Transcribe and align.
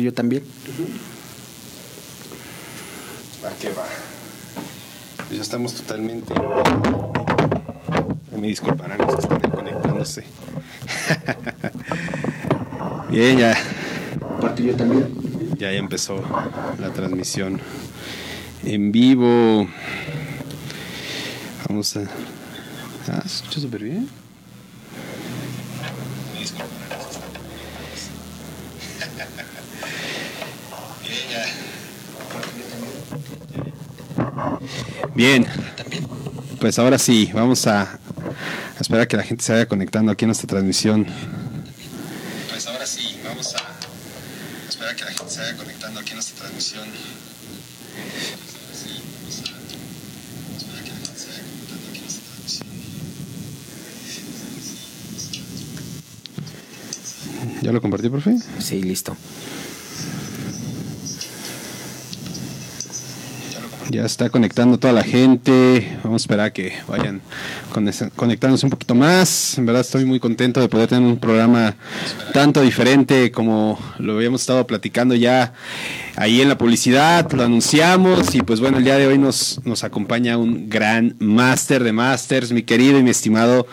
Yo 0.00 0.10
también. 0.10 0.42
¿A 3.44 3.50
qué 3.60 3.68
va? 3.68 3.84
Pues 5.18 5.30
ya 5.32 5.42
estamos 5.42 5.74
totalmente. 5.74 6.32
Me 8.34 8.46
disculparán 8.46 8.96
los 8.96 9.14
que 9.16 9.20
están 9.20 9.50
conectándose. 9.50 10.24
Bien, 13.10 13.36
ya. 13.36 13.54
yo 14.56 14.76
también. 14.76 15.14
Ya, 15.58 15.70
ya 15.70 15.78
empezó 15.78 16.24
la 16.78 16.90
transmisión 16.94 17.60
en 18.64 18.92
vivo. 18.92 19.68
Vamos 21.68 21.94
a. 21.98 22.04
Ah, 23.08 23.20
se 23.26 23.36
escucha 23.36 23.60
súper 23.60 23.82
bien. 23.82 24.08
Me 26.32 26.40
disculparán 26.40 26.98
los 26.98 27.06
que 27.08 27.12
están 27.12 27.42
Bien, 35.14 35.46
pues 36.58 36.78
ahora 36.78 36.98
sí, 36.98 37.30
vamos 37.34 37.66
a, 37.66 37.98
esperar 38.80 39.02
a 39.02 39.08
que 39.08 39.16
la 39.18 39.22
gente 39.22 39.44
se 39.44 39.52
vaya 39.52 39.66
conectando 39.66 40.10
aquí 40.10 40.24
en 40.24 40.28
nuestra 40.28 40.46
transmisión. 40.46 41.06
Pues 42.48 42.66
ahora 42.66 42.86
sí, 42.86 43.20
vamos 43.22 43.54
a, 43.54 43.58
a 43.58 44.68
esperar 44.68 44.92
a 44.92 44.96
que 44.96 45.04
la 45.04 45.10
gente 45.12 45.30
se 45.30 45.40
vaya 45.40 45.56
conectando 45.56 46.00
aquí 46.00 46.10
en 46.10 46.16
nuestra 46.16 46.36
transmisión. 46.38 46.88
¿Ya 57.60 57.70
lo 57.70 57.80
compartí, 57.80 58.08
profe? 58.08 58.38
Sí, 58.58 58.82
listo. 58.82 59.16
Ya 63.92 64.06
está 64.06 64.30
conectando 64.30 64.78
toda 64.78 64.94
la 64.94 65.02
gente. 65.02 65.86
Vamos 66.02 66.22
a 66.22 66.24
esperar 66.24 66.46
a 66.46 66.52
que 66.54 66.72
vayan 66.88 67.20
conectándose 67.72 68.66
un 68.66 68.70
poquito 68.70 68.94
más. 68.94 69.58
En 69.58 69.66
verdad 69.66 69.80
estoy 69.80 70.04
muy 70.04 70.20
contento 70.20 70.60
de 70.60 70.68
poder 70.68 70.88
tener 70.88 71.04
un 71.04 71.18
programa 71.18 71.74
tanto 72.32 72.60
diferente 72.60 73.32
como 73.32 73.78
lo 73.98 74.14
habíamos 74.14 74.42
estado 74.42 74.66
platicando 74.66 75.14
ya 75.14 75.52
ahí 76.16 76.40
en 76.40 76.48
la 76.48 76.58
publicidad. 76.58 77.30
Lo 77.32 77.44
anunciamos 77.44 78.34
y 78.34 78.42
pues 78.42 78.60
bueno, 78.60 78.78
el 78.78 78.84
día 78.84 78.96
de 78.96 79.06
hoy 79.06 79.18
nos, 79.18 79.60
nos 79.64 79.84
acompaña 79.84 80.36
un 80.36 80.68
gran 80.68 81.16
máster 81.18 81.82
de 81.82 81.92
másters, 81.92 82.52
mi 82.52 82.62
querido 82.62 82.98
y 82.98 83.02
mi 83.02 83.10
estimado, 83.10 83.66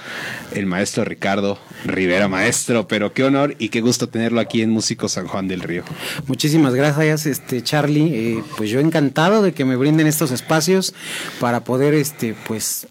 el 0.54 0.66
maestro 0.66 1.04
Ricardo 1.04 1.60
Rivera 1.86 2.28
Maestro, 2.28 2.88
pero 2.88 3.14
qué 3.14 3.24
honor 3.24 3.56
y 3.60 3.70
qué 3.70 3.82
gusto 3.82 4.10
tenerlo 4.10 4.40
aquí 4.40 4.62
en 4.62 4.70
Músico 4.70 5.08
San 5.08 5.28
Juan 5.28 5.48
del 5.48 5.62
Río. 5.62 5.84
Muchísimas 6.28 6.76
gracias, 6.76 7.26
este 7.26 7.64
Charlie. 7.64 8.14
Eh, 8.14 8.44
pues 8.58 8.70
yo 8.70 8.80
encantado 8.80 9.42
de 9.42 9.54
que 9.54 9.66
me 9.66 9.76
brinden 9.76 10.08
estos 10.08 10.32
espacios 10.32 10.94
para 11.40 11.64
poder, 11.64 11.94
este, 11.94 12.36
pues 12.48 12.88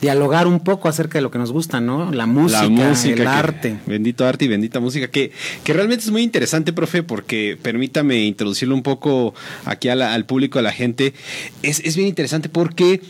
dialogar 0.00 0.46
un 0.46 0.60
poco 0.60 0.88
acerca 0.88 1.18
de 1.18 1.22
lo 1.22 1.30
que 1.30 1.38
nos 1.38 1.52
gusta, 1.52 1.80
¿no? 1.80 2.10
La 2.12 2.26
música, 2.26 2.64
el 2.64 3.26
arte. 3.26 3.78
bendito 3.86 4.26
arte 4.26 4.44
y 4.44 4.48
bendita 4.48 4.80
música, 4.80 5.08
que, 5.08 5.32
que 5.64 5.72
realmente 5.72 6.04
es 6.04 6.10
muy 6.10 6.22
interesante, 6.22 6.72
profe, 6.72 7.02
porque 7.02 7.58
permítame 7.60 8.24
introducirlo 8.24 8.74
un 8.74 8.82
poco 8.82 9.34
aquí 9.64 9.88
al 9.88 10.24
público, 10.26 10.58
a 10.58 10.62
la 10.62 10.72
gente. 10.72 11.14
Es, 11.62 11.80
es 11.80 11.96
bien 11.96 12.08
interesante 12.08 12.48
porque, 12.48 13.00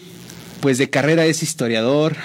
pues 0.61 0.79
de 0.79 0.91
carrera 0.91 1.27
es 1.27 1.43
historiador, 1.43 2.17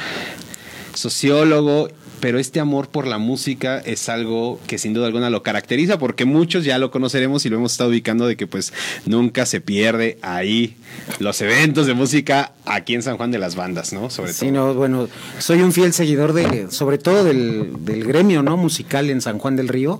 sociólogo 0.94 1.90
pero 2.20 2.40
este 2.40 2.60
amor 2.60 2.90
por 2.90 3.08
la 3.08 3.18
música 3.18 3.80
es 3.80 4.10
algo 4.10 4.60
que 4.68 4.78
sin 4.78 4.94
duda 4.94 5.08
alguna 5.08 5.30
lo 5.30 5.44
caracteriza 5.44 6.00
porque 6.00 6.26
muchos 6.26 6.66
ya 6.66 6.78
lo 6.78 6.92
conoceremos 6.92 7.46
y 7.46 7.50
lo 7.50 7.58
hemos 7.58 7.74
estado 7.74 7.90
ubicando 7.90 8.28
de 8.28 8.36
que 8.36 8.48
pues 8.48 8.74
nunca 9.06 9.46
se 9.46 9.62
pierde 9.62 10.18
ahí 10.22 10.76
los 11.20 11.42
eventos 11.42 11.88
de 11.88 11.94
música 11.94 12.54
aquí 12.66 12.96
en 12.96 13.04
San 13.04 13.18
Juan 13.18 13.32
de 13.32 13.38
las 13.38 13.56
Bandas, 13.56 13.94
¿no? 13.94 14.10
Sobre 14.10 14.34
sí, 14.34 14.52
no, 14.52 14.74
bueno, 14.74 15.08
soy 15.40 15.62
un 15.62 15.72
fiel 15.72 15.94
seguidor 15.94 16.34
de, 16.34 16.72
sobre 16.72 16.98
todo 16.98 17.24
del, 17.24 17.72
gremio, 18.06 18.44
¿no? 18.44 18.58
Musical 18.58 19.09
en 19.09 19.22
San 19.22 19.40
Juan 19.40 19.56
del 19.56 19.68
Río, 19.68 20.00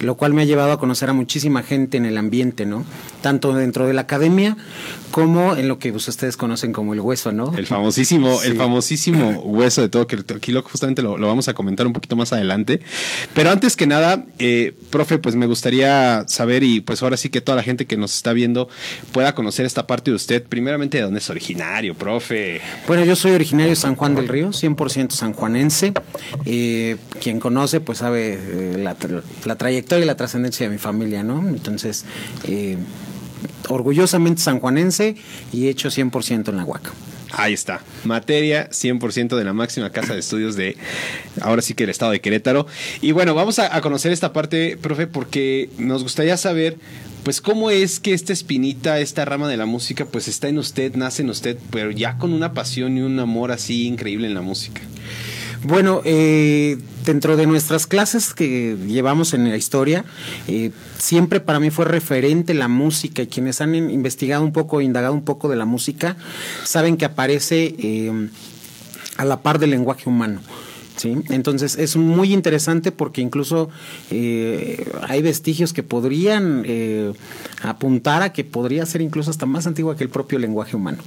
lo 0.00 0.16
cual 0.16 0.34
me 0.34 0.42
ha 0.42 0.44
llevado 0.44 0.72
a 0.72 0.78
conocer 0.78 1.10
a 1.10 1.12
muchísima 1.12 1.62
gente 1.62 1.96
en 1.96 2.06
el 2.06 2.18
ambiente, 2.18 2.66
¿no? 2.66 2.84
Tanto 3.24 3.54
dentro 3.54 3.86
de 3.86 3.94
la 3.94 4.02
academia 4.02 4.54
como 5.10 5.56
en 5.56 5.66
lo 5.66 5.78
que 5.78 5.92
pues, 5.92 6.06
ustedes 6.08 6.36
conocen 6.36 6.74
como 6.74 6.92
el 6.92 7.00
hueso, 7.00 7.32
¿no? 7.32 7.56
El 7.56 7.66
famosísimo, 7.66 8.42
el 8.42 8.54
famosísimo 8.54 9.30
hueso 9.44 9.80
de 9.80 9.88
todo, 9.88 10.06
que 10.06 10.16
aquí 10.16 10.52
justamente 10.52 11.00
lo, 11.00 11.16
vamos 11.16 11.48
a 11.48 11.54
comentar 11.54 11.86
un 11.86 11.94
poquito 11.94 12.16
más 12.16 12.34
adelante. 12.34 12.80
Pero 13.32 13.50
antes 13.50 13.76
que 13.76 13.86
nada, 13.86 14.26
eh, 14.38 14.74
profe, 14.90 15.16
pues 15.16 15.36
me 15.36 15.46
gustaría 15.46 16.24
saber 16.28 16.64
y 16.64 16.82
pues 16.82 17.02
ahora 17.02 17.16
sí 17.16 17.30
que 17.30 17.40
toda 17.40 17.56
la 17.56 17.62
gente 17.62 17.86
que 17.86 17.96
nos 17.96 18.14
está 18.14 18.34
viendo 18.34 18.68
pueda 19.12 19.34
conocer 19.34 19.64
esta 19.64 19.86
parte 19.86 20.10
de 20.10 20.16
usted, 20.16 20.42
primeramente 20.42 20.98
de 20.98 21.04
dónde 21.04 21.20
es 21.20 21.30
originario, 21.30 21.94
profe? 21.94 22.60
Bueno, 22.86 23.06
yo 23.06 23.16
soy 23.16 23.32
originario 23.32 23.70
de 23.70 23.76
San 23.76 23.94
Juan 23.94 24.14
del 24.14 24.28
Río, 24.28 24.50
100% 24.50 25.12
sanjuanense. 25.12 25.94
Eh, 26.44 26.98
quien 27.22 27.40
conoce, 27.40 27.80
pues 27.80 27.98
sabe 27.98 28.38
eh, 28.38 28.78
la, 28.78 29.56
trayectoria 29.56 30.04
y 30.04 30.06
la 30.06 30.16
trascendencia 30.16 30.66
de 30.66 30.72
mi 30.72 30.78
familia, 30.78 31.22
¿no? 31.22 31.48
Entonces, 31.48 32.04
eh, 32.44 32.76
orgullosamente 33.68 34.42
sanjuanense 34.42 35.16
y 35.52 35.68
hecho 35.68 35.88
100% 35.88 36.48
en 36.48 36.56
la 36.56 36.64
Huaca. 36.64 36.90
Ahí 37.36 37.52
está. 37.52 37.80
Materia 38.04 38.70
100% 38.70 39.36
de 39.36 39.44
la 39.44 39.52
máxima 39.52 39.90
casa 39.90 40.14
de 40.14 40.20
estudios 40.20 40.54
de, 40.54 40.76
ahora 41.40 41.62
sí 41.62 41.74
que 41.74 41.84
el 41.84 41.90
estado 41.90 42.12
de 42.12 42.20
Querétaro. 42.20 42.66
Y 43.00 43.12
bueno, 43.12 43.34
vamos 43.34 43.58
a, 43.58 43.74
a, 43.74 43.80
conocer 43.80 44.12
esta 44.12 44.32
parte, 44.32 44.76
profe, 44.76 45.06
porque 45.06 45.68
nos 45.78 46.02
gustaría 46.02 46.36
saber 46.36 46.78
pues 47.24 47.40
cómo 47.40 47.70
es 47.70 48.00
que 48.00 48.12
esta 48.12 48.32
espinita, 48.32 49.00
esta 49.00 49.24
rama 49.24 49.48
de 49.48 49.56
la 49.56 49.66
música, 49.66 50.04
pues 50.04 50.28
está 50.28 50.48
en 50.48 50.58
usted, 50.58 50.94
nace 50.94 51.22
en 51.22 51.30
usted, 51.30 51.58
pero 51.70 51.90
ya 51.90 52.18
con 52.18 52.32
una 52.34 52.52
pasión 52.52 52.98
y 52.98 53.00
un 53.00 53.18
amor 53.18 53.50
así 53.50 53.86
increíble 53.86 54.26
en 54.26 54.34
la 54.34 54.42
música. 54.42 54.82
Bueno, 55.64 56.02
eh, 56.04 56.76
dentro 57.06 57.36
de 57.38 57.46
nuestras 57.46 57.86
clases 57.86 58.34
que 58.34 58.76
llevamos 58.86 59.32
en 59.32 59.48
la 59.48 59.56
historia, 59.56 60.04
eh, 60.46 60.72
siempre 60.98 61.40
para 61.40 61.58
mí 61.58 61.70
fue 61.70 61.86
referente 61.86 62.52
la 62.52 62.68
música 62.68 63.22
y 63.22 63.28
quienes 63.28 63.62
han 63.62 63.74
investigado 63.74 64.44
un 64.44 64.52
poco, 64.52 64.82
indagado 64.82 65.14
un 65.14 65.24
poco 65.24 65.48
de 65.48 65.56
la 65.56 65.64
música, 65.64 66.16
saben 66.64 66.98
que 66.98 67.06
aparece 67.06 67.74
eh, 67.78 68.28
a 69.16 69.24
la 69.24 69.40
par 69.40 69.58
del 69.58 69.70
lenguaje 69.70 70.06
humano. 70.06 70.42
¿sí? 70.96 71.16
Entonces 71.30 71.76
es 71.78 71.96
muy 71.96 72.32
interesante 72.32 72.92
porque 72.92 73.20
incluso 73.20 73.68
eh, 74.10 74.86
hay 75.02 75.22
vestigios 75.22 75.72
que 75.72 75.82
podrían 75.82 76.62
eh, 76.66 77.12
apuntar 77.62 78.22
a 78.22 78.32
que 78.32 78.44
podría 78.44 78.86
ser 78.86 79.00
incluso 79.00 79.30
hasta 79.30 79.46
más 79.46 79.66
antigua 79.66 79.96
que 79.96 80.04
el 80.04 80.10
propio 80.10 80.38
lenguaje 80.38 80.76
humano. 80.76 80.98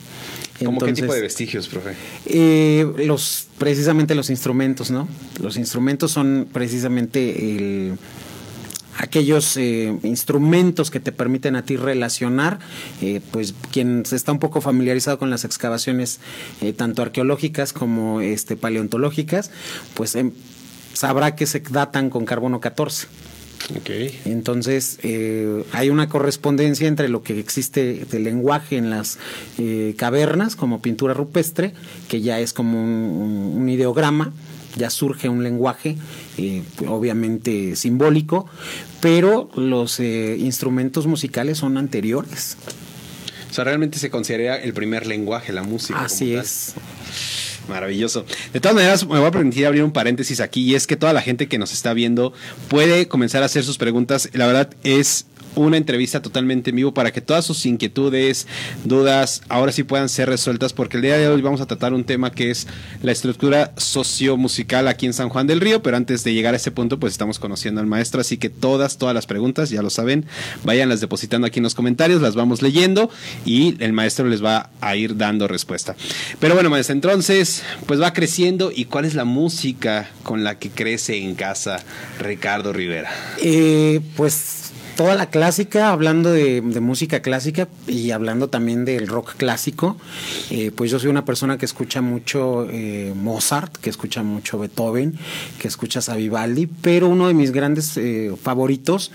¿Cómo 0.63 0.79
qué 0.79 0.93
tipo 0.93 1.13
de 1.13 1.21
vestigios, 1.21 1.67
profe? 1.67 1.93
Eh, 2.25 2.85
los, 3.05 3.47
precisamente 3.57 4.15
los 4.15 4.29
instrumentos, 4.29 4.89
¿no? 4.89 5.07
Los 5.41 5.57
instrumentos 5.57 6.11
son 6.11 6.47
precisamente 6.51 7.55
el 7.55 7.97
aquellos 8.97 9.57
eh, 9.57 9.97
instrumentos 10.03 10.91
que 10.91 10.99
te 10.99 11.11
permiten 11.11 11.55
a 11.55 11.63
ti 11.63 11.77
relacionar, 11.77 12.59
eh, 13.01 13.21
pues 13.31 13.53
quien 13.71 14.05
se 14.05 14.15
está 14.15 14.31
un 14.31 14.39
poco 14.39 14.61
familiarizado 14.61 15.19
con 15.19 15.29
las 15.29 15.45
excavaciones 15.45 16.19
eh, 16.61 16.73
tanto 16.73 17.01
arqueológicas 17.01 17.73
como 17.73 18.21
este, 18.21 18.57
paleontológicas, 18.57 19.51
pues 19.93 20.15
em, 20.15 20.31
sabrá 20.93 21.35
que 21.35 21.45
se 21.45 21.59
datan 21.59 22.09
con 22.09 22.25
carbono 22.25 22.59
14. 22.59 23.07
Okay. 23.79 24.19
Entonces, 24.25 24.99
hay 25.73 25.89
una 25.89 26.07
correspondencia 26.07 26.87
entre 26.87 27.09
lo 27.09 27.23
que 27.23 27.39
existe 27.39 28.05
de 28.09 28.19
lenguaje 28.19 28.77
en 28.77 28.89
las 28.89 29.17
cavernas, 29.97 30.55
como 30.55 30.81
pintura 30.81 31.13
rupestre, 31.13 31.73
que 32.07 32.21
ya 32.21 32.39
es 32.39 32.53
como 32.53 32.81
un 32.81 33.67
ideograma, 33.67 34.31
ya 34.77 34.89
surge 34.89 35.27
un 35.29 35.43
lenguaje, 35.43 35.97
eh, 36.37 36.63
obviamente 36.87 37.75
simbólico, 37.75 38.47
pero 39.01 39.49
los 39.55 39.99
eh, 39.99 40.37
instrumentos 40.39 41.07
musicales 41.07 41.57
son 41.57 41.77
anteriores. 41.77 42.57
O 43.49 43.53
sea, 43.53 43.63
realmente 43.63 43.97
se 43.97 44.09
considera 44.09 44.55
el 44.55 44.73
primer 44.73 45.07
lenguaje, 45.07 45.51
la 45.51 45.63
música. 45.63 45.99
Así 45.99 46.35
es. 46.35 46.73
Maravilloso. 47.67 48.25
De 48.53 48.59
todas 48.59 48.75
maneras, 48.75 49.07
me 49.07 49.19
voy 49.19 49.27
a 49.27 49.31
permitir 49.31 49.65
abrir 49.65 49.83
un 49.83 49.91
paréntesis 49.91 50.39
aquí 50.39 50.63
y 50.63 50.75
es 50.75 50.87
que 50.87 50.95
toda 50.95 51.13
la 51.13 51.21
gente 51.21 51.47
que 51.47 51.57
nos 51.57 51.73
está 51.73 51.93
viendo 51.93 52.33
puede 52.69 53.07
comenzar 53.07 53.43
a 53.43 53.47
hacer 53.47 53.63
sus 53.63 53.77
preguntas. 53.77 54.29
La 54.33 54.47
verdad 54.47 54.69
es 54.83 55.25
una 55.57 55.77
entrevista 55.77 56.21
totalmente 56.21 56.69
en 56.69 56.77
vivo 56.77 56.93
para 56.93 57.11
que 57.11 57.21
todas 57.21 57.45
sus 57.45 57.65
inquietudes, 57.65 58.47
dudas, 58.83 59.41
ahora 59.49 59.71
sí 59.71 59.83
puedan 59.83 60.09
ser 60.09 60.29
resueltas, 60.29 60.73
porque 60.73 60.97
el 60.97 61.03
día 61.03 61.17
de 61.17 61.27
hoy 61.27 61.41
vamos 61.41 61.61
a 61.61 61.65
tratar 61.65 61.93
un 61.93 62.03
tema 62.03 62.31
que 62.31 62.51
es 62.51 62.67
la 63.01 63.11
estructura 63.11 63.73
sociomusical 63.77 64.87
aquí 64.87 65.05
en 65.05 65.13
San 65.13 65.29
Juan 65.29 65.47
del 65.47 65.61
Río, 65.61 65.81
pero 65.81 65.97
antes 65.97 66.23
de 66.23 66.33
llegar 66.33 66.53
a 66.53 66.57
ese 66.57 66.71
punto, 66.71 66.99
pues 66.99 67.13
estamos 67.13 67.39
conociendo 67.39 67.81
al 67.81 67.87
maestro, 67.87 68.21
así 68.21 68.37
que 68.37 68.49
todas, 68.49 68.97
todas 68.97 69.15
las 69.15 69.25
preguntas, 69.25 69.69
ya 69.69 69.81
lo 69.81 69.89
saben, 69.89 70.25
váyanlas 70.63 71.01
depositando 71.01 71.47
aquí 71.47 71.59
en 71.59 71.63
los 71.63 71.75
comentarios, 71.75 72.21
las 72.21 72.35
vamos 72.35 72.61
leyendo 72.61 73.09
y 73.45 73.81
el 73.83 73.93
maestro 73.93 74.27
les 74.27 74.43
va 74.43 74.69
a 74.81 74.95
ir 74.95 75.17
dando 75.17 75.47
respuesta. 75.47 75.95
Pero 76.39 76.53
bueno, 76.53 76.69
maestro, 76.69 76.93
entonces, 76.93 77.63
pues 77.85 78.01
va 78.01 78.13
creciendo 78.13 78.71
y 78.73 78.85
cuál 78.85 79.05
es 79.05 79.15
la 79.15 79.25
música 79.25 80.09
con 80.23 80.43
la 80.43 80.59
que 80.59 80.69
crece 80.69 81.17
en 81.17 81.35
casa 81.35 81.83
Ricardo 82.19 82.73
Rivera. 82.73 83.09
Eh, 83.41 84.01
pues 84.15 84.66
toda 84.97 85.15
la 85.15 85.29
clásica, 85.29 85.91
hablando 85.91 86.31
de, 86.31 86.61
música 86.81 87.21
clásica 87.21 87.67
y 87.87 88.11
hablando 88.11 88.49
también 88.49 88.83
del 88.83 89.07
rock 89.07 89.35
clásico, 89.37 89.95
eh, 90.49 90.71
pues 90.75 90.89
yo 90.89 90.99
soy 90.99 91.09
una 91.09 91.23
persona 91.23 91.57
que 91.57 91.65
escucha 91.65 92.01
mucho 92.01 92.67
eh, 92.69 93.13
Mozart, 93.15 93.77
que 93.77 93.91
escucha 93.91 94.23
mucho 94.23 94.57
Beethoven, 94.57 95.17
que 95.59 95.67
escucha 95.67 95.99
a 96.07 96.15
Vivaldi, 96.15 96.65
pero 96.65 97.07
uno 97.09 97.27
de 97.27 97.35
mis 97.35 97.51
grandes 97.51 97.95
eh, 97.95 98.33
favoritos, 98.41 99.11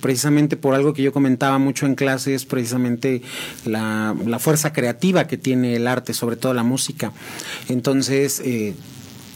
precisamente 0.00 0.56
por 0.56 0.74
algo 0.74 0.92
que 0.92 1.02
yo 1.02 1.12
comentaba 1.12 1.58
mucho 1.58 1.86
en 1.86 1.96
clase, 1.96 2.34
es 2.34 2.46
precisamente 2.46 3.22
la, 3.64 4.14
la, 4.24 4.38
fuerza 4.38 4.72
creativa 4.72 5.26
que 5.26 5.36
tiene 5.36 5.74
el 5.74 5.88
arte, 5.88 6.14
sobre 6.14 6.36
todo 6.36 6.54
la 6.54 6.62
música. 6.62 7.12
Entonces, 7.68 8.40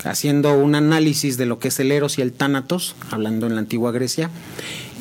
haciendo 0.04 0.56
un 0.56 0.74
análisis 0.74 1.36
de 1.36 1.46
lo 1.46 1.58
que 1.58 1.68
es 1.68 1.80
el 1.80 1.90
Eros 1.90 2.18
y 2.18 2.22
el 2.22 2.32
Tánatos, 2.32 2.94
hablando 3.10 3.46
en 3.46 3.54
la 3.54 3.60
antigua 3.60 3.90
Grecia, 3.90 4.30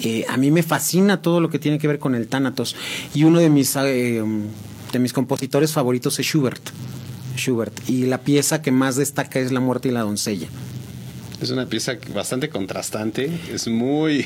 eh, 0.01 0.25
a 0.27 0.37
mí 0.37 0.51
me 0.51 0.63
fascina 0.63 1.21
todo 1.21 1.39
lo 1.39 1.49
que 1.49 1.59
tiene 1.59 1.79
que 1.79 1.87
ver 1.87 1.99
con 1.99 2.15
el 2.15 2.27
Tánatos. 2.27 2.75
Y 3.13 3.23
uno 3.23 3.39
de 3.39 3.49
mis, 3.49 3.75
eh, 3.75 4.23
de 4.91 4.99
mis 4.99 5.13
compositores 5.13 5.71
favoritos 5.71 6.19
es 6.19 6.25
Schubert. 6.25 6.69
Schubert. 7.37 7.89
Y 7.89 8.05
la 8.05 8.19
pieza 8.19 8.61
que 8.61 8.71
más 8.71 8.95
destaca 8.95 9.39
es 9.39 9.51
La 9.51 9.59
muerte 9.59 9.89
y 9.89 9.91
la 9.91 10.01
doncella. 10.01 10.47
Es 11.41 11.49
una 11.49 11.65
pieza 11.65 11.97
bastante 12.13 12.47
contrastante, 12.47 13.29
es 13.53 13.67
muy, 13.67 14.25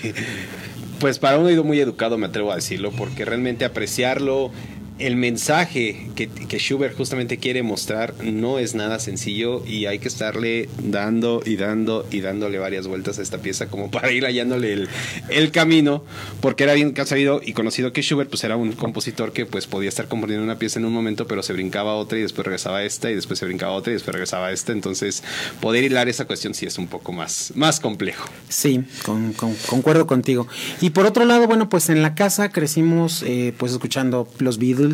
pues 1.00 1.18
para 1.18 1.40
un 1.40 1.48
oído 1.48 1.64
muy 1.64 1.80
educado 1.80 2.16
me 2.20 2.28
atrevo 2.28 2.52
a 2.52 2.56
decirlo, 2.56 2.92
porque 2.92 3.26
realmente 3.26 3.66
apreciarlo 3.66 4.52
el 5.00 5.16
mensaje 5.16 6.08
que, 6.16 6.30
Schubert 6.58 6.96
justamente 6.98 7.38
quiere 7.38 7.64
mostrar 7.64 8.14
no 8.24 8.60
es 8.60 8.76
nada 8.76 9.00
sencillo 9.00 9.64
y 9.66 9.86
hay 9.86 10.00
que 10.00 10.08
estarle 10.08 10.70
dando 10.84 11.42
y 11.46 11.56
dando 11.56 12.06
y 12.10 12.22
dándole 12.22 12.58
varias 12.58 12.88
vueltas 12.88 13.20
a 13.20 13.22
esta 13.22 13.38
pieza 13.40 13.68
como 13.68 13.92
para 13.92 14.12
ir 14.12 14.26
hallándole 14.26 14.88
el, 15.30 15.52
camino, 15.52 16.04
porque 16.42 16.64
era 16.64 16.74
bien 16.74 16.94
sabido 17.06 17.42
y 17.44 17.54
conocido 17.54 17.94
que 17.94 18.02
Schubert 18.02 18.30
pues 18.30 18.44
era 18.44 18.58
un 18.58 18.74
compositor 18.74 19.32
que 19.32 19.46
pues 19.46 19.66
podía 19.68 19.90
estar 19.90 20.08
componiendo 20.08 20.44
una 20.44 20.60
pieza 20.60 20.80
en 20.80 20.86
un 20.86 20.94
momento, 20.94 21.28
pero 21.28 21.42
se 21.42 21.54
brincaba 21.54 21.96
otra 21.96 22.18
y 22.18 22.22
después 22.22 22.46
regresaba 22.46 22.80
a 22.80 22.84
esta 22.84 23.10
y 23.10 23.16
después 23.16 23.40
se 23.40 23.46
brincaba 23.46 23.74
otra 23.74 23.92
y 23.92 23.94
después 23.94 24.14
regresaba 24.14 24.48
a 24.48 24.52
esta, 24.52 24.72
entonces 24.72 25.24
poder 25.62 25.84
hilar 25.84 26.10
esa 26.10 26.26
cuestión 26.26 26.54
sí 26.54 26.66
es 26.66 26.78
un 26.78 26.88
poco 26.88 27.12
más, 27.12 27.54
más 27.56 27.80
complejo. 27.80 28.28
Sí, 28.50 28.84
concuerdo 29.68 30.08
contigo. 30.08 30.48
Y 30.82 30.92
por 30.92 31.06
otro 31.06 31.26
lado, 31.26 31.48
bueno, 31.48 31.70
pues 31.70 31.90
en 31.90 32.02
la 32.02 32.16
casa 32.16 32.50
crecimos 32.50 33.24
eh, 33.24 33.54
pues 33.58 33.72
escuchando 33.72 34.28
los 34.40 34.58
Beatles, 34.58 34.87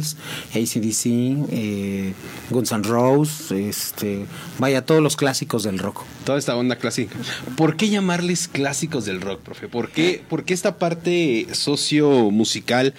ACDC, 0.54 1.06
eh, 1.50 2.14
Guns 2.50 2.72
N' 2.72 2.84
Roses, 2.84 3.52
este, 3.52 4.26
vaya, 4.60 4.86
todos 4.86 5.02
los 5.02 5.16
clásicos 5.16 5.64
del 5.64 5.80
rock. 5.80 6.04
Toda 6.26 6.38
esta 6.38 6.56
onda 6.56 6.78
clásica. 6.78 7.16
¿Por 7.58 7.76
qué 7.76 7.90
llamarles 7.90 8.48
clásicos 8.48 9.06
del 9.06 9.22
rock, 9.22 9.42
profe? 9.42 9.68
¿Por 9.68 9.90
qué, 9.90 10.24
esta 10.48 10.78
parte 10.78 11.48
socio-musical 11.52 12.94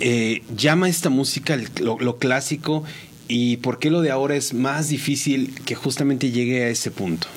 eh, 0.00 0.42
llama 0.56 0.88
esta 0.88 1.08
música 1.08 1.58
lo, 1.80 2.18
clásico 2.18 2.84
¿Y 3.32 3.58
por 3.58 3.78
qué 3.78 3.90
lo 3.90 4.00
de 4.00 4.10
ahora 4.10 4.34
es 4.34 4.54
más 4.54 4.88
difícil 4.88 5.54
que 5.64 5.76
justamente 5.76 6.32
llegue 6.32 6.64
a 6.64 6.68
ese 6.68 6.90
punto? 6.90 7.28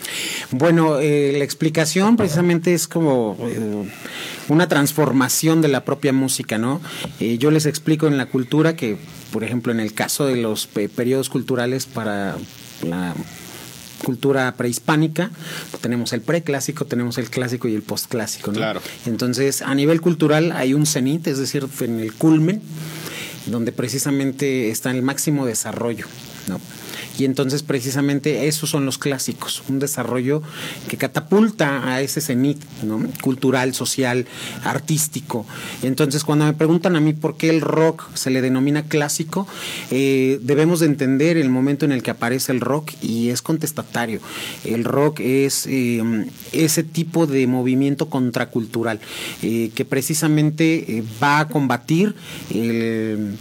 Bueno, 0.50 1.00
eh, 1.00 1.36
la 1.38 1.44
explicación 1.44 2.18
precisamente 2.18 2.74
es 2.74 2.88
como 2.88 3.38
eh, 3.42 3.88
una 4.50 4.68
transformación 4.68 5.62
de 5.62 5.68
la 5.68 5.86
propia 5.86 6.12
música, 6.12 6.58
¿no? 6.58 6.82
Eh, 7.20 7.38
yo 7.38 7.52
les 7.52 7.68
explico 7.68 8.08
en 8.08 8.18
la 8.18 8.26
cultura 8.26 8.76
que, 8.76 8.98
por 9.32 9.44
ejemplo, 9.44 9.72
en 9.72 9.80
el 9.80 9.94
caso 9.94 10.26
de 10.26 10.36
los 10.36 10.66
periodos 10.66 11.30
culturales 11.30 11.86
para 11.86 12.38
la 12.82 13.14
cultura 14.04 14.56
prehispánica, 14.56 15.30
tenemos 15.80 16.12
el 16.12 16.22
preclásico, 16.22 16.86
tenemos 16.86 17.20
el 17.20 17.30
clásico 17.30 17.68
y 17.68 17.76
el 17.76 17.84
postclásico, 17.84 18.52
¿no? 18.52 18.58
Claro. 18.58 18.82
Entonces, 19.06 19.62
a 19.62 19.76
nivel 19.76 20.02
cultural 20.02 20.54
hay 20.54 20.74
un 20.74 20.88
cenit, 20.88 21.28
es 21.28 21.38
decir, 21.38 21.68
en 21.82 22.00
el 22.00 22.14
culmen, 22.14 22.64
donde 23.46 23.72
precisamente 23.72 24.70
está 24.70 24.92
el 24.92 25.02
máximo 25.02 25.46
desarrollo, 25.46 26.06
¿no? 26.48 26.60
Y 27.18 27.26
entonces 27.26 27.64
precisamente 27.64 28.48
esos 28.48 28.70
son 28.70 28.86
los 28.86 28.98
clásicos, 28.98 29.64
un 29.70 29.80
desarrollo 29.80 30.42
que 30.88 30.98
catapulta 30.98 31.88
a 31.88 32.02
ese 32.02 32.22
cenit 32.22 32.62
¿no? 32.84 33.04
cultural, 33.22 33.74
social, 33.74 34.26
artístico. 34.64 35.46
Entonces 35.84 36.24
cuando 36.24 36.46
me 36.46 36.54
preguntan 36.54 36.96
a 36.96 37.00
mí 37.00 37.14
por 37.14 37.38
qué 37.38 37.50
el 37.50 37.62
rock 37.62 38.06
se 38.16 38.30
le 38.30 38.42
denomina 38.42 38.84
clásico, 38.84 39.48
eh, 39.92 40.40
debemos 40.42 40.80
de 40.80 40.88
entender 40.88 41.38
el 41.38 41.50
momento 41.50 41.86
en 41.86 41.92
el 41.92 42.02
que 42.02 42.12
aparece 42.12 42.52
el 42.52 42.62
rock 42.62 42.92
y 43.02 43.30
es 43.30 43.42
contestatario. 43.42 44.20
El 44.64 44.84
rock 44.84 45.20
es 45.20 45.68
eh, 45.68 46.02
ese 46.52 46.84
tipo 46.84 47.28
de 47.28 47.46
movimiento 47.48 48.10
contracultural 48.10 49.00
eh, 49.42 49.72
que 49.76 49.86
precisamente 49.86 51.04
va 51.22 51.40
a 51.40 51.48
combatir 51.48 52.16
el 52.54 53.38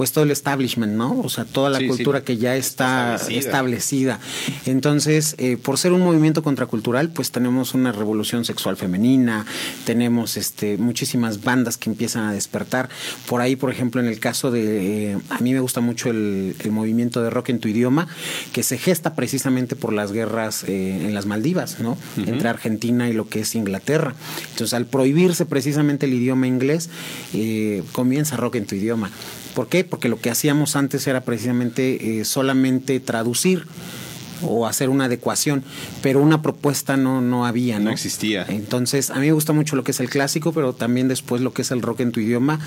pues 0.00 0.12
todo 0.12 0.24
el 0.24 0.30
establishment, 0.30 0.94
¿no? 0.94 1.20
O 1.20 1.28
sea, 1.28 1.44
toda 1.44 1.68
la 1.68 1.86
cultura 1.86 2.24
que 2.24 2.38
ya 2.38 2.56
está 2.56 3.16
establecida. 3.28 4.18
Entonces, 4.64 5.34
eh, 5.36 5.58
por 5.58 5.76
ser 5.76 5.92
un 5.92 6.00
movimiento 6.00 6.42
contracultural, 6.42 7.10
pues 7.10 7.32
tenemos 7.32 7.74
una 7.74 7.92
revolución 7.92 8.46
sexual 8.46 8.78
femenina, 8.78 9.44
tenemos 9.84 10.38
este, 10.38 10.78
muchísimas 10.78 11.44
bandas 11.44 11.76
que 11.76 11.90
empiezan 11.90 12.24
a 12.24 12.32
despertar. 12.32 12.88
Por 13.26 13.42
ahí, 13.42 13.56
por 13.56 13.70
ejemplo, 13.70 14.00
en 14.00 14.06
el 14.06 14.20
caso 14.20 14.50
de, 14.50 15.10
eh, 15.10 15.18
a 15.28 15.38
mí 15.40 15.52
me 15.52 15.60
gusta 15.60 15.82
mucho 15.82 16.08
el, 16.08 16.54
movimiento 16.70 17.20
de 17.22 17.28
rock 17.28 17.50
en 17.50 17.58
tu 17.58 17.68
idioma, 17.68 18.08
que 18.54 18.62
se 18.62 18.78
gesta 18.78 19.14
precisamente 19.14 19.76
por 19.76 19.92
las 19.92 20.12
guerras 20.12 20.64
eh, 20.66 21.08
en 21.08 21.12
las 21.12 21.26
Maldivas, 21.26 21.78
¿no? 21.78 21.98
Entre 22.16 22.48
Argentina 22.48 23.06
y 23.10 23.12
lo 23.12 23.28
que 23.28 23.40
es 23.40 23.54
Inglaterra. 23.54 24.14
Entonces, 24.52 24.72
al 24.72 24.86
prohibirse 24.86 25.44
precisamente 25.44 26.06
el 26.06 26.14
idioma 26.14 26.46
inglés, 26.46 26.88
comienza 27.92 28.38
rock 28.38 28.54
en 28.54 28.64
tu 28.64 28.76
idioma. 28.76 29.10
¿Por 29.60 29.68
qué? 29.68 29.84
Porque 29.84 30.08
lo 30.08 30.18
que 30.18 30.30
hacíamos 30.30 30.74
antes 30.74 31.06
era 31.06 31.20
precisamente 31.20 32.20
eh, 32.20 32.24
solamente 32.24 32.98
traducir 32.98 33.66
o 34.40 34.66
hacer 34.66 34.88
una 34.88 35.04
adecuación, 35.04 35.62
pero 36.00 36.22
una 36.22 36.40
propuesta 36.40 36.96
no, 36.96 37.20
no 37.20 37.44
había, 37.44 37.78
¿no? 37.78 37.84
No 37.84 37.90
existía. 37.90 38.46
Entonces, 38.48 39.10
a 39.10 39.16
mí 39.16 39.26
me 39.26 39.32
gusta 39.32 39.52
mucho 39.52 39.76
lo 39.76 39.84
que 39.84 39.90
es 39.90 40.00
el 40.00 40.08
clásico, 40.08 40.52
pero 40.52 40.72
también 40.72 41.08
después 41.08 41.42
lo 41.42 41.52
que 41.52 41.60
es 41.60 41.70
el 41.72 41.82
rock 41.82 42.00
en 42.00 42.10
tu 42.10 42.20
idioma 42.20 42.58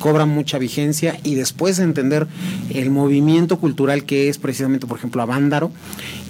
cobra 0.00 0.26
mucha 0.26 0.58
vigencia 0.58 1.20
y 1.22 1.36
después 1.36 1.76
de 1.76 1.84
entender 1.84 2.26
el 2.70 2.90
movimiento 2.90 3.60
cultural 3.60 4.02
que 4.02 4.28
es 4.28 4.38
precisamente, 4.38 4.88
por 4.88 4.98
ejemplo, 4.98 5.22
Avándaro 5.22 5.70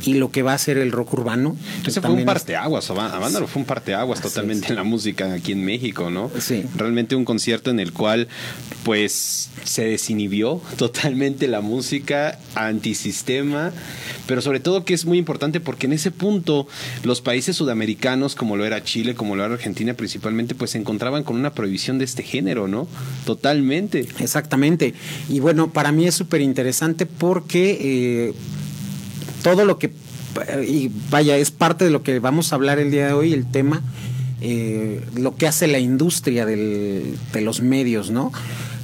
y 0.04 0.14
lo 0.14 0.30
que 0.30 0.42
va 0.42 0.54
a 0.54 0.58
ser 0.58 0.78
el 0.78 0.92
rock 0.92 1.14
urbano. 1.14 1.56
Ese 1.86 2.00
fue 2.00 2.10
un 2.10 2.24
parteaguas, 2.24 2.90
Avándaro 2.90 3.46
fue 3.46 3.60
un 3.60 3.66
parteaguas 3.66 4.20
totalmente 4.20 4.68
en 4.68 4.76
la 4.76 4.84
música 4.84 5.32
aquí 5.32 5.52
en 5.52 5.64
México, 5.64 6.10
¿no? 6.10 6.30
Sí. 6.38 6.64
Realmente 6.76 7.16
un 7.16 7.24
concierto 7.24 7.70
en 7.70 7.80
el 7.80 7.92
cual, 7.92 8.28
pues, 8.84 9.50
se 9.64 9.84
desinhibió 9.84 10.60
totalmente 10.76 11.48
la 11.48 11.60
música 11.60 12.38
antisistema, 12.54 13.72
pero 14.26 14.40
sobre 14.42 14.60
todo 14.60 14.84
que 14.84 14.94
es 14.94 15.04
muy 15.04 15.18
importante 15.18 15.60
porque 15.60 15.86
en 15.86 15.92
ese 15.92 16.10
punto 16.10 16.66
los 17.04 17.20
países 17.20 17.56
sudamericanos, 17.56 18.34
como 18.34 18.56
lo 18.56 18.64
era 18.64 18.82
Chile, 18.82 19.14
como 19.14 19.36
lo 19.36 19.44
era 19.44 19.54
Argentina 19.54 19.94
principalmente, 19.94 20.54
pues 20.54 20.72
se 20.72 20.78
encontraban 20.78 21.24
con 21.24 21.36
una 21.36 21.52
prohibición 21.52 21.98
de 21.98 22.04
este 22.04 22.22
género, 22.22 22.68
¿no? 22.68 22.88
Totalmente. 23.24 24.06
Exactamente. 24.18 24.94
Y 25.28 25.40
bueno, 25.40 25.72
para 25.72 25.92
mí 25.92 26.06
es 26.06 26.14
súper 26.14 26.40
interesante 26.40 27.06
porque 27.06 27.78
eh, 27.80 28.34
todo 29.42 29.64
lo 29.64 29.78
que, 29.78 29.92
y 30.66 30.90
vaya, 31.10 31.36
es 31.36 31.50
parte 31.50 31.84
de 31.84 31.90
lo 31.90 32.02
que 32.02 32.18
vamos 32.18 32.52
a 32.52 32.56
hablar 32.56 32.78
el 32.78 32.90
día 32.90 33.06
de 33.06 33.12
hoy, 33.12 33.32
el 33.32 33.50
tema, 33.50 33.82
eh, 34.40 35.04
lo 35.16 35.36
que 35.36 35.46
hace 35.46 35.66
la 35.66 35.78
industria 35.78 36.46
de 36.46 37.16
los 37.42 37.60
medios, 37.60 38.10
¿no? 38.10 38.32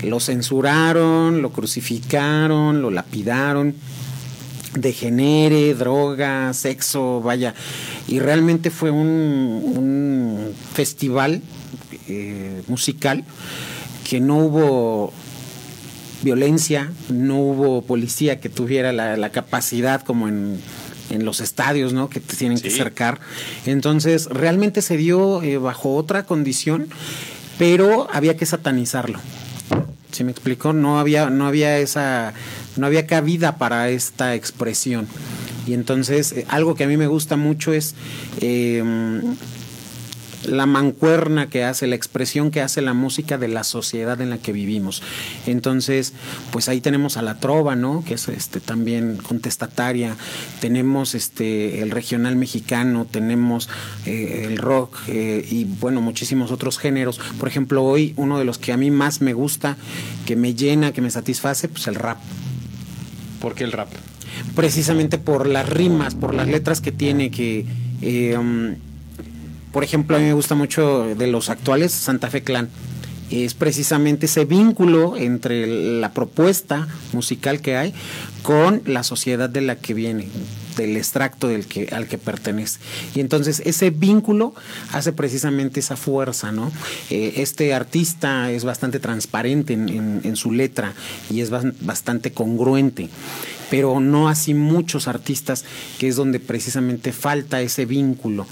Lo 0.03 0.21
censuraron, 0.21 1.41
lo 1.41 1.53
crucificaron, 1.53 2.83
lo 2.83 2.91
lapidaron, 2.91 3.75
degenere, 4.75 5.75
droga, 5.75 6.53
sexo, 6.53 7.21
vaya. 7.21 7.55
Y 8.07 8.21
realmente 8.21 8.71
fue 8.71 8.91
un, 8.91 10.53
festival 10.75 11.43
eh, 12.09 12.63
musical 12.69 13.25
que 14.09 14.21
no 14.21 14.37
hubo 14.39 15.13
violencia, 16.27 16.91
no 17.09 17.39
hubo 17.39 17.83
policía 17.83 18.41
que 18.41 18.49
tuviera 18.49 18.93
la, 18.93 19.31
capacidad 19.31 20.03
como 20.03 20.27
en, 20.27 20.61
los 21.21 21.39
estadios, 21.39 21.93
¿no? 21.93 22.11
Que 22.11 22.19
te 22.19 22.35
tienen 22.35 22.59
que 22.59 22.67
acercar. 22.67 23.21
Entonces, 23.65 24.27
realmente 24.27 24.83
se 24.83 24.97
dio 24.97 25.41
eh, 25.43 25.57
bajo 25.57 25.95
otra 25.95 26.25
condición, 26.25 26.89
pero 27.59 28.09
había 28.13 28.37
que 28.37 28.45
satanizarlo. 28.45 29.21
¿Sí 30.11 30.25
me 30.25 30.33
explicó? 30.33 30.73
No 30.73 30.99
había, 30.99 31.31
no 31.31 31.47
había 31.47 31.79
esa, 31.79 32.35
no 32.77 32.87
había 32.87 33.07
cabida 33.07 33.57
para 33.57 33.89
esta 33.91 34.35
expresión. 34.35 35.07
Y 35.65 35.75
entonces, 35.75 36.33
eh, 36.33 36.45
algo 36.49 36.75
que 36.75 36.85
a 36.85 36.89
mí 36.89 36.97
me 36.97 37.07
gusta 37.07 37.37
mucho 37.37 37.73
es 37.73 37.95
em, 38.41 39.37
la 40.47 40.67
mancuerna 40.67 41.49
que 41.49 41.65
hace, 41.65 41.87
la 41.87 41.97
expresión 41.97 42.51
que 42.51 42.61
hace 42.61 42.83
la 42.83 42.95
música 42.95 43.39
de 43.39 43.49
la 43.49 43.65
sociedad 43.65 44.21
en 44.21 44.31
la 44.31 44.39
que 44.39 44.53
vivimos. 44.53 45.03
Entonces, 45.47 46.13
pues 46.51 46.69
ahí 46.69 46.81
tenemos 46.81 47.17
a 47.17 47.23
la 47.23 47.39
trova, 47.39 47.77
¿no? 47.77 48.05
Que 48.05 48.15
es 48.15 48.29
este 48.29 48.61
también 48.61 49.17
contestataria. 49.17 50.17
Tenemos 50.61 51.15
este 51.15 51.83
el 51.83 51.91
regional 51.91 52.37
mexicano, 52.37 53.07
tenemos 53.11 53.69
eh, 54.07 54.45
el 54.47 54.59
rock 54.59 54.97
eh, 55.09 55.47
y 55.51 55.65
bueno, 55.65 56.01
muchísimos 56.01 56.51
otros 56.51 56.79
géneros. 56.79 57.19
Por 57.39 57.49
ejemplo, 57.49 57.85
hoy 57.85 58.15
uno 58.17 58.39
de 58.39 58.45
los 58.45 58.59
que 58.59 58.73
a 58.73 58.77
mí 58.77 58.91
más 58.91 59.21
me 59.21 59.33
gusta, 59.33 59.77
que 60.27 60.37
me 60.37 60.55
llena, 60.55 60.93
que 60.93 61.03
me 61.03 61.11
satisface, 61.11 61.69
pues 61.69 61.87
el 61.87 61.95
rap. 61.95 62.19
¿Por 63.41 63.55
qué 63.55 63.65
el 63.65 63.73
rap? 63.73 63.89
Precisamente 64.55 65.19
por 65.19 65.47
las 65.47 65.69
rimas, 65.69 66.15
por 66.15 66.35
las 66.35 66.49
letras 66.49 66.81
que 66.81 66.93
tiene, 66.93 67.31
que 67.31 67.65
eh, 68.03 68.37
um, 68.37 68.75
por 69.77 69.85
ejemplo, 69.85 70.17
a 70.17 70.21
mí 70.21 70.25
me 70.25 70.33
gusta 70.33 70.55
mucho 70.55 71.15
de 71.15 71.27
los 71.27 71.51
actuales 71.51 71.93
Santa 71.93 72.31
Fe 72.31 72.43
Clan. 72.43 72.71
Es 73.31 73.53
precisamente 73.53 74.25
ese 74.25 74.47
vínculo 74.47 75.19
entre 75.19 75.67
la 76.01 76.13
propuesta 76.13 76.89
musical 77.13 77.61
que 77.61 77.77
hay 77.77 77.93
con 78.43 78.81
la 78.87 79.03
sociedad 79.03 79.51
de 79.51 79.61
la 79.61 79.77
que 79.77 79.93
viene, 79.93 80.29
del 80.79 80.97
extracto 80.97 81.49
del 81.49 81.67
que, 81.67 81.91
al 81.93 82.09
que 82.09 82.17
pertenece. 82.17 82.81
Y 83.15 83.21
entonces 83.21 83.61
ese 83.67 83.91
vínculo 83.91 84.55
hace 84.93 85.13
precisamente 85.13 85.81
esa 85.81 85.97
fuerza, 85.97 86.53
¿no? 86.53 86.73
Eh, 87.11 87.35
este 87.37 87.75
artista 87.75 88.51
es 88.51 88.65
bastante 88.65 88.99
transparente 88.99 89.75
en, 89.75 90.37
su 90.37 90.53
letra 90.53 90.95
y 91.29 91.43
es 91.43 91.51
bastante 91.51 92.33
congruente 92.33 93.11
pero 93.69 93.99
no 93.99 94.29
así 94.29 94.55
muchos 94.55 95.09
artistas, 95.09 95.65
que 95.99 96.07
es 96.07 96.15
donde 96.15 96.39
precisamente 96.39 97.13
falta 97.13 97.61
ese 97.61 97.85
vínculo. 97.85 98.47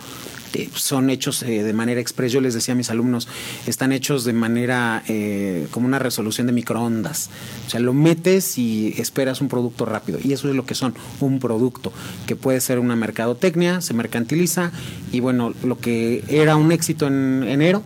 Eh, 0.54 0.70
son 0.74 1.10
hechos 1.10 1.42
eh, 1.42 1.62
de 1.62 1.72
manera 1.72 2.00
express, 2.00 2.32
yo 2.32 2.40
les 2.40 2.54
decía 2.54 2.72
a 2.72 2.76
mis 2.76 2.90
alumnos, 2.90 3.28
están 3.66 3.92
hechos 3.92 4.24
de 4.24 4.32
manera 4.32 5.02
eh, 5.08 5.66
como 5.70 5.86
una 5.86 5.98
resolución 5.98 6.46
de 6.46 6.52
microondas. 6.52 7.30
O 7.66 7.70
sea, 7.70 7.80
lo 7.80 7.92
metes 7.92 8.56
y 8.56 8.94
esperas 8.98 9.40
un 9.40 9.48
producto 9.48 9.84
rápido. 9.84 10.18
Y 10.22 10.32
eso 10.32 10.48
es 10.48 10.54
lo 10.54 10.64
que 10.64 10.74
son, 10.74 10.94
un 11.20 11.40
producto, 11.40 11.92
que 12.26 12.36
puede 12.36 12.60
ser 12.60 12.78
una 12.78 12.94
mercadotecnia, 12.94 13.80
se 13.80 13.94
mercantiliza 13.94 14.70
y 15.12 15.20
bueno, 15.20 15.52
lo 15.64 15.78
que 15.78 16.22
era 16.28 16.56
un 16.56 16.70
éxito 16.70 17.06
en 17.06 17.44
enero, 17.44 17.82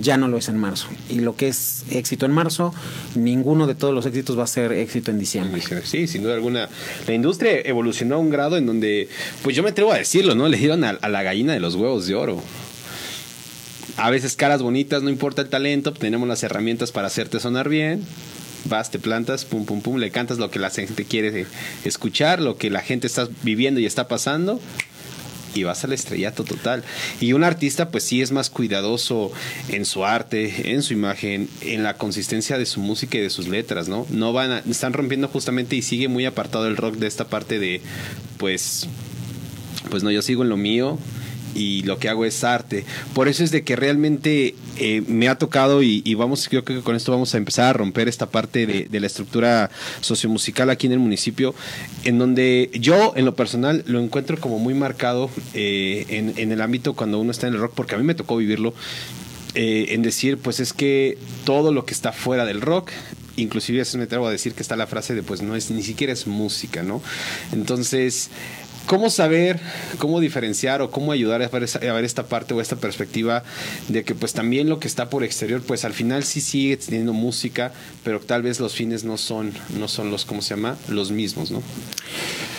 ya 0.00 0.16
no 0.16 0.28
lo 0.28 0.38
es 0.38 0.48
en 0.48 0.58
marzo. 0.58 0.88
Y 1.08 1.20
lo 1.20 1.36
que 1.36 1.48
es 1.48 1.84
éxito 1.90 2.26
en 2.26 2.32
marzo, 2.32 2.74
ninguno 3.14 3.66
de 3.66 3.74
todos 3.74 3.94
los 3.94 4.06
éxitos 4.06 4.38
va 4.38 4.44
a 4.44 4.48
ser 4.48 4.72
éxito 4.72 5.10
en 5.10 5.18
diciembre. 5.18 5.62
Sí, 5.84 6.06
sin 6.06 6.22
duda 6.22 6.34
alguna. 6.34 6.68
La 7.06 7.14
industria 7.14 7.60
evolucionó 7.64 8.16
a 8.16 8.18
un 8.18 8.30
grado 8.30 8.56
en 8.56 8.66
donde, 8.66 9.08
pues 9.42 9.56
yo 9.56 9.62
me 9.62 9.70
atrevo 9.70 9.92
a 9.92 9.98
decirlo, 9.98 10.34
¿no? 10.34 10.48
Le 10.48 10.56
dieron 10.56 10.84
a, 10.84 10.92
la 11.08 11.22
gallina 11.22 11.52
de 11.52 11.60
los 11.60 11.74
huevos 11.74 12.06
de 12.06 12.14
oro. 12.14 12.42
A 13.96 14.10
veces 14.10 14.36
caras 14.36 14.62
bonitas, 14.62 15.02
no 15.02 15.08
importa 15.08 15.42
el 15.42 15.48
talento, 15.48 15.92
tenemos 15.92 16.28
las 16.28 16.42
herramientas 16.42 16.92
para 16.92 17.06
hacerte 17.06 17.40
sonar 17.40 17.68
bien. 17.68 18.02
Vas, 18.64 18.90
te 18.90 18.98
plantas, 18.98 19.44
pum, 19.44 19.64
pum, 19.64 19.80
pum, 19.80 19.96
le 19.96 20.10
cantas 20.10 20.38
lo 20.38 20.50
que 20.50 20.58
la 20.58 20.70
gente 20.70 21.04
quiere 21.04 21.46
escuchar, 21.84 22.40
lo 22.40 22.56
que 22.56 22.68
la 22.68 22.80
gente 22.80 23.06
está 23.06 23.28
viviendo 23.42 23.80
y 23.80 23.86
está 23.86 24.08
pasando 24.08 24.60
y 25.56 25.64
vas 25.64 25.84
al 25.84 25.92
estrellato 25.92 26.44
total. 26.44 26.84
Y 27.20 27.32
un 27.32 27.44
artista 27.44 27.90
pues 27.90 28.04
sí 28.04 28.22
es 28.22 28.32
más 28.32 28.50
cuidadoso 28.50 29.32
en 29.68 29.84
su 29.84 30.04
arte, 30.04 30.72
en 30.72 30.82
su 30.82 30.92
imagen, 30.92 31.48
en 31.62 31.82
la 31.82 31.94
consistencia 31.94 32.58
de 32.58 32.66
su 32.66 32.80
música 32.80 33.18
y 33.18 33.22
de 33.22 33.30
sus 33.30 33.48
letras, 33.48 33.88
¿no? 33.88 34.06
No 34.10 34.32
van 34.32 34.52
a, 34.52 34.58
están 34.58 34.92
rompiendo 34.92 35.28
justamente 35.28 35.76
y 35.76 35.82
sigue 35.82 36.08
muy 36.08 36.26
apartado 36.26 36.66
el 36.66 36.76
rock 36.76 36.96
de 36.96 37.06
esta 37.06 37.26
parte 37.28 37.58
de 37.58 37.80
pues 38.38 38.88
pues 39.90 40.02
no, 40.02 40.10
yo 40.10 40.22
sigo 40.22 40.42
en 40.42 40.48
lo 40.48 40.56
mío, 40.56 40.98
y 41.56 41.82
lo 41.82 41.98
que 41.98 42.08
hago 42.08 42.24
es 42.24 42.44
arte. 42.44 42.84
Por 43.14 43.28
eso 43.28 43.42
es 43.42 43.50
de 43.50 43.64
que 43.64 43.76
realmente 43.76 44.54
eh, 44.78 45.02
me 45.06 45.28
ha 45.28 45.38
tocado 45.38 45.82
y, 45.82 46.14
vamos, 46.14 46.48
creo 46.48 46.64
que 46.64 46.80
con 46.80 46.96
esto 46.96 47.12
vamos 47.12 47.34
a 47.34 47.38
empezar 47.38 47.66
a 47.66 47.72
romper 47.72 48.08
esta 48.08 48.26
parte 48.26 48.66
de, 48.66 49.00
la 49.00 49.06
estructura 49.06 49.70
sociomusical 50.00 50.70
aquí 50.70 50.86
en 50.86 50.94
el 50.94 50.98
municipio, 50.98 51.54
en 52.04 52.18
donde 52.18 52.70
yo 52.74 53.12
en 53.16 53.24
lo 53.24 53.34
personal 53.34 53.84
lo 53.86 54.00
encuentro 54.00 54.38
como 54.38 54.58
muy 54.58 54.74
marcado 54.74 55.30
eh, 55.54 56.06
en, 56.08 56.52
el 56.52 56.60
ámbito 56.60 56.94
cuando 56.94 57.18
uno 57.18 57.30
está 57.30 57.46
en 57.46 57.54
el 57.54 57.60
rock, 57.60 57.72
porque 57.74 57.94
a 57.94 57.98
mí 57.98 58.04
me 58.04 58.14
tocó 58.14 58.36
vivirlo. 58.36 58.74
Eh, 59.54 59.94
en 59.94 60.02
decir, 60.02 60.36
pues 60.36 60.60
es 60.60 60.74
que 60.74 61.16
todo 61.44 61.72
lo 61.72 61.86
que 61.86 61.94
está 61.94 62.12
fuera 62.12 62.44
del 62.44 62.60
rock 62.60 62.90
inclusive 63.36 63.82
me 63.96 64.04
atrevo 64.04 64.26
a 64.26 64.30
decir 64.30 64.54
que 64.54 64.62
está 64.62 64.76
la 64.76 64.86
frase 64.86 65.14
de 65.14 65.22
pues 65.22 65.42
no 65.42 65.54
es 65.56 65.70
ni 65.70 65.82
siquiera 65.82 66.12
es 66.12 66.26
música, 66.26 66.82
¿no? 66.82 67.02
Entonces, 67.52 68.30
¿Cómo 68.86 69.10
saber, 69.10 69.58
cómo 69.98 70.20
diferenciar 70.20 70.80
o 70.80 70.92
cómo 70.92 71.10
ayudar 71.10 71.42
a 71.42 71.48
ver, 71.48 72.04
esta 72.04 72.26
parte 72.26 72.54
o 72.54 72.60
esta 72.60 72.76
perspectiva 72.76 73.42
de 73.88 74.04
que 74.04 74.14
pues 74.14 74.32
también 74.32 74.68
lo 74.68 74.78
que 74.78 74.86
está 74.86 75.10
por 75.10 75.24
exterior 75.24 75.60
pues 75.60 75.84
al 75.84 75.92
final 75.92 76.22
sí 76.22 76.40
sigue 76.40 76.76
teniendo 76.76 77.12
música, 77.12 77.72
pero 78.04 78.20
tal 78.20 78.42
vez 78.42 78.60
los 78.60 78.74
fines 78.74 79.02
no 79.02 79.16
son, 79.16 79.52
no 79.76 79.88
son 79.88 80.10
los, 80.10 80.24
¿cómo 80.24 80.40
se 80.40 80.54
llama? 80.54 80.76
Los 80.88 81.10
mismos, 81.10 81.50
¿no? 81.50 81.62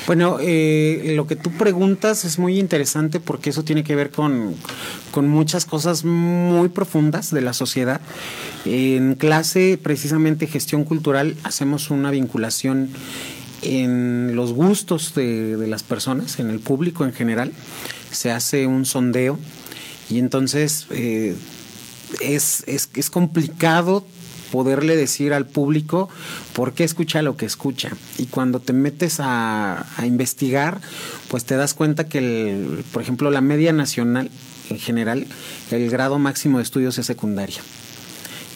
Bueno, 0.06 0.38
eh, 0.42 1.14
lo 1.16 1.28
que 1.28 1.36
tú 1.36 1.52
preguntas 1.52 2.24
es 2.24 2.40
muy 2.40 2.60
interesante 2.60 3.20
porque 3.20 3.50
eso 3.50 3.64
tiene 3.64 3.84
que 3.84 3.96
ver 3.96 4.10
con, 4.10 4.56
con 5.12 5.28
muchas 5.28 5.66
cosas 5.66 6.06
muy 6.06 6.70
profundas 6.70 7.32
de 7.32 7.42
la 7.42 7.54
sociedad. 7.54 8.00
En 8.66 9.16
clase, 9.16 9.78
precisamente 9.82 10.48
gestión 10.48 10.86
cultural, 10.86 11.36
hacemos 11.44 11.90
una 11.90 12.12
vinculación 12.12 12.90
en 13.68 14.36
los 14.36 14.54
gustos 14.54 15.14
de, 15.14 15.58
las 15.68 15.84
personas, 15.84 16.40
en 16.40 16.50
el 16.50 16.60
público 16.60 17.06
en 17.06 17.14
general, 17.14 17.52
se 18.12 18.32
hace 18.32 18.68
un 18.68 18.86
sondeo 18.86 19.38
y 20.10 20.20
entonces 20.20 20.88
eh, 20.90 21.36
es, 22.22 22.64
es, 22.68 23.10
complicado 23.10 24.06
poderle 24.52 24.96
decir 24.96 25.34
al 25.34 25.46
público 25.46 26.08
por 26.54 26.74
qué 26.74 26.86
escucha 26.86 27.22
lo 27.22 27.36
que 27.36 27.46
escucha. 27.46 27.92
Y 28.18 28.28
cuando 28.28 28.62
te 28.62 28.72
metes 28.72 29.20
a, 29.20 29.86
a 29.98 30.06
investigar, 30.06 30.80
pues 31.28 31.44
te 31.44 31.58
das 31.58 31.74
cuenta 31.74 32.08
que, 32.08 32.20
el, 32.20 32.86
por 32.94 33.02
ejemplo, 33.02 33.30
la 33.30 33.42
media 33.42 33.74
nacional 33.74 34.32
en 34.70 34.80
general, 34.80 35.26
el 35.72 35.90
grado 35.90 36.20
máximo 36.20 36.58
de 36.58 36.64
estudios 36.64 36.98
es 36.98 37.06
secundaria. 37.06 37.62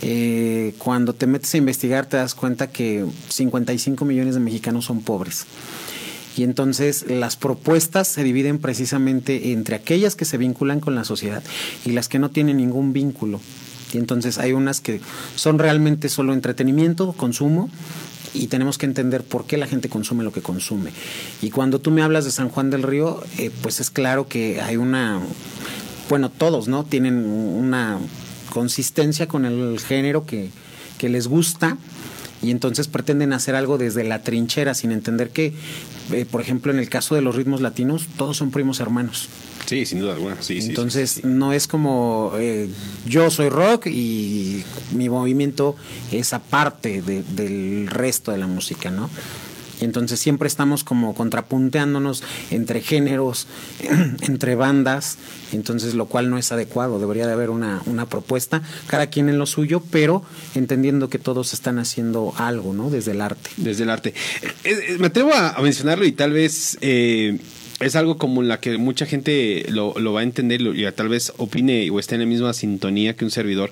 Eh, 0.02 0.74
cuando 0.80 1.14
te 1.14 1.28
metes 1.28 1.54
a 1.54 1.58
investigar 1.58 2.08
te 2.08 2.18
das 2.18 2.34
cuenta 2.34 2.72
que 2.72 3.06
55 3.30 4.04
millones 4.06 4.34
de 4.34 4.40
mexicanos 4.40 4.86
son 4.86 5.02
pobres. 5.02 5.46
Y 6.38 6.44
entonces 6.44 7.06
las 7.10 7.36
propuestas 7.36 8.08
se 8.08 8.24
dividen 8.24 8.60
precisamente 8.60 9.52
entre 9.52 9.76
aquellas 9.76 10.16
que 10.16 10.26
se 10.26 10.38
vinculan 10.38 10.80
con 10.80 10.96
la 10.96 11.04
sociedad 11.04 11.44
y 11.86 11.92
las 11.92 12.08
que 12.08 12.20
no 12.20 12.30
tienen 12.30 12.58
ningún 12.58 12.94
vínculo. 12.94 13.42
Y 13.94 13.98
entonces 13.98 14.38
hay 14.38 14.54
unas 14.54 14.80
que 14.80 15.02
son 15.36 15.60
realmente 15.60 16.08
solo 16.08 16.34
entretenimiento, 16.34 17.12
consumo, 17.12 17.70
y 18.34 18.48
tenemos 18.48 18.78
que 18.78 18.86
entender 18.86 19.24
por 19.24 19.46
qué 19.46 19.58
la 19.58 19.68
gente 19.68 19.90
consume 19.90 20.24
lo 20.24 20.32
que 20.32 20.42
consume. 20.42 20.92
Y 21.42 21.50
cuando 21.50 21.80
tú 21.80 21.92
me 21.92 22.02
hablas 22.02 22.24
de 22.24 22.32
San 22.32 22.48
Juan 22.48 22.70
del 22.70 22.84
Río, 22.84 23.22
eh, 23.38 23.52
pues 23.62 23.82
es 23.82 23.90
claro 23.90 24.28
que 24.28 24.62
hay 24.62 24.78
una, 24.78 25.20
bueno, 26.08 26.30
todos, 26.30 26.70
¿no? 26.70 26.86
Tienen 26.86 27.26
una 27.26 28.00
consistencia 28.52 29.28
con 29.28 29.46
el 29.46 29.80
género 29.80 30.26
que, 30.28 30.52
les 31.02 31.28
gusta 31.28 31.80
y 32.44 32.52
entonces 32.52 32.88
pretenden 32.88 33.34
hacer 33.34 33.56
algo 33.56 33.80
desde 33.80 34.04
la 34.04 34.22
trinchera 34.22 34.76
sin 34.76 34.92
entender 34.92 35.32
que, 35.32 35.56
eh, 36.12 36.28
por 36.30 36.42
ejemplo, 36.42 36.72
en 36.72 36.78
el 36.78 36.90
caso 36.90 37.16
de 37.16 37.22
los 37.22 37.36
ritmos 37.36 37.60
latinos, 37.60 38.06
todos 38.18 38.38
son 38.38 38.52
primos 38.52 38.80
hermanos. 38.80 39.28
Sí, 39.66 39.88
sin 39.88 40.00
duda 40.00 40.14
alguna. 40.14 40.40
Sí, 40.42 40.60
entonces 40.62 41.24
no 41.24 41.54
es 41.54 41.66
como 41.66 42.34
eh, 42.38 42.70
yo 43.08 43.32
soy 43.32 43.50
rock 43.50 43.88
y 43.88 44.64
mi 44.94 45.10
movimiento 45.10 45.76
es 46.12 46.34
aparte 46.34 47.02
del 47.02 47.88
resto 47.88 48.32
de 48.32 48.38
la 48.38 48.46
música, 48.46 48.92
¿no? 48.92 49.10
Entonces 49.86 50.20
siempre 50.20 50.48
estamos 50.48 50.84
como 50.84 51.14
contrapunteándonos 51.14 52.24
entre 52.52 52.82
géneros, 52.82 53.48
entre 54.22 54.56
bandas, 54.56 55.18
entonces 55.52 55.94
lo 55.94 56.06
cual 56.06 56.30
no 56.30 56.38
es 56.38 56.52
adecuado, 56.52 57.00
debería 57.00 57.28
de 57.28 57.34
haber 57.34 57.50
una, 57.50 57.82
una 57.86 58.06
propuesta, 58.06 58.62
cada 58.88 59.08
quien 59.08 59.30
en 59.30 59.38
lo 59.38 59.46
suyo, 59.46 59.84
pero 59.92 60.24
entendiendo 60.56 61.10
que 61.10 61.20
todos 61.20 61.54
están 61.54 61.80
haciendo 61.80 62.34
algo, 62.38 62.74
¿no? 62.74 62.90
Desde 62.90 63.12
el 63.12 63.22
arte. 63.22 63.50
Desde 63.58 63.84
el 63.84 63.90
arte. 63.90 64.14
Eh, 64.64 64.74
eh, 64.90 64.98
me 65.00 65.08
atrevo 65.08 65.34
a, 65.34 65.60
mencionarlo 65.62 66.06
y 66.06 66.12
tal 66.12 66.34
vez... 66.34 66.78
Eh, 66.82 67.40
es 67.80 67.96
algo 67.96 68.20
como 68.20 68.44
la 68.44 68.60
que 68.60 68.78
mucha 68.78 69.08
gente 69.08 69.66
lo, 69.70 69.96
lo 69.98 70.14
va 70.14 70.20
a 70.20 70.24
entender 70.24 70.62
y 70.62 70.86
tal 70.92 71.10
vez 71.10 71.34
opine 71.38 71.90
o 71.90 72.00
esté 72.00 72.14
en 72.14 72.22
la 72.22 72.28
misma 72.28 72.54
sintonía 72.54 73.16
que 73.16 73.26
un 73.26 73.32
servidor. 73.32 73.72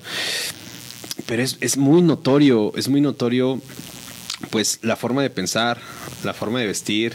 Pero 1.27 1.43
es, 1.43 1.57
es 1.61 1.77
muy 1.77 2.01
notorio, 2.01 2.73
es 2.75 2.89
muy 2.89 3.01
notorio 3.01 3.61
pues 4.51 4.79
la 4.81 4.95
forma 4.95 5.21
de 5.21 5.29
pensar, 5.29 5.77
la 6.23 6.33
forma 6.33 6.59
de 6.59 6.67
vestir, 6.67 7.13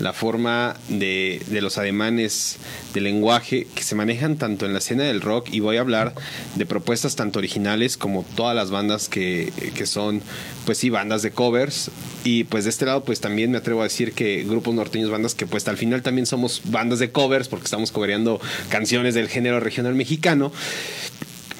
la 0.00 0.12
forma 0.12 0.76
de, 0.88 1.40
de 1.46 1.62
los 1.62 1.78
ademanes 1.78 2.58
de 2.92 3.00
lenguaje 3.00 3.66
que 3.74 3.82
se 3.82 3.94
manejan 3.94 4.36
tanto 4.36 4.66
en 4.66 4.72
la 4.72 4.78
escena 4.78 5.04
del 5.04 5.20
rock 5.20 5.48
y 5.50 5.60
voy 5.60 5.76
a 5.76 5.80
hablar 5.80 6.14
de 6.54 6.66
propuestas 6.66 7.16
tanto 7.16 7.38
originales 7.38 7.96
como 7.96 8.24
todas 8.34 8.54
las 8.54 8.70
bandas 8.70 9.08
que, 9.08 9.52
que 9.74 9.86
son, 9.86 10.20
pues 10.64 10.78
sí, 10.78 10.90
bandas 10.90 11.22
de 11.22 11.30
covers. 11.30 11.90
Y 12.24 12.44
pues 12.44 12.64
de 12.64 12.70
este 12.70 12.86
lado, 12.86 13.04
pues 13.04 13.20
también 13.20 13.50
me 13.50 13.58
atrevo 13.58 13.80
a 13.80 13.84
decir 13.84 14.12
que 14.12 14.44
grupos 14.44 14.74
norteños, 14.74 15.10
bandas 15.10 15.34
que 15.34 15.46
pues 15.46 15.66
al 15.68 15.76
final 15.76 16.02
también 16.02 16.26
somos 16.26 16.62
bandas 16.64 16.98
de 16.98 17.10
covers 17.10 17.48
porque 17.48 17.64
estamos 17.64 17.92
cobereando 17.92 18.40
canciones 18.68 19.14
del 19.14 19.28
género 19.28 19.60
regional 19.60 19.94
mexicano. 19.94 20.52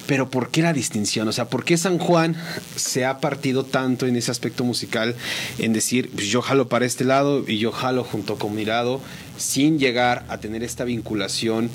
Pero 0.06 0.30
¿por 0.30 0.50
qué 0.50 0.62
la 0.62 0.72
distinción? 0.72 1.28
O 1.28 1.32
sea, 1.32 1.46
¿por 1.46 1.64
qué 1.64 1.76
San 1.76 1.98
Juan 1.98 2.36
se 2.76 3.04
ha 3.04 3.20
partido 3.20 3.64
tanto 3.64 4.06
en 4.06 4.16
ese 4.16 4.30
aspecto 4.30 4.64
musical 4.64 5.14
en 5.58 5.72
decir, 5.72 6.10
pues 6.14 6.28
yo 6.28 6.42
jalo 6.42 6.68
para 6.68 6.86
este 6.86 7.04
lado 7.04 7.44
y 7.46 7.58
yo 7.58 7.72
jalo 7.72 8.04
junto 8.04 8.36
con 8.36 8.54
mi 8.54 8.64
lado, 8.64 9.00
sin 9.36 9.78
llegar 9.78 10.24
a 10.28 10.38
tener 10.38 10.62
esta 10.62 10.84
vinculación, 10.84 11.70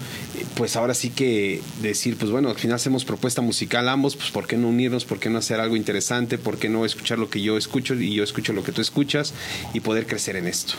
pues 0.56 0.76
ahora 0.76 0.94
sí 0.94 1.10
que 1.10 1.62
decir, 1.82 2.18
pues 2.18 2.32
bueno, 2.32 2.50
al 2.50 2.56
final 2.56 2.76
hacemos 2.76 3.06
propuesta 3.06 3.42
musical 3.42 3.88
ambos, 3.90 4.16
pues 4.16 4.32
¿por 4.32 4.48
qué 4.48 4.58
no 4.58 4.70
unirnos? 4.70 5.06
¿Por 5.06 5.20
qué 5.20 5.30
no 5.30 5.38
hacer 5.38 5.60
algo 5.60 5.76
interesante? 5.76 6.38
¿Por 6.38 6.58
qué 6.58 6.70
no 6.70 6.86
escuchar 6.86 7.20
lo 7.20 7.30
que 7.30 7.42
yo 7.42 7.58
escucho 7.58 7.94
y 7.96 8.14
yo 8.14 8.24
escucho 8.24 8.54
lo 8.54 8.64
que 8.64 8.72
tú 8.72 8.82
escuchas 8.82 9.34
y 9.74 9.82
poder 9.82 10.08
crecer 10.08 10.36
en 10.36 10.48
esto? 10.48 10.74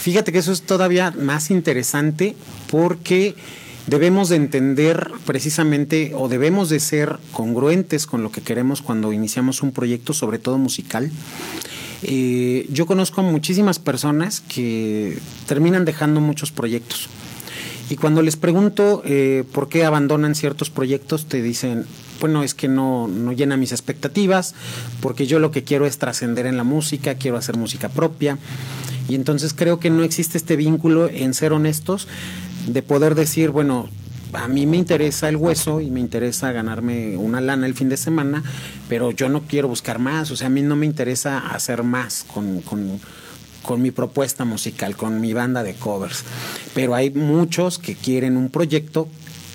Fíjate 0.00 0.32
que 0.32 0.38
eso 0.38 0.52
es 0.52 0.62
todavía 0.62 1.10
más 1.10 1.50
interesante 1.50 2.36
porque 2.70 3.34
debemos 3.88 4.28
de 4.28 4.36
entender 4.36 5.10
precisamente 5.24 6.12
o 6.14 6.28
debemos 6.28 6.68
de 6.68 6.78
ser 6.78 7.18
congruentes 7.32 8.06
con 8.06 8.22
lo 8.22 8.30
que 8.30 8.42
queremos 8.42 8.82
cuando 8.82 9.12
iniciamos 9.12 9.62
un 9.62 9.72
proyecto, 9.72 10.12
sobre 10.12 10.38
todo 10.38 10.58
musical. 10.58 11.10
Eh, 12.02 12.68
yo 12.70 12.86
conozco 12.86 13.22
muchísimas 13.22 13.78
personas 13.78 14.40
que 14.40 15.18
terminan 15.46 15.84
dejando 15.84 16.20
muchos 16.20 16.52
proyectos. 16.52 17.08
Y 17.90 17.96
cuando 17.96 18.20
les 18.20 18.36
pregunto 18.36 19.02
eh, 19.06 19.44
por 19.52 19.70
qué 19.70 19.86
abandonan 19.86 20.34
ciertos 20.34 20.68
proyectos, 20.68 21.24
te 21.24 21.40
dicen, 21.40 21.86
bueno, 22.20 22.42
es 22.42 22.54
que 22.54 22.68
no, 22.68 23.08
no 23.08 23.32
llena 23.32 23.56
mis 23.56 23.72
expectativas, 23.72 24.54
porque 25.00 25.26
yo 25.26 25.38
lo 25.38 25.50
que 25.50 25.64
quiero 25.64 25.86
es 25.86 25.96
trascender 25.96 26.44
en 26.44 26.58
la 26.58 26.64
música, 26.64 27.14
quiero 27.14 27.38
hacer 27.38 27.56
música 27.56 27.88
propia. 27.88 28.36
Y 29.08 29.14
entonces 29.14 29.54
creo 29.54 29.80
que 29.80 29.88
no 29.88 30.02
existe 30.02 30.36
este 30.36 30.56
vínculo 30.56 31.08
en 31.08 31.32
ser 31.32 31.54
honestos 31.54 32.06
de 32.72 32.82
poder 32.82 33.14
decir, 33.14 33.50
bueno, 33.50 33.88
a 34.32 34.48
mí 34.48 34.66
me 34.66 34.76
interesa 34.76 35.28
el 35.28 35.36
hueso 35.36 35.80
y 35.80 35.90
me 35.90 36.00
interesa 36.00 36.52
ganarme 36.52 37.16
una 37.16 37.40
lana 37.40 37.66
el 37.66 37.74
fin 37.74 37.88
de 37.88 37.96
semana, 37.96 38.42
pero 38.88 39.10
yo 39.10 39.28
no 39.28 39.42
quiero 39.42 39.68
buscar 39.68 39.98
más, 39.98 40.30
o 40.30 40.36
sea, 40.36 40.48
a 40.48 40.50
mí 40.50 40.62
no 40.62 40.76
me 40.76 40.86
interesa 40.86 41.38
hacer 41.38 41.82
más 41.82 42.24
con, 42.24 42.60
con, 42.60 43.00
con 43.62 43.82
mi 43.82 43.90
propuesta 43.90 44.44
musical, 44.44 44.96
con 44.96 45.20
mi 45.20 45.32
banda 45.32 45.62
de 45.62 45.74
covers. 45.74 46.24
Pero 46.74 46.94
hay 46.94 47.10
muchos 47.10 47.78
que 47.78 47.94
quieren 47.94 48.36
un 48.36 48.50
proyecto 48.50 49.08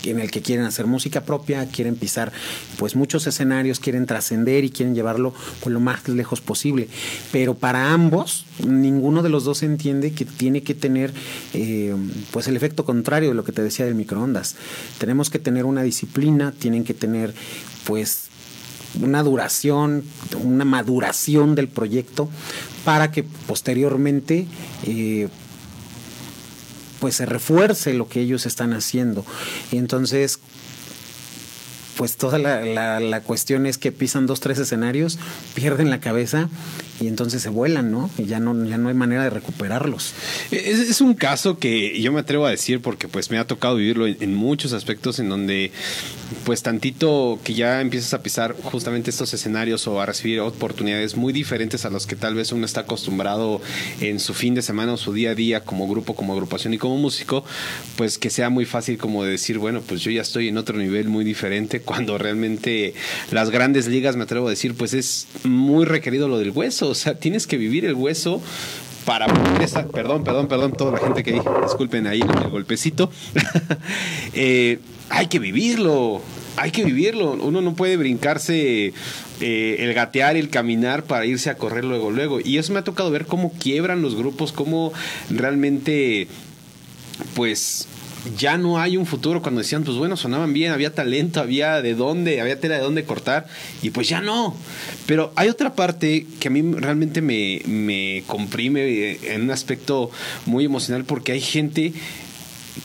en 0.04 0.20
el 0.20 0.32
que 0.32 0.42
quieren 0.42 0.66
hacer 0.66 0.88
música 0.88 1.22
propia, 1.22 1.68
quieren 1.68 1.96
pisar 1.96 2.32
pues 2.78 2.96
muchos 2.96 3.28
escenarios, 3.28 3.80
quieren 3.80 4.06
trascender 4.06 4.64
y 4.64 4.70
quieren 4.70 4.96
llevarlo 4.96 5.34
pues, 5.62 5.74
lo 5.74 5.80
más 5.80 6.08
lejos 6.08 6.42
posible. 6.42 6.88
Pero 7.32 7.56
para 7.56 7.94
ambos, 7.94 8.46
ninguno 8.66 9.24
de 9.24 9.30
los 9.30 9.44
dos 9.44 9.64
entiende 9.64 10.12
que 10.12 10.26
tiene 10.26 10.64
que 10.64 10.74
tener 10.74 11.14
eh, 11.54 11.96
pues 12.32 12.48
el 12.48 12.56
efecto 12.56 12.86
contrario 12.86 13.30
de 13.30 13.36
lo 13.36 13.44
que 13.44 13.52
te 13.52 13.64
decía 13.64 13.86
del 13.86 13.96
microondas. 13.96 14.56
Tenemos 14.98 15.30
que 15.30 15.40
tener 15.40 15.66
una 15.66 15.84
disciplina, 15.84 16.52
tienen 16.52 16.84
que 16.84 16.94
tener 16.94 17.34
pues 17.86 18.30
una 19.02 19.24
duración, 19.24 20.04
una 20.44 20.66
maduración 20.66 21.56
del 21.56 21.68
proyecto 21.68 22.30
para 22.86 23.12
que 23.12 23.24
posteriormente 23.24 24.46
eh, 24.86 25.30
pues 27.04 27.16
se 27.16 27.26
refuerce 27.26 27.94
lo 27.94 28.08
que 28.08 28.22
ellos 28.22 28.46
están 28.46 28.72
haciendo. 28.72 29.26
Y 29.74 29.78
entonces, 29.78 30.40
pues 31.98 32.16
toda 32.16 32.40
la, 32.40 33.02
la, 33.02 33.20
cuestión 33.20 33.66
es 33.66 33.78
que 33.78 33.92
pisan 33.92 34.26
dos, 34.26 34.40
tres 34.40 34.58
escenarios, 34.58 35.20
pierden 35.54 35.90
la 35.90 36.00
cabeza 36.00 36.48
y 37.04 37.08
entonces 37.08 37.42
se 37.42 37.50
vuelan, 37.50 37.92
¿no? 37.92 38.10
Y 38.18 38.26
ya 38.26 38.40
no, 38.40 38.66
ya 38.66 38.78
no 38.78 38.90
hay 38.90 38.96
manera 38.96 39.24
de 39.24 39.30
recuperarlos. 39.30 40.14
Es, 40.52 40.80
es 40.80 41.02
un 41.02 41.14
caso 41.14 41.58
que 41.58 42.02
yo 42.02 42.12
me 42.12 42.22
atrevo 42.22 42.46
a 42.46 42.50
decir 42.50 42.82
porque 42.82 43.08
pues 43.08 43.30
me 43.30 43.38
ha 43.38 43.46
tocado 43.46 43.76
vivirlo 43.76 44.08
en, 44.08 44.18
en, 44.22 44.34
muchos 44.34 44.74
aspectos 44.74 45.20
en 45.20 45.30
donde 45.30 45.72
pues 46.46 46.64
tantito 46.64 47.40
que 47.44 47.54
ya 47.54 47.82
empiezas 47.82 48.14
a 48.14 48.24
pisar 48.24 48.56
justamente 48.64 49.10
estos 49.10 49.34
escenarios 49.34 49.86
o 49.88 50.02
a 50.02 50.06
recibir 50.06 50.40
oportunidades 50.40 51.16
muy 51.16 51.34
diferentes 51.34 51.86
a 51.86 51.90
los 51.90 52.08
que 52.08 52.16
tal 52.16 52.36
vez 52.36 52.52
uno 52.52 52.66
está 52.66 52.82
acostumbrado 52.82 53.62
en 54.00 54.20
su 54.20 54.34
fin 54.34 54.56
de 54.56 54.62
semana 54.62 54.94
o 54.94 54.98
su 54.98 55.14
día 55.14 55.32
a 55.32 55.36
día 55.36 55.64
como 55.64 55.88
grupo, 55.88 56.16
como 56.16 56.34
agrupación 56.34 56.74
y 56.74 56.78
como 56.78 56.98
músico, 56.98 57.44
pues 57.98 58.18
que 58.18 58.30
sea 58.30 58.50
muy 58.50 58.66
fácil 58.66 58.98
como 58.98 59.24
de 59.24 59.32
decir, 59.32 59.60
bueno, 59.60 59.82
pues 59.82 60.02
yo 60.02 60.12
ya 60.12 60.22
estoy 60.22 60.48
en 60.48 60.58
otro 60.58 60.78
nivel 60.78 61.10
muy 61.10 61.24
diferente 61.24 61.82
cuando 61.86 62.18
realmente 62.18 62.94
las 63.32 63.50
grandes 63.50 63.88
ligas, 63.88 64.16
me 64.16 64.24
atrevo 64.24 64.48
a 64.48 64.50
decir, 64.50 64.74
pues 64.76 64.94
es 64.94 65.28
muy 65.44 65.86
requerido 65.86 66.28
lo 66.28 66.38
del 66.38 66.52
hueso, 66.52 66.93
o 66.94 66.96
sea, 66.96 67.16
tienes 67.16 67.48
que 67.48 67.58
vivir 67.58 67.86
el 67.86 67.96
hueso 67.96 68.42
para 69.06 69.26
esta, 69.62 69.86
perdón, 69.88 70.24
perdón, 70.24 70.48
perdón, 70.48 70.74
toda 70.74 70.92
la 70.94 71.00
gente 71.00 71.24
que 71.24 71.42
disculpen 71.64 72.08
ahí 72.08 72.22
el 72.22 72.50
golpecito, 72.50 73.12
eh, 74.34 74.80
hay 75.10 75.28
que 75.28 75.40
vivirlo, 75.40 76.22
hay 76.56 76.72
que 76.72 76.84
vivirlo, 76.86 77.32
uno 77.34 77.62
no 77.62 77.74
puede 77.74 77.98
brincarse 77.98 78.94
eh, 79.42 79.76
el 79.80 79.94
gatear, 79.94 80.38
el 80.38 80.50
caminar 80.50 81.04
para 81.04 81.26
irse 81.26 81.50
a 81.50 81.58
correr 81.58 81.84
luego, 81.84 82.12
luego, 82.12 82.40
y 82.40 82.60
eso 82.60 82.72
me 82.74 82.80
ha 82.80 82.84
tocado 82.84 83.12
ver 83.12 83.26
cómo 83.26 83.52
quiebran 83.54 84.02
los 84.04 84.16
grupos, 84.16 84.54
cómo 84.54 84.94
realmente, 85.30 86.28
pues, 87.36 87.88
ya 88.38 88.58
no 88.58 88.80
hay 88.80 88.98
un 88.98 89.06
futuro 89.06 89.42
cuando 89.42 89.62
decían, 89.62 89.84
pues 89.84 89.98
bueno, 89.98 90.18
sonaban 90.18 90.54
bien, 90.54 90.72
había 90.72 90.94
talento, 90.94 91.40
había 91.42 91.82
de 91.82 91.96
dónde, 91.96 92.42
había 92.42 92.60
tela 92.60 92.76
de 92.76 92.82
dónde 92.82 93.04
cortar, 93.04 93.48
y 93.82 93.90
pues 93.90 94.08
ya 94.08 94.22
no. 94.22 94.56
Pero 95.06 95.34
hay 95.36 95.50
otra 95.50 95.76
parte 95.76 96.26
que 96.40 96.48
a 96.48 96.52
mí 96.52 96.62
realmente 96.62 97.22
me, 97.22 97.62
me 97.66 98.24
comprime 98.28 99.18
en 99.34 99.44
un 99.44 99.52
aspecto 99.52 100.10
muy 100.46 100.66
emocional 100.66 101.06
porque 101.06 101.34
hay 101.34 101.42
gente 101.42 101.94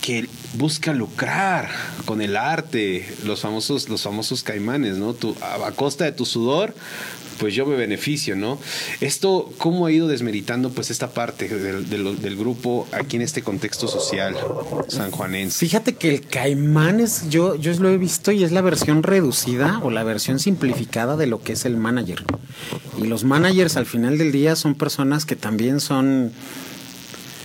que 0.03 0.29
busca 0.55 0.93
lucrar 0.93 1.71
con 2.05 2.21
el 2.21 2.37
arte, 2.37 3.07
los 3.25 3.41
famosos, 3.41 3.89
los 3.89 4.03
famosos 4.03 4.43
caimanes, 4.43 4.97
¿no? 4.97 5.15
Tu, 5.15 5.35
a, 5.41 5.67
a 5.67 5.73
costa 5.73 6.05
de 6.05 6.13
tu 6.13 6.27
sudor, 6.27 6.75
pues 7.39 7.55
yo 7.55 7.67
me 7.67 7.77
beneficio, 7.77 8.37
¿no? 8.37 8.59
Esto, 9.01 9.51
¿cómo 9.59 9.87
ha 9.87 9.93
ido 9.93 10.09
desmeritando 10.09 10.71
pues 10.71 10.91
esta 10.91 11.11
parte 11.11 11.49
del, 11.49 12.37
grupo 12.37 12.87
aquí 12.93 13.17
en 13.17 13.23
este 13.23 13.43
contexto 13.43 13.89
social 13.89 14.37
sanjuanense? 14.89 15.59
Fíjate 15.59 15.97
que 15.97 16.11
el 16.11 16.27
caimán 16.27 17.01
es, 17.01 17.29
yo, 17.31 17.55
yo 17.55 17.73
lo 17.75 17.89
he 17.91 17.99
visto 17.99 18.33
y 18.33 18.45
es 18.45 18.53
la 18.53 18.61
versión 18.61 19.03
reducida 19.03 19.81
o 19.83 19.91
la 19.91 20.05
versión 20.05 20.39
simplificada 20.39 21.17
de 21.17 21.27
lo 21.27 21.43
que 21.43 21.53
es 21.53 21.65
el 21.65 21.77
manager. 21.77 22.25
Y 22.99 23.07
los 23.07 23.25
managers 23.25 23.77
al 23.77 23.87
final 23.87 24.19
del 24.19 24.33
día 24.33 24.57
son 24.57 24.75
personas 24.75 25.25
que 25.25 25.37
también 25.37 25.81
son 25.81 26.33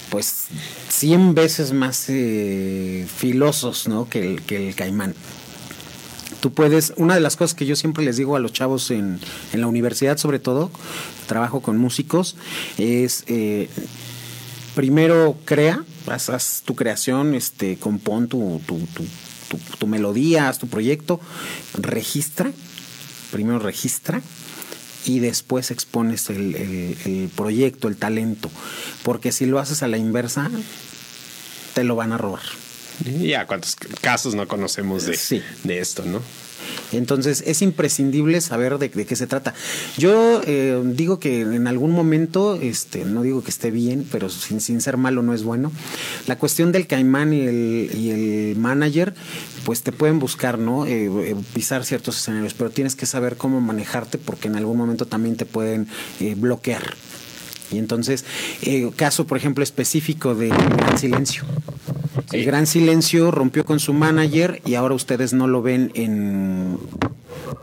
pues 0.09 0.47
100 0.89 1.33
veces 1.33 1.73
más 1.73 2.05
eh, 2.07 3.07
filosos 3.17 3.87
¿no? 3.87 4.07
que, 4.07 4.33
el, 4.33 4.41
que 4.43 4.67
el 4.67 4.75
caimán 4.75 5.15
tú 6.43 6.51
puedes, 6.51 6.91
una 6.97 7.15
de 7.15 7.21
las 7.21 7.37
cosas 7.37 7.55
que 7.55 7.65
yo 7.65 7.77
siempre 7.77 8.03
les 8.03 8.17
digo 8.17 8.35
a 8.35 8.39
los 8.41 8.51
chavos 8.51 8.91
en, 8.91 9.17
en 9.53 9.61
la 9.61 9.67
universidad, 9.67 10.17
sobre 10.17 10.39
todo, 10.39 10.71
trabajo 11.25 11.61
con 11.61 11.77
músicos, 11.77 12.35
es 12.77 13.23
eh, 13.27 13.69
primero 14.75 15.37
crea, 15.45 15.85
haz, 16.05 16.63
tu 16.65 16.75
creación, 16.75 17.33
este, 17.33 17.77
compón 17.77 18.27
tu, 18.27 18.59
tu, 18.67 18.77
tu, 18.77 19.05
tu, 19.47 19.57
tu 19.77 19.87
melodía, 19.87 20.49
haz 20.49 20.59
tu 20.59 20.67
proyecto, 20.67 21.21
registra, 21.75 22.51
primero 23.31 23.59
registra, 23.59 24.21
y 25.05 25.19
después 25.19 25.71
expones 25.71 26.29
el, 26.29 26.55
el, 26.55 27.29
proyecto, 27.33 27.87
el 27.87 27.95
talento. 27.95 28.51
Porque 29.03 29.31
si 29.31 29.45
lo 29.45 29.59
haces 29.59 29.81
a 29.81 29.87
la 29.87 29.95
inversa, 29.95 30.51
te 31.73 31.85
lo 31.85 31.95
van 31.95 32.11
a 32.11 32.17
robar. 32.17 32.43
Ya, 33.21 33.47
¿cuántos 33.47 33.75
casos 34.01 34.35
no 34.35 34.47
conocemos 34.47 35.05
de, 35.05 35.15
sí. 35.15 35.41
de 35.63 35.79
esto, 35.79 36.03
no? 36.05 36.21
Entonces 36.91 37.43
es 37.45 37.61
imprescindible 37.61 38.39
saber 38.39 38.77
de, 38.77 38.89
de 38.89 39.05
qué 39.05 39.15
se 39.15 39.27
trata. 39.27 39.53
Yo 39.97 40.41
eh, 40.45 40.81
digo 40.85 41.19
que 41.19 41.41
en 41.41 41.67
algún 41.67 41.91
momento, 41.91 42.55
este, 42.61 43.03
no 43.05 43.23
digo 43.23 43.43
que 43.43 43.49
esté 43.49 43.71
bien, 43.71 44.07
pero 44.11 44.29
sin, 44.29 44.61
sin, 44.61 44.79
ser 44.81 44.97
malo 44.97 45.23
no 45.23 45.33
es 45.33 45.43
bueno. 45.43 45.71
La 46.27 46.37
cuestión 46.37 46.71
del 46.71 46.87
caimán 46.87 47.33
y 47.33 47.41
el, 47.41 47.91
y 47.95 48.09
el 48.11 48.55
manager, 48.57 49.13
pues 49.65 49.81
te 49.81 49.91
pueden 49.91 50.19
buscar, 50.19 50.57
¿no? 50.59 50.85
Eh, 50.85 51.05
eh, 51.05 51.35
pisar 51.53 51.83
ciertos 51.85 52.17
escenarios, 52.17 52.53
pero 52.53 52.69
tienes 52.69 52.95
que 52.95 53.05
saber 53.05 53.37
cómo 53.37 53.59
manejarte 53.59 54.17
porque 54.17 54.47
en 54.47 54.55
algún 54.55 54.77
momento 54.77 55.05
también 55.05 55.35
te 55.35 55.45
pueden 55.45 55.87
eh, 56.19 56.35
bloquear. 56.35 56.95
Y 57.71 57.79
entonces, 57.79 58.23
eh, 58.61 58.91
caso 58.95 59.25
por 59.25 59.37
ejemplo 59.37 59.63
específico 59.63 60.35
de 60.35 60.49
Gran 60.49 60.97
Silencio. 60.97 61.43
El 62.31 62.45
Gran 62.45 62.67
Silencio 62.67 63.31
rompió 63.31 63.65
con 63.65 63.79
su 63.79 63.93
manager 63.93 64.61
y 64.65 64.75
ahora 64.75 64.95
ustedes 64.95 65.33
no 65.33 65.47
lo 65.47 65.61
ven 65.61 65.91
en 65.93 66.77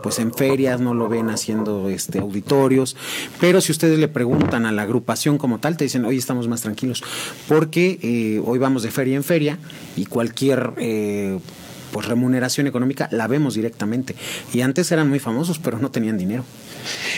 pues 0.03 0.19
en 0.19 0.33
ferias, 0.33 0.81
no 0.81 0.95
lo 0.95 1.09
ven 1.09 1.31
haciendo 1.31 1.89
este 1.89 2.21
auditorios, 2.21 2.97
pero 3.41 3.61
si 3.61 3.73
ustedes 3.73 3.99
le 3.99 4.09
preguntan 4.09 4.67
a 4.67 4.73
la 4.73 4.83
agrupación 4.83 5.39
como 5.39 5.59
tal, 5.59 5.77
te 5.77 5.85
dicen, 5.85 6.05
hoy 6.05 6.17
estamos 6.17 6.49
más 6.49 6.63
tranquilos, 6.63 7.03
porque 7.49 7.99
eh, 8.03 8.43
hoy 8.45 8.59
vamos 8.59 8.83
de 8.83 8.91
feria 8.91 9.17
en 9.17 9.25
feria 9.25 9.59
y 9.97 10.07
cualquier 10.07 10.73
eh, 10.79 11.39
pues 11.93 12.07
remuneración 12.07 12.67
económica 12.67 13.09
la 13.13 13.27
vemos 13.27 13.55
directamente. 13.55 14.15
Y 14.53 14.61
antes 14.61 14.91
eran 14.93 15.09
muy 15.09 15.19
famosos, 15.19 15.59
pero 15.59 15.79
no 15.79 15.91
tenían 15.91 16.19
dinero. 16.19 16.45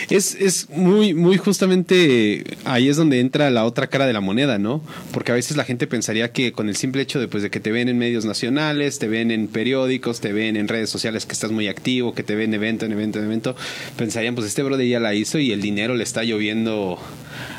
Es, 0.09 0.35
es 0.35 0.69
muy, 0.69 1.13
muy 1.13 1.37
justamente 1.37 2.43
ahí 2.65 2.89
es 2.89 2.97
donde 2.97 3.19
entra 3.19 3.49
la 3.49 3.65
otra 3.65 3.87
cara 3.87 4.05
de 4.05 4.13
la 4.13 4.21
moneda, 4.21 4.57
¿no? 4.57 4.81
Porque 5.11 5.31
a 5.31 5.35
veces 5.35 5.57
la 5.57 5.63
gente 5.63 5.87
pensaría 5.87 6.31
que 6.31 6.51
con 6.51 6.69
el 6.69 6.75
simple 6.75 7.01
hecho 7.01 7.19
de, 7.19 7.27
pues, 7.27 7.43
de 7.43 7.49
que 7.49 7.59
te 7.59 7.71
ven 7.71 7.89
en 7.89 7.97
medios 7.97 8.25
nacionales, 8.25 8.99
te 8.99 9.07
ven 9.07 9.31
en 9.31 9.47
periódicos, 9.47 10.19
te 10.19 10.33
ven 10.33 10.57
en 10.57 10.67
redes 10.67 10.89
sociales 10.89 11.25
que 11.25 11.33
estás 11.33 11.51
muy 11.51 11.67
activo, 11.67 12.13
que 12.13 12.23
te 12.23 12.35
ven 12.35 12.53
evento 12.53 12.85
en 12.85 12.91
evento 12.91 13.19
en 13.19 13.25
evento, 13.25 13.55
pensarían, 13.97 14.35
pues 14.35 14.47
este 14.47 14.63
brother 14.63 14.87
ya 14.87 14.99
la 14.99 15.13
hizo 15.13 15.39
y 15.39 15.51
el 15.51 15.61
dinero 15.61 15.95
le 15.95 16.03
está 16.03 16.23
lloviendo 16.23 16.99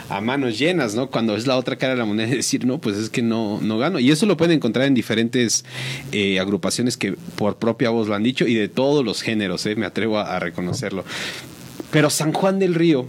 a 0.08 0.20
manos 0.20 0.58
llenas, 0.58 0.94
¿no? 0.94 1.10
Cuando 1.10 1.36
es 1.36 1.46
la 1.46 1.56
otra 1.56 1.76
cara 1.76 1.94
de 1.94 1.98
la 1.98 2.04
moneda, 2.04 2.28
decir, 2.28 2.66
no, 2.66 2.78
pues 2.78 2.96
es 2.96 3.10
que 3.10 3.22
no, 3.22 3.60
no 3.60 3.78
gano. 3.78 3.98
Y 3.98 4.10
eso 4.10 4.26
lo 4.26 4.36
pueden 4.36 4.56
encontrar 4.56 4.86
en 4.86 4.94
diferentes 4.94 5.64
eh, 6.12 6.38
agrupaciones 6.40 6.96
que 6.96 7.12
por 7.12 7.56
propia 7.56 7.90
voz 7.90 8.08
lo 8.08 8.14
han 8.14 8.22
dicho 8.22 8.46
y 8.46 8.54
de 8.54 8.68
todos 8.68 9.04
los 9.04 9.22
géneros, 9.22 9.64
¿eh? 9.66 9.76
me 9.76 9.86
atrevo 9.86 10.18
a 10.18 10.38
reconocerlo. 10.38 11.04
Pero 11.90 12.10
San 12.10 12.32
Juan 12.32 12.58
del 12.58 12.74
Río, 12.74 13.06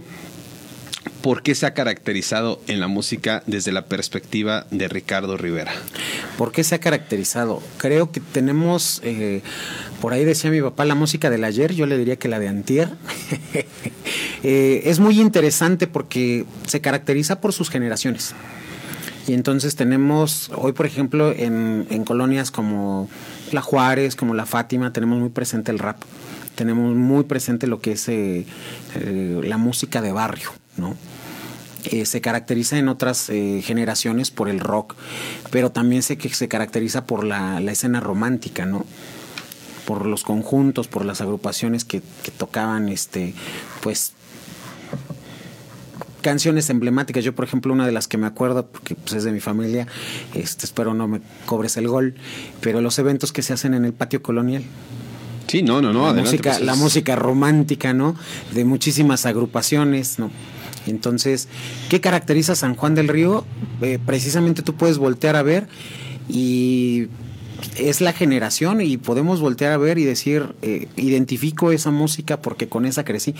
¿por 1.26 1.42
qué 1.42 1.56
se 1.56 1.66
ha 1.66 1.74
caracterizado 1.74 2.60
en 2.68 2.78
la 2.78 2.86
música 2.86 3.42
desde 3.48 3.72
la 3.72 3.86
perspectiva 3.86 4.64
de 4.70 4.86
Ricardo 4.86 5.36
Rivera? 5.36 5.72
¿Por 6.38 6.52
qué 6.52 6.62
se 6.62 6.76
ha 6.76 6.78
caracterizado? 6.78 7.60
Creo 7.78 8.12
que 8.12 8.20
tenemos, 8.20 9.00
eh, 9.02 9.42
por 10.00 10.12
ahí 10.12 10.24
decía 10.24 10.52
mi 10.52 10.62
papá, 10.62 10.84
la 10.84 10.94
música 10.94 11.28
del 11.28 11.42
ayer, 11.42 11.74
yo 11.74 11.86
le 11.86 11.98
diría 11.98 12.14
que 12.14 12.28
la 12.28 12.38
de 12.38 12.46
antier. 12.46 12.90
Eh, 14.42 14.88
es 14.90 15.00
muy 15.00 15.20
interesante 15.20 15.88
porque 15.88 16.44
se 16.66 16.80
caracteriza 16.80 17.40
por 17.40 17.52
sus 17.52 17.68
generaciones. 17.68 18.32
Y 19.26 19.32
entonces 19.32 19.74
tenemos, 19.74 20.52
hoy 20.54 20.72
por 20.72 20.86
ejemplo, 20.86 21.32
en, 21.32 22.04
colonias 22.04 22.52
como 22.52 23.08
La 23.50 23.62
Juárez, 23.62 24.14
como 24.14 24.34
La 24.34 24.46
Fátima, 24.46 24.92
tenemos 24.92 25.18
muy 25.18 25.30
presente 25.30 25.72
el 25.72 25.80
rap 25.80 25.96
tenemos 26.54 26.94
muy 26.94 27.24
presente 27.24 27.66
lo 27.66 27.80
que 27.80 27.92
es 27.92 28.08
eh, 28.08 28.46
la 29.42 29.58
música 29.58 30.00
de 30.00 30.12
barrio, 30.12 30.52
¿no? 30.76 30.96
Eh, 31.90 32.04
se 32.06 32.20
caracteriza 32.20 32.78
en 32.78 32.88
otras 32.88 33.26
generaciones 33.26 34.30
por 34.30 34.48
el 34.48 34.60
rock, 34.60 34.94
pero 35.50 35.70
también 35.70 36.02
sé 36.02 36.18
que 36.18 36.28
se 36.28 36.48
caracteriza 36.48 37.06
por 37.06 37.24
la, 37.24 37.60
escena 37.60 38.00
romántica, 38.00 38.66
¿no? 38.66 38.84
Por 39.86 40.06
los 40.06 40.24
conjuntos, 40.24 40.88
por 40.88 41.04
las 41.04 41.20
agrupaciones 41.20 41.84
que, 41.84 42.02
tocaban, 42.36 42.88
este, 42.88 43.34
pues, 43.82 44.12
canciones 46.26 46.70
emblemáticas. 46.70 47.22
Yo, 47.22 47.36
por 47.36 47.44
ejemplo, 47.44 47.72
una 47.72 47.86
de 47.86 47.92
las 47.92 48.08
que 48.08 48.18
me 48.18 48.26
acuerdo, 48.26 48.66
porque 48.66 48.96
pues, 48.96 49.12
es 49.14 49.22
de 49.22 49.30
mi 49.30 49.38
familia, 49.38 49.86
este, 50.34 50.66
espero 50.66 50.92
no 50.92 51.06
me 51.06 51.20
cobres 51.46 51.76
el 51.76 51.86
gol, 51.86 52.16
pero 52.60 52.80
los 52.80 52.98
eventos 52.98 53.32
que 53.32 53.42
se 53.42 53.52
hacen 53.52 53.74
en 53.74 53.84
el 53.84 53.92
patio 53.92 54.22
colonial. 54.22 54.64
Sí, 55.46 55.62
no, 55.62 55.80
no, 55.80 55.92
no. 55.92 56.12
La, 56.12 56.20
música, 56.20 56.50
pues, 56.50 56.62
la 56.62 56.74
música 56.74 57.14
romántica, 57.14 57.94
¿no? 57.94 58.16
De 58.52 58.64
muchísimas 58.64 59.24
agrupaciones, 59.24 60.18
¿no? 60.18 60.32
Entonces, 60.86 61.48
¿qué 61.88 62.00
caracteriza 62.00 62.54
San 62.54 62.74
Juan 62.74 62.94
del 62.94 63.08
Río? 63.08 63.44
Eh, 63.80 63.98
precisamente 64.04 64.62
tú 64.62 64.74
puedes 64.74 64.98
voltear 64.98 65.36
a 65.36 65.42
ver 65.42 65.68
y 66.28 67.08
es 67.76 68.00
la 68.00 68.12
generación 68.12 68.80
y 68.80 68.96
podemos 68.96 69.40
voltear 69.40 69.72
a 69.72 69.76
ver 69.76 69.98
y 69.98 70.04
decir, 70.04 70.54
eh, 70.62 70.88
identifico 70.96 71.72
esa 71.72 71.90
música 71.90 72.40
porque 72.40 72.68
con 72.68 72.86
esa 72.86 73.04
crecí. 73.04 73.34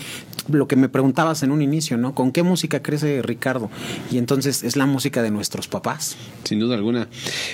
Lo 0.49 0.67
que 0.67 0.75
me 0.75 0.89
preguntabas 0.89 1.43
en 1.43 1.51
un 1.51 1.61
inicio, 1.61 1.97
¿no? 1.97 2.13
¿Con 2.13 2.31
qué 2.31 2.43
música 2.43 2.81
crece 2.81 3.21
Ricardo? 3.21 3.69
Y 4.11 4.17
entonces 4.17 4.63
es 4.63 4.75
la 4.75 4.85
música 4.85 5.21
de 5.21 5.31
nuestros 5.31 5.67
papás. 5.67 6.17
Sin 6.43 6.59
duda 6.59 6.75
alguna. 6.75 7.07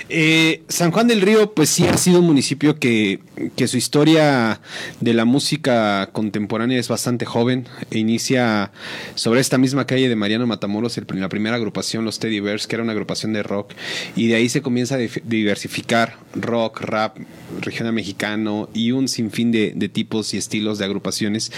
Eh, 0.08 0.62
San 0.68 0.90
Juan 0.90 1.08
del 1.08 1.20
Río, 1.20 1.52
pues 1.54 1.70
sí 1.70 1.86
ha 1.86 1.96
sido 1.96 2.20
un 2.20 2.26
municipio 2.26 2.78
que, 2.78 3.20
que 3.56 3.68
su 3.68 3.76
historia 3.76 4.60
de 5.00 5.14
la 5.14 5.24
música 5.24 6.10
contemporánea 6.12 6.78
es 6.78 6.88
bastante 6.88 7.24
joven. 7.24 7.66
E 7.90 7.98
inicia 7.98 8.72
sobre 9.14 9.40
esta 9.40 9.58
misma 9.58 9.86
calle 9.86 10.08
de 10.08 10.16
Mariano 10.16 10.46
Matamoros, 10.46 10.98
la 11.14 11.28
primera 11.28 11.56
agrupación, 11.56 12.04
los 12.04 12.18
Teddy 12.18 12.40
Bears, 12.40 12.66
que 12.66 12.76
era 12.76 12.82
una 12.82 12.92
agrupación 12.92 13.32
de 13.32 13.42
rock. 13.42 13.72
Y 14.16 14.28
de 14.28 14.36
ahí 14.36 14.48
se 14.48 14.62
comienza 14.62 14.96
a 14.96 14.98
diversificar 14.98 16.18
rock, 16.34 16.63
rap, 16.74 17.18
regional 17.60 17.92
mexicano 17.92 18.68
y 18.74 18.92
un 18.92 19.08
sinfín 19.08 19.52
de, 19.52 19.72
de 19.74 19.88
tipos 19.88 20.34
y 20.34 20.38
estilos 20.38 20.78
de 20.78 20.84
agrupaciones. 20.84 21.52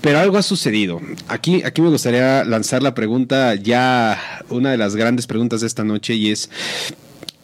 Pero 0.00 0.18
algo 0.20 0.38
ha 0.38 0.42
sucedido. 0.42 1.00
Aquí, 1.26 1.62
aquí 1.64 1.82
me 1.82 1.88
gustaría 1.88 2.44
lanzar 2.44 2.82
la 2.82 2.94
pregunta, 2.94 3.54
ya 3.56 4.44
una 4.48 4.70
de 4.70 4.76
las 4.76 4.94
grandes 4.94 5.26
preguntas 5.26 5.60
de 5.60 5.66
esta 5.66 5.82
noche, 5.82 6.14
y 6.14 6.30
es, 6.30 6.50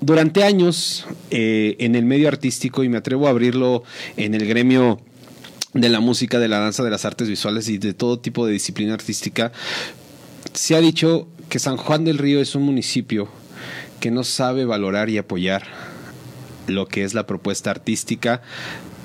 durante 0.01 0.45
años 0.45 1.07
eh, 1.31 1.77
en 1.81 1.97
el 1.97 2.05
medio 2.05 2.29
artístico, 2.29 2.85
y 2.85 2.89
me 2.89 2.99
atrevo 2.99 3.27
a 3.27 3.31
abrirlo 3.31 3.83
en 4.17 4.35
el 4.35 4.47
gremio 4.47 5.01
de 5.73 5.89
la 5.89 5.99
música, 5.99 6.39
de 6.39 6.49
la 6.49 6.61
danza, 6.61 6.85
de 6.85 6.91
las 6.91 7.05
artes 7.05 7.29
visuales 7.29 7.69
y 7.69 7.79
de 7.79 7.93
todo 7.93 8.21
tipo 8.21 8.47
de 8.47 8.53
disciplina 8.53 8.95
artística, 8.95 9.51
se 10.53 10.77
ha 10.77 10.81
dicho 10.81 11.27
que 11.49 11.59
San 11.59 11.77
Juan 11.77 12.05
del 12.05 12.19
Río 12.19 12.41
es 12.41 12.55
un 12.55 12.63
municipio 12.63 13.29
que 13.99 14.13
no 14.13 14.23
sabe 14.23 14.65
valorar 14.65 15.11
y 15.11 15.19
apoyar 15.19 15.67
lo 16.67 16.87
que 16.87 17.05
es 17.05 17.15
la 17.15 17.27
propuesta 17.27 17.71
artística, 17.71 18.43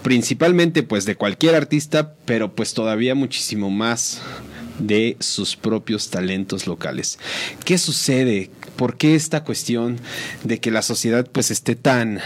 principalmente 0.03 0.83
pues 0.83 1.05
de 1.05 1.15
cualquier 1.15 1.55
artista, 1.55 2.13
pero 2.25 2.55
pues 2.55 2.73
todavía 2.73 3.15
muchísimo 3.15 3.69
más 3.69 4.21
de 4.79 5.17
sus 5.19 5.55
propios 5.55 6.09
talentos 6.09 6.67
locales. 6.67 7.19
¿Qué 7.65 7.77
sucede? 7.77 8.49
¿Por 8.75 8.97
qué 8.97 9.15
esta 9.15 9.43
cuestión 9.43 9.99
de 10.43 10.59
que 10.59 10.71
la 10.71 10.81
sociedad 10.81 11.27
pues 11.31 11.51
esté 11.51 11.75
tan 11.75 12.19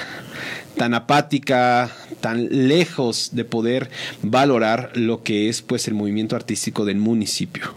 tan 0.78 0.96
apática, 0.96 1.92
tan 2.20 2.68
lejos 2.68 3.30
de 3.34 3.46
poder 3.46 3.92
valorar 4.24 4.92
lo 4.96 5.22
que 5.24 5.50
es 5.50 5.62
pues 5.62 5.88
el 5.88 5.94
movimiento 5.94 6.36
artístico 6.36 6.86
del 6.86 6.98
municipio? 6.98 7.74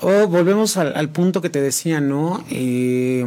Oh, 0.00 0.26
volvemos 0.28 0.76
al, 0.76 1.08
punto 1.08 1.40
que 1.40 1.48
te 1.48 1.60
decía, 1.62 2.00
¿no? 2.00 2.44
Eh, 2.50 3.24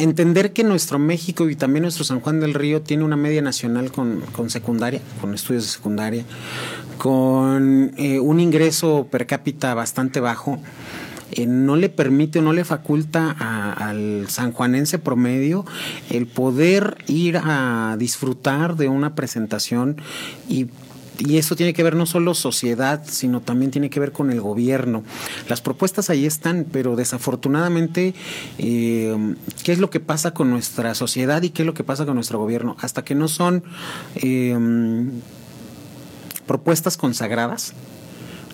entender 0.00 0.52
que 0.52 0.64
nuestro 0.64 0.98
México 0.98 1.48
y 1.48 1.56
también 1.56 1.82
nuestro 1.82 2.04
San 2.04 2.20
Juan 2.20 2.40
del 2.40 2.54
Río 2.54 2.82
tiene 2.82 3.04
una 3.04 3.16
media 3.16 3.42
nacional 3.42 3.92
con, 3.92 4.22
secundaria, 4.48 5.00
con 5.20 5.34
estudios 5.34 5.64
de 5.64 5.70
secundaria, 5.70 6.24
con 6.98 7.92
eh, 7.96 8.20
un 8.20 8.40
ingreso 8.40 9.06
per 9.10 9.26
cápita 9.26 9.74
bastante 9.74 10.20
bajo. 10.20 10.58
Eh, 11.32 11.46
no 11.46 11.76
le 11.76 11.88
permite 11.88 12.40
o 12.40 12.42
no 12.42 12.52
le 12.52 12.64
faculta 12.64 13.30
al 13.30 14.28
sanjuanense 14.28 14.98
promedio 14.98 15.64
el 16.10 16.26
poder 16.26 16.98
ir 17.06 17.38
a 17.42 17.94
disfrutar 17.98 18.76
de 18.76 18.88
una 18.88 19.14
presentación 19.14 19.96
y 20.48 20.66
y 21.20 21.36
eso 21.36 21.54
tiene 21.54 21.74
que 21.74 21.82
ver 21.82 21.96
no 21.96 22.06
solo 22.06 22.34
sociedad, 22.34 23.02
sino 23.06 23.40
también 23.40 23.70
tiene 23.70 23.90
que 23.90 24.00
ver 24.00 24.12
con 24.12 24.30
el 24.30 24.40
gobierno. 24.40 25.04
Las 25.48 25.60
propuestas 25.60 26.08
ahí 26.08 26.24
están, 26.24 26.66
pero 26.70 26.96
desafortunadamente, 26.96 28.14
eh, 28.58 29.34
¿qué 29.62 29.72
es 29.72 29.78
lo 29.78 29.90
que 29.90 30.00
pasa 30.00 30.32
con 30.32 30.50
nuestra 30.50 30.94
sociedad 30.94 31.42
y 31.42 31.50
qué 31.50 31.62
es 31.62 31.66
lo 31.66 31.74
que 31.74 31.84
pasa 31.84 32.06
con 32.06 32.14
nuestro 32.14 32.38
gobierno? 32.38 32.76
Hasta 32.80 33.04
que 33.04 33.14
no 33.14 33.28
son 33.28 33.62
eh, 34.16 34.56
propuestas 36.46 36.96
consagradas, 36.96 37.74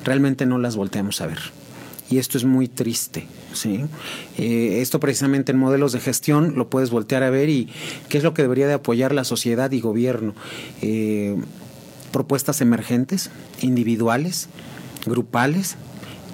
realmente 0.05 0.45
no 0.45 0.59
las 0.59 0.77
volteamos 0.77 1.21
a 1.21 1.27
ver 1.27 1.39
y 2.09 2.19
esto 2.19 2.39
es 2.39 2.45
muy 2.45 2.69
triste. 2.69 3.27
¿sí? 3.53 3.85
Eh, 4.39 4.79
esto 4.81 5.01
precisamente 5.01 5.53
en 5.53 5.59
modelos 5.59 5.93
de 5.93 6.01
gestión 6.01 6.55
lo 6.57 6.69
puedes 6.69 6.91
voltear 6.91 7.23
a 7.23 7.31
ver 7.31 7.49
y 7.49 7.69
qué 8.09 8.19
es 8.19 8.25
lo 8.25 8.35
que 8.35 8.43
debería 8.43 8.67
de 8.69 8.75
apoyar 8.75 9.13
la 9.13 9.25
sociedad 9.25 9.71
y 9.73 9.81
gobierno 9.81 10.35
propuestas 12.17 12.63
emergentes, 12.63 13.31
individuales, 13.61 14.49
grupales, 15.05 15.77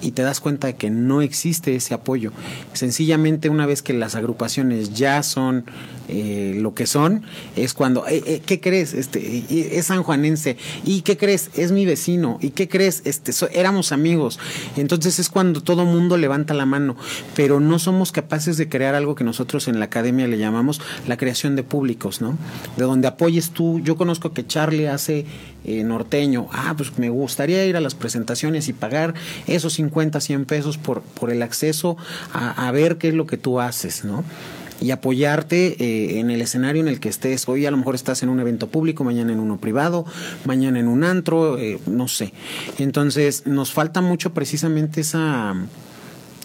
y 0.03 0.11
te 0.11 0.21
das 0.21 0.39
cuenta 0.39 0.67
de 0.67 0.75
que 0.75 0.89
no 0.89 1.21
existe 1.21 1.75
ese 1.75 1.93
apoyo. 1.93 2.31
Sencillamente 2.73 3.49
una 3.49 3.65
vez 3.65 3.81
que 3.81 3.93
las 3.93 4.15
agrupaciones 4.15 4.93
ya 4.93 5.23
son 5.23 5.65
eh, 6.09 6.57
lo 6.59 6.73
que 6.73 6.85
son, 6.85 7.23
es 7.55 7.73
cuando, 7.73 8.05
eh, 8.07 8.21
eh, 8.25 8.41
¿qué 8.45 8.59
crees? 8.59 8.93
Este, 8.93 9.77
es 9.77 9.85
sanjuanense, 9.85 10.57
¿y 10.83 11.01
qué 11.01 11.15
crees? 11.15 11.49
Es 11.55 11.71
mi 11.71 11.85
vecino, 11.85 12.39
¿y 12.41 12.49
qué 12.49 12.67
crees? 12.67 13.01
Este, 13.05 13.31
éramos 13.53 13.93
amigos. 13.93 14.37
Entonces 14.75 15.19
es 15.19 15.29
cuando 15.29 15.61
todo 15.61 15.85
mundo 15.85 16.17
levanta 16.17 16.53
la 16.53 16.65
mano, 16.65 16.97
pero 17.37 17.61
no 17.61 17.79
somos 17.79 18.11
capaces 18.11 18.57
de 18.57 18.67
crear 18.67 18.95
algo 18.95 19.15
que 19.15 19.23
nosotros 19.23 19.69
en 19.69 19.79
la 19.79 19.85
academia 19.85 20.27
le 20.27 20.37
llamamos 20.37 20.81
la 21.07 21.15
creación 21.15 21.55
de 21.55 21.63
públicos, 21.63 22.21
¿no? 22.21 22.37
De 22.75 22.83
donde 22.83 23.07
apoyes 23.07 23.51
tú. 23.51 23.79
Yo 23.79 23.95
conozco 23.95 24.33
que 24.33 24.45
Charlie 24.45 24.87
hace 24.87 25.25
norteño, 25.65 26.49
ah, 26.51 26.73
pues 26.75 26.97
me 26.97 27.09
gustaría 27.09 27.65
ir 27.65 27.77
a 27.77 27.81
las 27.81 27.95
presentaciones 27.95 28.67
y 28.67 28.73
pagar 28.73 29.13
esos 29.47 29.71
50, 29.71 29.92
100 29.93 30.45
pesos 30.45 30.77
por, 30.77 31.01
por 31.01 31.31
el 31.31 31.41
acceso 31.41 31.97
a, 32.33 32.67
a 32.67 32.71
ver 32.71 32.97
qué 32.97 33.09
es 33.09 33.13
lo 33.13 33.25
que 33.25 33.37
tú 33.37 33.59
haces, 33.59 34.03
¿no? 34.03 34.23
y 34.83 34.91
apoyarte 34.91 35.77
eh, 35.79 36.19
en 36.19 36.29
el 36.29 36.41
escenario 36.41 36.81
en 36.81 36.89
el 36.89 36.99
que 36.99 37.07
estés. 37.07 37.47
Hoy 37.47 37.65
a 37.65 37.71
lo 37.71 37.77
mejor 37.77 37.95
estás 37.95 38.21
en 38.21 38.29
un 38.29 38.39
evento 38.41 38.67
público, 38.67 39.05
mañana 39.05 39.31
en 39.31 39.39
uno 39.39 39.57
privado, 39.57 40.05
mañana 40.45 40.79
en 40.79 40.89
un 40.89 41.05
antro, 41.05 41.57
eh, 41.57 41.79
no 41.85 42.09
sé. 42.09 42.33
Entonces 42.79 43.47
nos 43.47 43.71
falta 43.71 44.01
mucho 44.01 44.33
precisamente 44.33 45.01
esa 45.01 45.55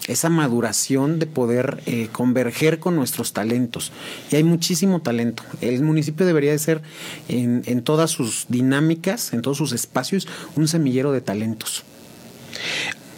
esa 0.07 0.31
maduración 0.31 1.19
de 1.19 1.27
poder 1.27 1.83
eh, 1.85 2.09
converger 2.11 2.79
con 2.79 2.97
nuestros 2.97 3.35
talentos. 3.35 3.93
Y 4.31 4.37
hay 4.37 4.43
muchísimo 4.43 5.03
talento. 5.03 5.43
El 5.61 5.83
municipio 5.83 6.25
debería 6.25 6.51
de 6.53 6.59
ser 6.59 6.81
en, 7.29 7.63
en 7.67 7.83
todas 7.83 8.11
sus 8.11 8.47
dinámicas, 8.49 9.35
en 9.35 9.43
todos 9.43 9.59
sus 9.59 9.73
espacios, 9.73 10.27
un 10.57 10.67
semillero 10.67 11.13
de 11.13 11.21
talentos. 11.21 11.85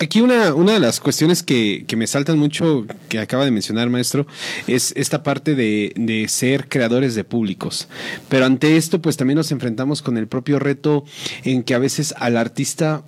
Aquí 0.03 0.23
una, 0.23 0.55
una 0.55 0.73
de 0.73 0.81
las 0.81 0.99
cuestiones 0.99 1.43
que, 1.43 1.85
que, 1.87 1.95
me 1.95 2.07
saltan 2.07 2.39
mucho, 2.39 2.87
que 3.11 3.19
acaba 3.19 3.45
de 3.45 3.51
mencionar, 3.51 3.91
maestro, 3.91 4.27
es 4.67 4.95
esta 4.97 5.23
parte 5.23 5.55
de, 5.55 5.93
de, 5.95 6.27
ser 6.27 6.71
creadores 6.71 7.15
de 7.15 7.23
públicos. 7.23 7.87
Pero 8.31 8.47
ante 8.47 8.79
esto, 8.79 9.03
pues 9.03 9.19
también 9.19 9.37
nos 9.37 9.53
enfrentamos 9.53 10.01
con 10.01 10.17
el 10.17 10.27
propio 10.27 10.59
reto 10.59 11.05
en 11.45 11.63
que 11.63 11.75
a 11.75 11.79
veces 11.79 12.15
al 12.17 12.39
artista 12.39 13.05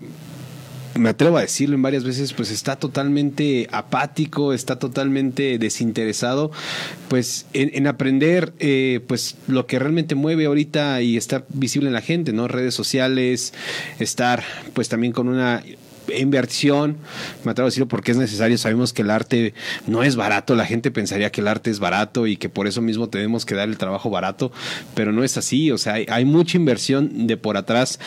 me 0.94 1.08
atrevo 1.08 1.38
a 1.38 1.40
decirlo 1.40 1.76
en 1.76 1.82
varias 1.82 2.04
veces, 2.04 2.34
pues 2.34 2.50
está 2.50 2.76
totalmente 2.76 3.68
apático, 3.72 4.52
está 4.52 4.78
totalmente 4.78 5.58
desinteresado, 5.58 6.50
pues 7.08 7.46
en, 7.54 7.70
en 7.74 7.86
aprender, 7.86 8.52
eh, 8.58 9.00
pues 9.06 9.36
lo 9.46 9.66
que 9.66 9.78
realmente 9.78 10.14
mueve 10.14 10.44
ahorita 10.44 11.00
y 11.02 11.16
estar 11.16 11.46
visible 11.48 11.88
en 11.88 11.94
la 11.94 12.02
gente, 12.02 12.32
¿no? 12.32 12.48
Redes 12.48 12.74
sociales, 12.74 13.54
estar, 13.98 14.42
pues 14.74 14.88
también 14.88 15.12
con 15.12 15.28
una 15.28 15.62
inversión, 16.16 16.96
me 17.44 17.52
atrevo 17.52 17.66
a 17.66 17.70
decirlo 17.70 17.88
porque 17.88 18.12
es 18.12 18.16
necesario, 18.16 18.58
sabemos 18.58 18.92
que 18.92 19.02
el 19.02 19.10
arte 19.10 19.54
no 19.86 20.02
es 20.02 20.16
barato, 20.16 20.54
la 20.54 20.66
gente 20.66 20.90
pensaría 20.90 21.30
que 21.30 21.40
el 21.40 21.48
arte 21.48 21.70
es 21.70 21.78
barato 21.78 22.26
y 22.26 22.36
que 22.36 22.48
por 22.48 22.66
eso 22.66 22.82
mismo 22.82 23.08
tenemos 23.08 23.46
que 23.46 23.54
dar 23.54 23.68
el 23.68 23.78
trabajo 23.78 24.10
barato, 24.10 24.52
pero 24.94 25.12
no 25.12 25.24
es 25.24 25.36
así, 25.36 25.70
o 25.70 25.78
sea, 25.78 25.94
hay, 25.94 26.24
mucha 26.24 26.56
inversión 26.56 27.26
de 27.26 27.36
por 27.36 27.56
atrás, 27.56 27.98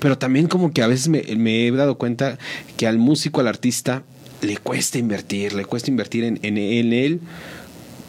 pero 0.00 0.18
también 0.18 0.46
como 0.46 0.72
que 0.72 0.82
a 0.82 0.86
veces 0.86 1.08
me, 1.08 1.66
he 1.66 1.70
dado 1.72 1.98
cuenta 1.98 2.38
que 2.76 2.86
al 2.86 2.98
músico, 2.98 3.40
al 3.40 3.48
artista, 3.48 4.02
le 4.42 4.56
cuesta 4.58 4.98
invertir, 4.98 5.54
le 5.54 5.64
cuesta 5.64 5.90
invertir 5.90 6.24
en, 6.24 6.38
en 6.42 6.92
él 6.92 7.20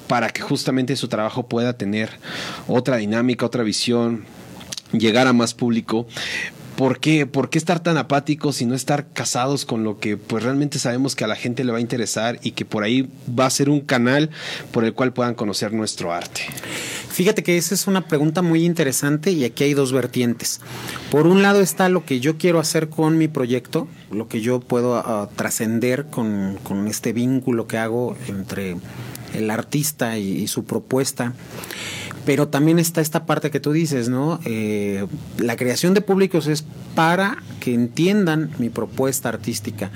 para 0.07 0.29
que 0.29 0.41
justamente 0.41 0.95
su 0.95 1.07
trabajo 1.07 1.47
pueda 1.47 1.77
tener 1.77 2.09
otra 2.67 2.97
dinámica, 2.97 3.45
otra 3.45 3.63
visión, 3.63 4.25
llegar 4.91 5.27
a 5.27 5.33
más 5.33 5.53
público. 5.53 6.07
¿Por 6.77 6.99
qué? 6.99 7.25
¿Por 7.25 7.49
qué 7.49 7.57
estar 7.57 7.79
tan 7.79 7.97
apáticos 7.97 8.61
y 8.61 8.67
no 8.67 8.75
estar 8.75 9.11
casados 9.11 9.65
con 9.65 9.83
lo 9.83 9.99
que 9.99 10.15
pues 10.15 10.43
realmente 10.43 10.77
sabemos 10.77 11.15
que 11.15 11.23
a 11.23 11.27
la 11.27 11.35
gente 11.35 11.63
le 11.63 11.71
va 11.71 11.79
a 11.79 11.81
interesar 11.81 12.37
y 12.43 12.51
que 12.51 12.65
por 12.65 12.83
ahí 12.83 13.09
va 13.27 13.47
a 13.47 13.49
ser 13.49 13.67
un 13.71 13.79
canal 13.79 14.29
por 14.71 14.85
el 14.85 14.93
cual 14.93 15.11
puedan 15.11 15.33
conocer 15.33 15.73
nuestro 15.73 16.13
arte? 16.13 16.41
Fíjate 17.09 17.41
que 17.41 17.57
esa 17.57 17.73
es 17.73 17.87
una 17.87 18.07
pregunta 18.07 18.43
muy 18.43 18.63
interesante 18.63 19.31
y 19.31 19.43
aquí 19.43 19.63
hay 19.63 19.73
dos 19.73 19.91
vertientes. 19.91 20.61
Por 21.09 21.25
un 21.25 21.41
lado 21.41 21.61
está 21.61 21.89
lo 21.89 22.05
que 22.05 22.19
yo 22.19 22.37
quiero 22.37 22.59
hacer 22.59 22.89
con 22.89 23.17
mi 23.17 23.27
proyecto, 23.27 23.87
lo 24.11 24.27
que 24.27 24.41
yo 24.41 24.59
puedo 24.59 24.99
uh, 24.99 25.27
trascender 25.35 26.05
con, 26.11 26.59
con 26.61 26.87
este 26.87 27.11
vínculo 27.11 27.65
que 27.65 27.79
hago 27.79 28.15
entre 28.27 28.77
el 29.33 29.49
artista 29.49 30.19
y 30.19 30.47
su 30.47 30.63
propuesta 30.63 31.33
pero 32.27 32.49
también 32.49 32.77
está 32.77 32.99
esta 32.99 33.25
parte 33.25 33.51
que 33.51 33.61
tú 33.61 33.71
dices, 33.71 34.09
¿no? 34.09 34.41
Eh, 34.43 35.07
la 35.37 35.55
creación 35.55 35.93
de 35.93 36.01
públicos 36.01 36.47
es 36.47 36.65
para 36.93 37.37
que 37.61 37.73
entiendan 37.73 38.51
mi 38.57 38.67
propuesta 38.67 39.29
artística, 39.29 39.91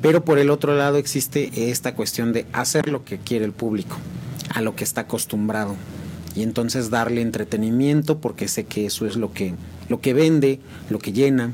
pero 0.00 0.24
por 0.24 0.38
el 0.38 0.50
otro 0.50 0.76
lado 0.76 0.96
existe 0.96 1.50
esta 1.72 1.96
cuestión 1.96 2.32
de 2.32 2.46
hacer 2.52 2.88
lo 2.88 3.04
que 3.04 3.18
quiere 3.18 3.44
el 3.44 3.50
público, 3.50 3.96
a 4.54 4.60
lo 4.60 4.76
que 4.76 4.84
está 4.84 5.00
acostumbrado, 5.00 5.74
y 6.36 6.44
entonces 6.44 6.88
darle 6.88 7.20
entretenimiento 7.20 8.20
porque 8.20 8.46
sé 8.46 8.62
que 8.62 8.86
eso 8.86 9.04
es 9.04 9.16
lo 9.16 9.32
que, 9.32 9.56
lo 9.88 10.00
que 10.00 10.14
vende, 10.14 10.60
lo 10.88 11.00
que 11.00 11.12
llena, 11.12 11.50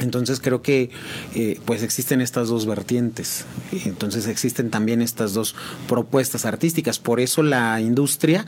entonces 0.00 0.40
creo 0.40 0.62
que 0.62 0.90
eh, 1.34 1.60
pues 1.64 1.82
existen 1.82 2.20
estas 2.20 2.48
dos 2.48 2.66
vertientes, 2.66 3.44
entonces 3.84 4.26
existen 4.26 4.70
también 4.70 5.02
estas 5.02 5.34
dos 5.34 5.54
propuestas 5.88 6.44
artísticas, 6.44 6.98
por 6.98 7.20
eso 7.20 7.42
la 7.42 7.80
industria 7.80 8.46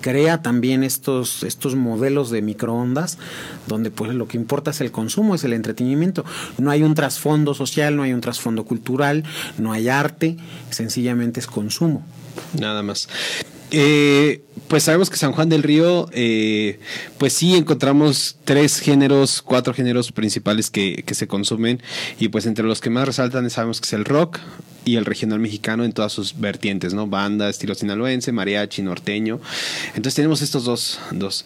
crea 0.00 0.42
también 0.42 0.84
estos, 0.84 1.42
estos 1.42 1.74
modelos 1.74 2.30
de 2.30 2.42
microondas 2.42 3.18
donde 3.66 3.90
pues 3.90 4.14
lo 4.14 4.28
que 4.28 4.36
importa 4.36 4.70
es 4.70 4.80
el 4.80 4.90
consumo, 4.90 5.34
es 5.34 5.44
el 5.44 5.52
entretenimiento, 5.52 6.24
no 6.58 6.70
hay 6.70 6.82
un 6.82 6.94
trasfondo 6.94 7.54
social, 7.54 7.96
no 7.96 8.02
hay 8.02 8.12
un 8.12 8.20
trasfondo 8.20 8.64
cultural, 8.64 9.24
no 9.58 9.72
hay 9.72 9.88
arte, 9.88 10.36
sencillamente 10.70 11.40
es 11.40 11.46
consumo. 11.46 12.04
Nada 12.58 12.82
más. 12.82 13.08
Eh, 13.74 14.42
pues 14.68 14.82
sabemos 14.82 15.08
que 15.08 15.16
San 15.16 15.32
Juan 15.32 15.48
del 15.48 15.62
Río, 15.62 16.08
eh, 16.12 16.78
pues 17.16 17.32
sí 17.32 17.56
encontramos 17.56 18.36
tres 18.44 18.80
géneros, 18.80 19.40
cuatro 19.40 19.72
géneros 19.72 20.12
principales 20.12 20.70
que, 20.70 21.02
que, 21.06 21.14
se 21.14 21.26
consumen 21.26 21.82
y 22.18 22.28
pues 22.28 22.44
entre 22.44 22.66
los 22.66 22.82
que 22.82 22.90
más 22.90 23.06
resaltan 23.06 23.48
sabemos 23.48 23.80
que 23.80 23.86
es 23.86 23.92
el 23.94 24.04
rock 24.04 24.38
y 24.84 24.96
el 24.96 25.04
regional 25.04 25.38
mexicano 25.38 25.84
en 25.84 25.92
todas 25.92 26.12
sus 26.12 26.38
vertientes, 26.38 26.94
¿no? 26.94 27.06
Banda, 27.06 27.48
estilo 27.48 27.74
sinaloense, 27.74 28.32
mariachi, 28.32 28.82
norteño. 28.82 29.40
Entonces 29.88 30.14
tenemos 30.14 30.42
estos 30.42 30.64
dos, 30.64 31.00
dos. 31.12 31.44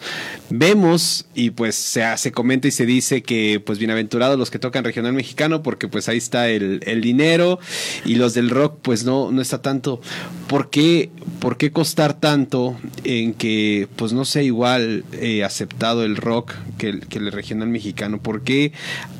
Vemos 0.49 1.25
y 1.35 1.51
pues 1.51 1.75
se, 1.75 2.03
se 2.17 2.31
comenta 2.31 2.67
y 2.67 2.71
se 2.71 2.85
dice 2.85 3.21
que 3.21 3.61
pues 3.63 3.79
bienaventurados 3.79 4.37
los 4.37 4.49
que 4.49 4.59
tocan 4.59 4.83
regional 4.83 5.13
mexicano 5.13 5.63
porque 5.63 5.87
pues 5.87 6.09
ahí 6.09 6.17
está 6.17 6.49
el, 6.49 6.81
el 6.85 7.01
dinero 7.01 7.59
y 8.05 8.15
los 8.15 8.33
del 8.33 8.49
rock 8.49 8.79
pues 8.81 9.03
no, 9.03 9.31
no 9.31 9.41
está 9.41 9.61
tanto. 9.61 10.01
¿Por 10.47 10.69
qué, 10.69 11.09
¿Por 11.39 11.57
qué 11.57 11.71
costar 11.71 12.19
tanto 12.19 12.77
en 13.03 13.33
que 13.33 13.87
pues 13.95 14.13
no 14.13 14.25
sea 14.25 14.41
igual 14.41 15.03
eh, 15.13 15.43
aceptado 15.43 16.03
el 16.03 16.15
rock 16.15 16.53
que 16.77 16.89
el, 16.89 17.07
que 17.07 17.19
el 17.19 17.31
regional 17.31 17.69
mexicano? 17.69 18.21
¿Por 18.21 18.43
qué 18.43 18.71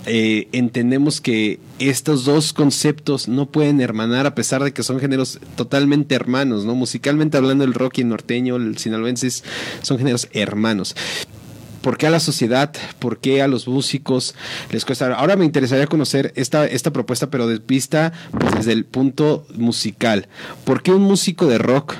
eh, 0.06 0.48
entendemos 0.54 1.22
que 1.22 1.60
estos 1.80 2.26
dos 2.26 2.54
conceptos 2.54 3.28
no 3.28 3.48
pueden 3.48 3.82
hermanar 3.82 4.26
a 4.26 4.36
pesar 4.36 4.64
de 4.64 4.74
que 4.74 4.84
son 4.84 5.00
géneros 5.00 5.40
totalmente 5.56 6.16
hermanos, 6.16 6.66
¿no? 6.66 6.76
Musicalmente 6.76 7.38
hablando 7.38 7.64
el 7.64 7.74
rock 7.74 8.00
y 8.00 8.02
el 8.02 8.10
norteño, 8.10 8.56
el 8.56 8.78
sinaloense 8.78 9.44
son 9.82 9.98
géneros 9.98 10.28
hermanos. 10.34 10.96
¿Por 11.82 11.98
qué 11.98 12.08
a 12.08 12.10
la 12.10 12.20
sociedad? 12.20 12.74
¿Por 13.00 13.20
qué 13.20 13.42
a 13.42 13.48
los 13.48 13.68
músicos 13.68 14.36
les 14.72 14.84
cuesta? 14.84 15.14
Ahora 15.14 15.36
me 15.36 15.46
interesaría 15.46 15.88
conocer 15.88 16.34
esta, 16.36 16.66
esta 16.66 16.92
propuesta, 16.92 17.30
pero 17.30 17.48
de 17.48 17.60
vista 17.60 18.12
pues, 18.32 18.56
desde 18.56 18.74
el 18.74 18.84
punto 18.84 19.46
musical. 19.56 20.28
¿Por 20.66 20.82
qué 20.82 20.92
un 20.92 21.04
músico 21.04 21.46
de 21.46 21.60
rock 21.60 21.96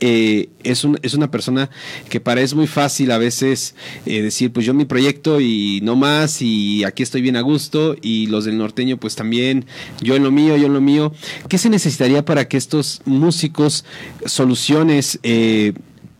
eh, 0.00 0.50
es, 0.62 0.84
un, 0.84 0.98
es, 1.02 1.14
una 1.14 1.30
persona 1.30 1.70
que 2.08 2.20
para 2.20 2.42
es 2.42 2.54
muy 2.54 2.66
fácil 2.66 3.10
a 3.10 3.18
veces 3.18 3.74
eh, 4.04 4.20
decir, 4.20 4.52
pues 4.52 4.66
yo 4.66 4.74
mi 4.74 4.84
proyecto 4.84 5.40
y 5.40 5.80
no 5.82 5.96
más, 5.96 6.42
y 6.42 6.84
aquí 6.84 7.02
estoy 7.02 7.22
bien 7.22 7.36
a 7.36 7.40
gusto, 7.40 7.96
y 8.02 8.26
los 8.26 8.44
del 8.44 8.58
norteño, 8.58 8.98
pues 8.98 9.16
también, 9.16 9.64
yo 10.00 10.14
en 10.14 10.22
lo 10.22 10.30
mío, 10.30 10.56
yo 10.56 10.66
en 10.66 10.74
lo 10.74 10.80
mío. 10.80 11.12
¿Qué 11.48 11.58
se 11.58 11.70
necesitaría 11.70 12.24
para 12.24 12.46
que 12.48 12.56
estos 12.56 13.00
músicos 13.04 13.84
soluciones 14.26 15.18
eh, 15.22 15.72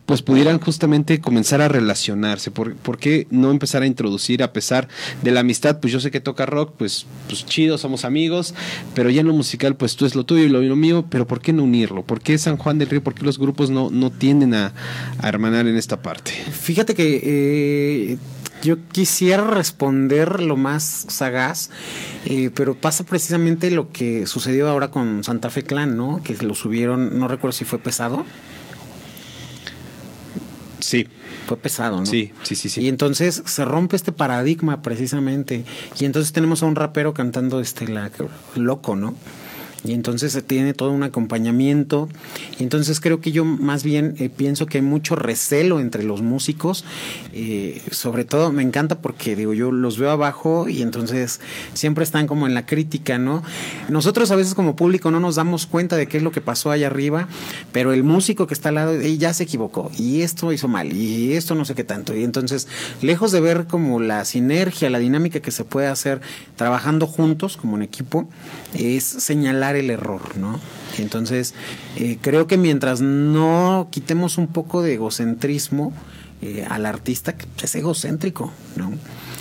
pues 0.07 0.21
pudieran 0.21 0.59
justamente 0.59 1.19
comenzar 1.19 1.61
a 1.61 1.67
relacionarse. 1.67 2.49
¿Por, 2.49 2.75
¿Por, 2.75 2.97
qué 2.97 3.27
no 3.29 3.51
empezar 3.51 3.83
a 3.83 3.85
introducir 3.85 4.41
a 4.41 4.53
pesar 4.53 4.87
de 5.21 5.31
la 5.31 5.41
amistad? 5.41 5.79
Pues 5.81 5.91
yo 5.91 5.99
sé 5.99 6.11
que 6.11 6.21
toca 6.21 6.45
rock, 6.45 6.73
pues, 6.77 7.05
pues 7.27 7.45
chido, 7.45 7.77
somos 7.77 8.05
amigos, 8.05 8.55
pero 8.95 9.09
ya 9.09 9.19
en 9.21 9.27
lo 9.27 9.33
musical, 9.33 9.75
pues 9.75 9.97
tú 9.97 10.05
es 10.05 10.15
lo 10.15 10.23
tuyo 10.23 10.45
y 10.45 10.49
lo, 10.49 10.75
mío, 10.77 11.05
pero 11.09 11.27
¿por 11.27 11.41
qué 11.41 11.51
no 11.51 11.63
unirlo? 11.63 12.03
¿Por 12.03 12.21
qué 12.21 12.37
San 12.37 12.55
Juan 12.55 12.79
del 12.79 12.89
Río? 12.89 13.03
¿Por 13.03 13.15
qué 13.15 13.25
los 13.25 13.37
grupos 13.37 13.69
no, 13.69 13.89
no 13.89 14.09
tienden 14.09 14.53
a, 14.53 14.73
a 15.19 15.27
hermanar 15.27 15.67
en 15.67 15.75
esta 15.75 16.01
parte? 16.01 16.31
Fíjate 16.31 16.95
que... 16.95 17.21
Eh 17.23 18.17
yo 18.63 18.77
quisiera 18.91 19.43
responder 19.45 20.41
lo 20.41 20.57
más 20.57 21.05
sagaz, 21.09 21.69
eh, 22.25 22.49
pero 22.53 22.75
pasa 22.75 23.03
precisamente 23.03 23.69
lo 23.71 23.91
que 23.91 24.25
sucedió 24.25 24.67
ahora 24.67 24.89
con 24.89 25.23
Santa 25.23 25.49
Fe 25.49 25.63
Clan, 25.63 25.95
¿no? 25.95 26.21
Que 26.23 26.35
lo 26.37 26.55
subieron, 26.55 27.19
no 27.19 27.27
recuerdo 27.27 27.51
si 27.51 27.65
fue 27.65 27.79
pesado. 27.79 28.25
Sí. 30.79 31.07
Fue 31.47 31.57
pesado, 31.57 31.99
¿no? 31.99 32.05
Sí, 32.05 32.31
sí, 32.43 32.55
sí, 32.55 32.69
sí. 32.69 32.81
Y 32.81 32.87
entonces 32.87 33.41
se 33.45 33.65
rompe 33.65 33.95
este 33.95 34.11
paradigma 34.11 34.81
precisamente. 34.81 35.63
Y 35.99 36.05
entonces 36.05 36.33
tenemos 36.33 36.63
a 36.63 36.65
un 36.65 36.75
rapero 36.75 37.13
cantando 37.13 37.59
este 37.59 37.87
la, 37.87 38.11
loco, 38.55 38.95
¿no? 38.95 39.15
Y 39.83 39.93
entonces 39.93 40.31
se 40.31 40.41
tiene 40.41 40.73
todo 40.73 40.91
un 40.91 41.03
acompañamiento. 41.03 42.09
Y 42.59 42.63
entonces 42.63 42.99
creo 42.99 43.21
que 43.21 43.31
yo 43.31 43.45
más 43.45 43.83
bien 43.83 44.15
eh, 44.19 44.29
pienso 44.29 44.65
que 44.65 44.79
hay 44.79 44.81
mucho 44.81 45.15
recelo 45.15 45.79
entre 45.79 46.03
los 46.03 46.21
músicos. 46.21 46.83
Eh, 47.33 47.81
sobre 47.91 48.25
todo 48.25 48.51
me 48.51 48.63
encanta 48.63 48.99
porque 48.99 49.35
digo, 49.35 49.53
yo 49.53 49.71
los 49.71 49.97
veo 49.97 50.11
abajo 50.11 50.67
y 50.67 50.81
entonces 50.81 51.39
siempre 51.73 52.03
están 52.03 52.27
como 52.27 52.47
en 52.47 52.53
la 52.53 52.65
crítica, 52.65 53.17
¿no? 53.17 53.43
Nosotros 53.89 54.31
a 54.31 54.35
veces 54.35 54.55
como 54.55 54.75
público 54.75 55.11
no 55.11 55.19
nos 55.19 55.35
damos 55.35 55.65
cuenta 55.65 55.95
de 55.95 56.07
qué 56.07 56.17
es 56.17 56.23
lo 56.23 56.31
que 56.31 56.41
pasó 56.41 56.71
allá 56.71 56.87
arriba, 56.87 57.27
pero 57.71 57.93
el 57.93 58.03
músico 58.03 58.47
que 58.47 58.53
está 58.53 58.69
al 58.69 58.75
lado, 58.75 58.93
eh, 58.93 59.17
ya 59.17 59.33
se 59.33 59.43
equivocó 59.43 59.91
y 59.97 60.21
esto 60.21 60.51
hizo 60.51 60.67
mal 60.67 60.93
y 60.93 61.33
esto 61.33 61.55
no 61.55 61.65
sé 61.65 61.75
qué 61.75 61.83
tanto. 61.83 62.15
Y 62.15 62.23
entonces, 62.23 62.67
lejos 63.01 63.31
de 63.31 63.41
ver 63.41 63.67
como 63.67 63.99
la 63.99 64.25
sinergia, 64.25 64.89
la 64.89 64.99
dinámica 64.99 65.39
que 65.39 65.51
se 65.51 65.63
puede 65.63 65.87
hacer 65.87 66.21
trabajando 66.55 67.07
juntos 67.07 67.57
como 67.57 67.75
en 67.77 67.83
equipo, 67.83 68.27
es 68.73 69.03
señalar 69.03 69.66
el 69.75 69.89
error, 69.89 70.37
¿no? 70.37 70.59
Entonces, 70.97 71.53
eh, 71.95 72.17
creo 72.21 72.47
que 72.47 72.57
mientras 72.57 73.01
no 73.01 73.87
quitemos 73.91 74.37
un 74.37 74.47
poco 74.47 74.81
de 74.81 74.95
egocentrismo 74.95 75.93
eh, 76.41 76.65
al 76.69 76.85
artista, 76.85 77.35
que 77.35 77.47
es 77.61 77.75
egocéntrico, 77.75 78.51
¿no? 78.75 78.91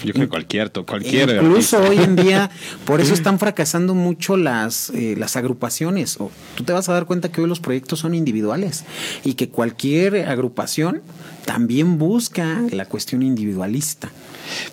Yo 0.04 0.12
creo 0.12 0.26
que 0.26 0.28
cualquier, 0.28 0.70
cualquier. 0.70 1.30
Incluso 1.30 1.78
hoy 1.80 1.98
en 1.98 2.16
día, 2.16 2.50
por 2.84 3.00
eso 3.00 3.14
están 3.14 3.38
fracasando 3.38 3.94
mucho 3.94 4.36
las, 4.36 4.90
eh, 4.90 5.14
las 5.18 5.36
agrupaciones. 5.36 6.18
O, 6.20 6.30
tú 6.54 6.64
te 6.64 6.72
vas 6.72 6.88
a 6.88 6.92
dar 6.92 7.06
cuenta 7.06 7.30
que 7.30 7.40
hoy 7.40 7.48
los 7.48 7.60
proyectos 7.60 8.00
son 8.00 8.14
individuales 8.14 8.84
y 9.24 9.34
que 9.34 9.48
cualquier 9.48 10.28
agrupación 10.28 11.02
también 11.44 11.98
busca 11.98 12.62
la 12.70 12.86
cuestión 12.86 13.22
individualista. 13.22 14.10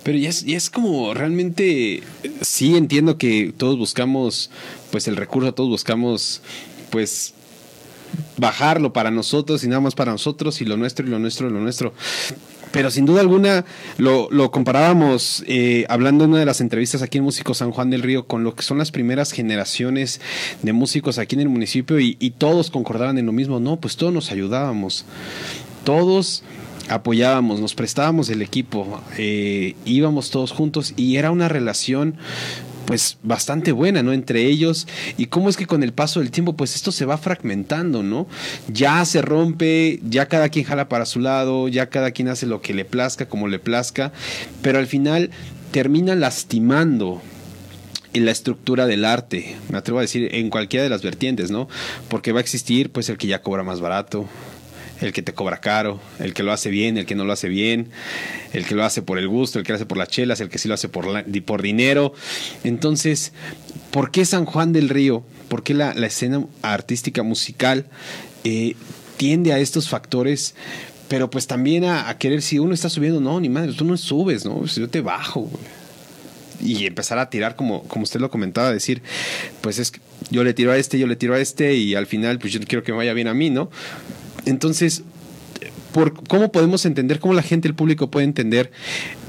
Pero 0.03 0.17
ya 0.17 0.29
es, 0.29 0.45
ya 0.45 0.57
es 0.57 0.69
como 0.69 1.13
realmente, 1.13 2.03
sí 2.41 2.75
entiendo 2.75 3.17
que 3.17 3.53
todos 3.55 3.77
buscamos, 3.77 4.49
pues 4.91 5.07
el 5.07 5.15
recurso, 5.15 5.53
todos 5.53 5.69
buscamos, 5.69 6.41
pues 6.89 7.33
bajarlo 8.37 8.93
para 8.93 9.11
nosotros 9.11 9.63
y 9.63 9.67
nada 9.67 9.81
más 9.81 9.95
para 9.95 10.11
nosotros 10.11 10.61
y 10.61 10.65
lo 10.65 10.77
nuestro 10.77 11.05
y 11.05 11.09
lo 11.09 11.19
nuestro 11.19 11.49
y 11.49 11.51
lo 11.51 11.59
nuestro. 11.59 11.93
Pero 12.71 12.89
sin 12.89 13.05
duda 13.05 13.21
alguna 13.21 13.65
lo, 13.97 14.29
lo 14.31 14.49
comparábamos 14.49 15.43
eh, 15.45 15.85
hablando 15.89 16.23
en 16.23 16.31
una 16.31 16.39
de 16.39 16.45
las 16.47 16.59
entrevistas 16.59 17.03
aquí 17.03 17.19
en 17.19 17.23
Músicos 17.23 17.59
San 17.59 17.71
Juan 17.71 17.91
del 17.91 18.01
Río 18.01 18.25
con 18.25 18.43
lo 18.43 18.55
que 18.55 18.63
son 18.63 18.79
las 18.79 18.89
primeras 18.89 19.31
generaciones 19.31 20.19
de 20.63 20.73
músicos 20.73 21.19
aquí 21.19 21.35
en 21.35 21.41
el 21.41 21.49
municipio 21.49 21.99
y, 21.99 22.17
y 22.19 22.31
todos 22.31 22.71
concordaban 22.71 23.19
en 23.19 23.27
lo 23.27 23.31
mismo. 23.31 23.59
No, 23.59 23.79
pues 23.79 23.95
todos 23.95 24.11
nos 24.11 24.31
ayudábamos. 24.31 25.05
Todos 25.83 26.43
apoyábamos, 26.89 27.59
nos 27.59 27.75
prestábamos 27.75 28.29
el 28.29 28.41
equipo, 28.41 29.01
eh, 29.17 29.75
íbamos 29.85 30.29
todos 30.29 30.51
juntos 30.51 30.93
y 30.97 31.15
era 31.17 31.31
una 31.31 31.47
relación 31.47 32.15
pues 32.85 33.17
bastante 33.23 33.71
buena, 33.71 34.03
¿no? 34.03 34.13
Entre 34.13 34.45
ellos. 34.45 34.87
Y 35.17 35.27
cómo 35.27 35.49
es 35.49 35.57
que 35.57 35.65
con 35.65 35.83
el 35.83 35.93
paso 35.93 36.19
del 36.19 36.31
tiempo, 36.31 36.53
pues 36.53 36.75
esto 36.75 36.91
se 36.91 37.05
va 37.05 37.17
fragmentando, 37.17 38.03
¿no? 38.03 38.27
Ya 38.67 39.03
se 39.05 39.21
rompe, 39.21 39.99
ya 40.03 40.27
cada 40.27 40.49
quien 40.49 40.65
jala 40.65 40.89
para 40.89 41.05
su 41.05 41.19
lado, 41.19 41.67
ya 41.67 41.89
cada 41.89 42.11
quien 42.11 42.27
hace 42.27 42.45
lo 42.45 42.61
que 42.61 42.73
le 42.73 42.85
plazca, 42.85 43.27
como 43.27 43.47
le 43.47 43.59
plazca, 43.59 44.11
pero 44.61 44.79
al 44.79 44.87
final 44.87 45.31
termina 45.71 46.15
lastimando 46.15 47.21
en 48.13 48.25
la 48.25 48.31
estructura 48.31 48.85
del 48.85 49.05
arte, 49.05 49.55
me 49.69 49.77
atrevo 49.79 49.97
a 49.97 50.03
decir, 50.03 50.29
en 50.35 50.51
cualquiera 50.51 50.83
de 50.83 50.89
las 50.89 51.01
vertientes, 51.01 51.49
¿no? 51.49 51.67
Porque 52.09 52.31
va 52.31 52.39
a 52.39 52.41
existir, 52.41 52.91
pues, 52.91 53.09
el 53.09 53.17
que 53.17 53.25
ya 53.25 53.41
cobra 53.41 53.63
más 53.63 53.81
barato, 53.81 54.27
el 55.01 55.13
que 55.13 55.21
te 55.21 55.33
cobra 55.33 55.59
caro, 55.59 55.99
el 56.19 56.33
que 56.33 56.43
lo 56.43 56.51
hace 56.51 56.69
bien, 56.69 56.97
el 56.97 57.05
que 57.05 57.15
no 57.15 57.25
lo 57.25 57.33
hace 57.33 57.49
bien, 57.49 57.89
el 58.53 58.65
que 58.65 58.75
lo 58.75 58.83
hace 58.83 59.01
por 59.01 59.17
el 59.17 59.27
gusto, 59.27 59.59
el 59.59 59.65
que 59.65 59.71
lo 59.71 59.77
hace 59.77 59.85
por 59.85 59.97
las 59.97 60.07
chelas, 60.07 60.39
el 60.39 60.49
que 60.49 60.57
sí 60.57 60.67
lo 60.67 60.73
hace 60.73 60.89
por, 60.89 61.07
la, 61.07 61.25
por 61.45 61.61
dinero. 61.61 62.13
Entonces, 62.63 63.33
¿por 63.91 64.11
qué 64.11 64.25
San 64.25 64.45
Juan 64.45 64.73
del 64.73 64.89
Río? 64.89 65.23
¿Por 65.47 65.63
qué 65.63 65.73
la, 65.73 65.93
la 65.93 66.07
escena 66.07 66.45
artística 66.61 67.23
musical 67.23 67.85
eh, 68.43 68.75
tiende 69.17 69.53
a 69.53 69.59
estos 69.59 69.89
factores? 69.89 70.55
Pero 71.07 71.29
pues 71.29 71.47
también 71.47 71.85
a, 71.85 72.17
querer, 72.17 72.41
si 72.41 72.59
uno 72.59 72.73
está 72.73 72.89
subiendo, 72.89 73.19
no, 73.19 73.39
ni 73.39 73.49
madre, 73.49 73.73
tú 73.73 73.85
no 73.85 73.97
subes, 73.97 74.45
¿no? 74.45 74.65
Yo 74.65 74.89
te 74.89 75.01
bajo, 75.01 75.49
y 76.61 76.85
empezar 76.85 77.19
a 77.19 77.29
tirar 77.29 77.55
como, 77.55 77.83
como 77.83 78.03
usted 78.03 78.19
lo 78.19 78.29
comentaba, 78.31 78.71
decir, 78.71 79.01
pues 79.61 79.79
es 79.79 79.91
que 79.91 79.99
yo 80.29 80.43
le 80.43 80.53
tiro 80.53 80.71
a 80.71 80.77
este, 80.77 80.97
yo 80.97 81.07
le 81.07 81.15
tiro 81.15 81.35
a 81.35 81.39
este 81.39 81.75
y 81.75 81.95
al 81.95 82.07
final 82.07 82.39
pues 82.39 82.53
yo 82.53 82.59
quiero 82.61 82.83
que 82.83 82.91
me 82.91 82.99
vaya 82.99 83.13
bien 83.13 83.27
a 83.27 83.33
mí, 83.33 83.49
¿no? 83.49 83.69
Entonces, 84.45 85.03
por, 85.93 86.13
¿cómo 86.27 86.51
podemos 86.51 86.85
entender, 86.85 87.19
cómo 87.19 87.33
la 87.33 87.43
gente, 87.43 87.67
el 87.67 87.75
público 87.75 88.09
puede 88.09 88.25
entender 88.25 88.71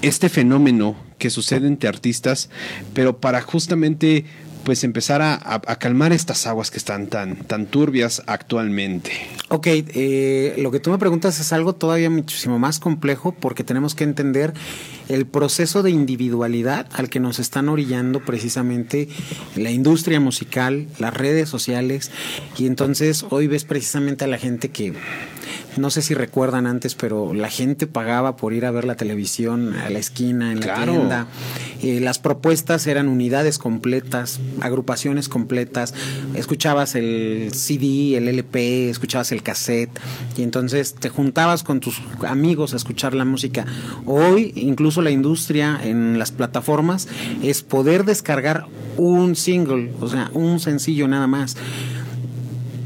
este 0.03 0.29
fenómeno 0.29 0.97
que 1.19 1.31
sucede 1.31 1.67
entre 1.67 1.89
artistas, 1.89 2.51
pero 2.95 3.19
para 3.19 3.41
justamente 3.41 4.25
pues 4.65 4.83
empezar 4.83 5.21
a, 5.23 5.61
calmar 5.79 6.13
estas 6.13 6.47
aguas 6.47 6.71
que 6.71 6.79
están 6.79 7.07
tan, 7.09 7.37
tan 7.37 7.67
turbias 7.67 8.23
actualmente. 8.27 9.13
Ok, 9.51 9.67
eh, 9.69 10.55
lo 10.59 10.71
que 10.71 10.81
tú 10.81 10.91
me 10.91 10.99
preguntas 10.99 11.39
es 11.39 11.53
algo 11.53 11.75
todavía 11.75 12.09
muchísimo 12.09 12.59
más 12.59 12.81
complejo 12.81 13.33
porque 13.33 13.63
tenemos 13.63 13.95
que 13.95 14.05
entender 14.05 14.55
el 15.09 15.27
proceso 15.27 15.83
de 15.83 15.91
individualidad 15.91 16.87
al 16.93 17.09
que 17.11 17.21
nos 17.21 17.39
están 17.39 17.69
orillando 17.69 18.25
precisamente 18.25 19.09
la 19.57 19.71
industria 19.71 20.21
musical, 20.21 20.87
las 20.99 21.15
redes 21.15 21.49
sociales 21.49 22.11
y 22.57 22.67
entonces 22.67 23.27
hoy 23.31 23.47
ves 23.47 23.65
precisamente 23.65 24.25
a 24.25 24.29
la 24.29 24.39
gente 24.39 24.71
que 24.71 24.95
no 25.77 25.91
sé 25.91 26.03
si 26.03 26.15
recuerdan 26.15 26.67
antes, 26.67 26.95
pero 26.95 27.35
la 27.35 27.51
gente 27.51 27.87
pagaba 27.87 28.37
por 28.37 28.53
ir 28.53 28.65
a 28.65 28.71
ver 28.71 28.85
la 28.85 28.97
televisión 28.97 29.75
a 29.75 29.91
la 29.91 29.99
esquina, 29.99 30.53
en 30.53 30.61
la 30.61 30.67
claro. 30.67 30.93
tienda. 30.93 31.27
Eh, 31.83 32.01
las 32.01 32.19
propuestas 32.19 32.87
eran 32.87 33.09
unidades 33.09 33.59
completas, 33.59 34.41
agrupaciones 34.61 35.29
completas. 35.29 35.95
Escuchabas 36.35 36.95
el 36.95 37.51
CD, 37.53 38.17
el 38.17 38.29
LP, 38.29 38.89
escuchabas 38.89 39.33
el 39.33 39.43
cassette 39.43 39.91
y 40.37 40.43
entonces 40.43 40.95
te 40.95 41.09
juntabas 41.09 41.63
con 41.63 41.81
tus 41.81 42.01
amigos 42.27 42.73
a 42.73 42.77
escuchar 42.77 43.15
la 43.15 43.25
música. 43.25 43.67
Hoy, 44.07 44.53
incluso 44.55 44.94
la 45.03 45.11
industria 45.11 45.81
en 45.83 46.19
las 46.19 46.33
plataformas 46.33 47.09
es 47.43 47.63
poder 47.63 48.05
descargar 48.05 48.67
un 48.97 49.37
single, 49.37 49.93
o 50.01 50.09
sea, 50.09 50.31
un 50.35 50.61
sencillo 50.61 51.09
nada 51.09 51.27
más 51.27 51.57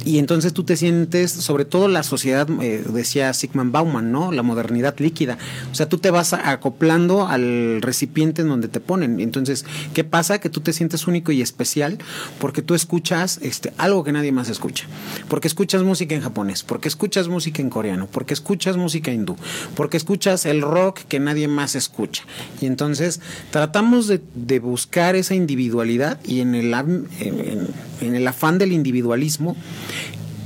y 0.08 0.18
entonces 0.18 0.54
tú 0.54 0.64
te 0.64 0.74
sientes, 0.74 1.30
sobre 1.30 1.66
todo 1.66 1.86
la 1.86 2.02
sociedad, 2.02 2.48
eh, 2.62 2.82
decía 2.88 3.34
Sigmund 3.34 3.72
Bauman, 3.72 4.10
¿no? 4.10 4.32
La 4.32 4.42
modernidad 4.42 4.98
líquida. 4.98 5.36
O 5.70 5.74
sea, 5.74 5.86
tú 5.86 5.98
te 5.98 6.10
vas 6.10 6.32
acoplando 6.32 7.28
al 7.28 7.82
recipiente 7.82 8.40
en 8.40 8.48
donde 8.48 8.68
te 8.68 8.80
ponen. 8.80 9.20
Entonces, 9.20 9.66
¿qué 9.92 10.04
pasa? 10.04 10.40
Que 10.40 10.48
tú 10.48 10.62
te 10.62 10.72
sientes 10.72 11.06
único 11.06 11.30
y 11.30 11.42
especial 11.42 11.98
porque 12.40 12.62
tú 12.62 12.74
escuchas 12.74 13.38
este, 13.42 13.74
algo 13.76 14.02
que 14.02 14.12
nadie 14.12 14.32
más 14.32 14.48
escucha. 14.48 14.86
Porque 15.28 15.46
escuchas 15.46 15.82
música 15.82 16.14
en 16.14 16.22
japonés, 16.22 16.62
porque 16.62 16.88
escuchas 16.88 17.28
música 17.28 17.60
en 17.60 17.68
coreano, 17.68 18.08
porque 18.10 18.32
escuchas 18.32 18.78
música 18.78 19.12
hindú, 19.12 19.36
porque 19.74 19.98
escuchas 19.98 20.46
el 20.46 20.62
rock 20.62 21.00
que 21.00 21.20
nadie 21.20 21.48
más 21.48 21.74
escucha. 21.74 22.24
Y 22.62 22.66
entonces 22.66 23.20
tratamos 23.50 24.06
de, 24.08 24.58
buscar 24.58 25.16
esa 25.16 25.34
individualidad 25.34 26.18
y 26.24 26.40
en 26.40 26.54
el, 26.54 26.72
en, 26.72 27.06
en 27.20 27.68
el 28.00 28.26
afán 28.26 28.58
del 28.58 28.72
individualismo, 28.72 29.56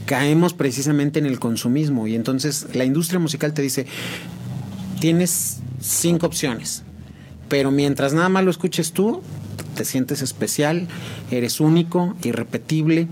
caemos 0.06 0.52
precisamente 0.52 1.18
en 1.18 1.26
el 1.26 1.38
consumismo 1.38 2.06
y 2.06 2.14
entonces 2.14 2.66
la 2.74 2.84
industria 2.84 3.18
musical 3.18 3.54
te 3.54 3.62
dice, 3.62 3.86
tienes 5.00 5.58
cinco 5.80 6.26
opciones, 6.26 6.82
pero 7.48 7.70
mientras 7.70 8.12
nada 8.12 8.28
más 8.28 8.44
lo 8.44 8.50
escuches 8.50 8.92
tú, 8.92 9.22
te 9.74 9.84
sientes 9.84 10.22
especial, 10.22 10.88
eres 11.30 11.60
único, 11.60 12.16
irrepetible. 12.22 13.08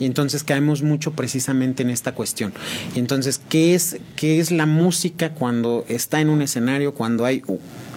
Y 0.00 0.06
entonces 0.06 0.42
caemos 0.42 0.82
mucho 0.82 1.12
precisamente 1.12 1.84
en 1.84 1.90
esta 1.90 2.16
cuestión. 2.16 2.52
Y 2.96 2.98
entonces, 2.98 3.40
¿qué 3.48 3.76
es, 3.76 3.98
¿qué 4.16 4.40
es 4.40 4.50
la 4.50 4.66
música 4.66 5.34
cuando 5.34 5.84
está 5.88 6.20
en 6.20 6.30
un 6.30 6.42
escenario, 6.42 6.94
cuando 6.94 7.24
hay 7.24 7.42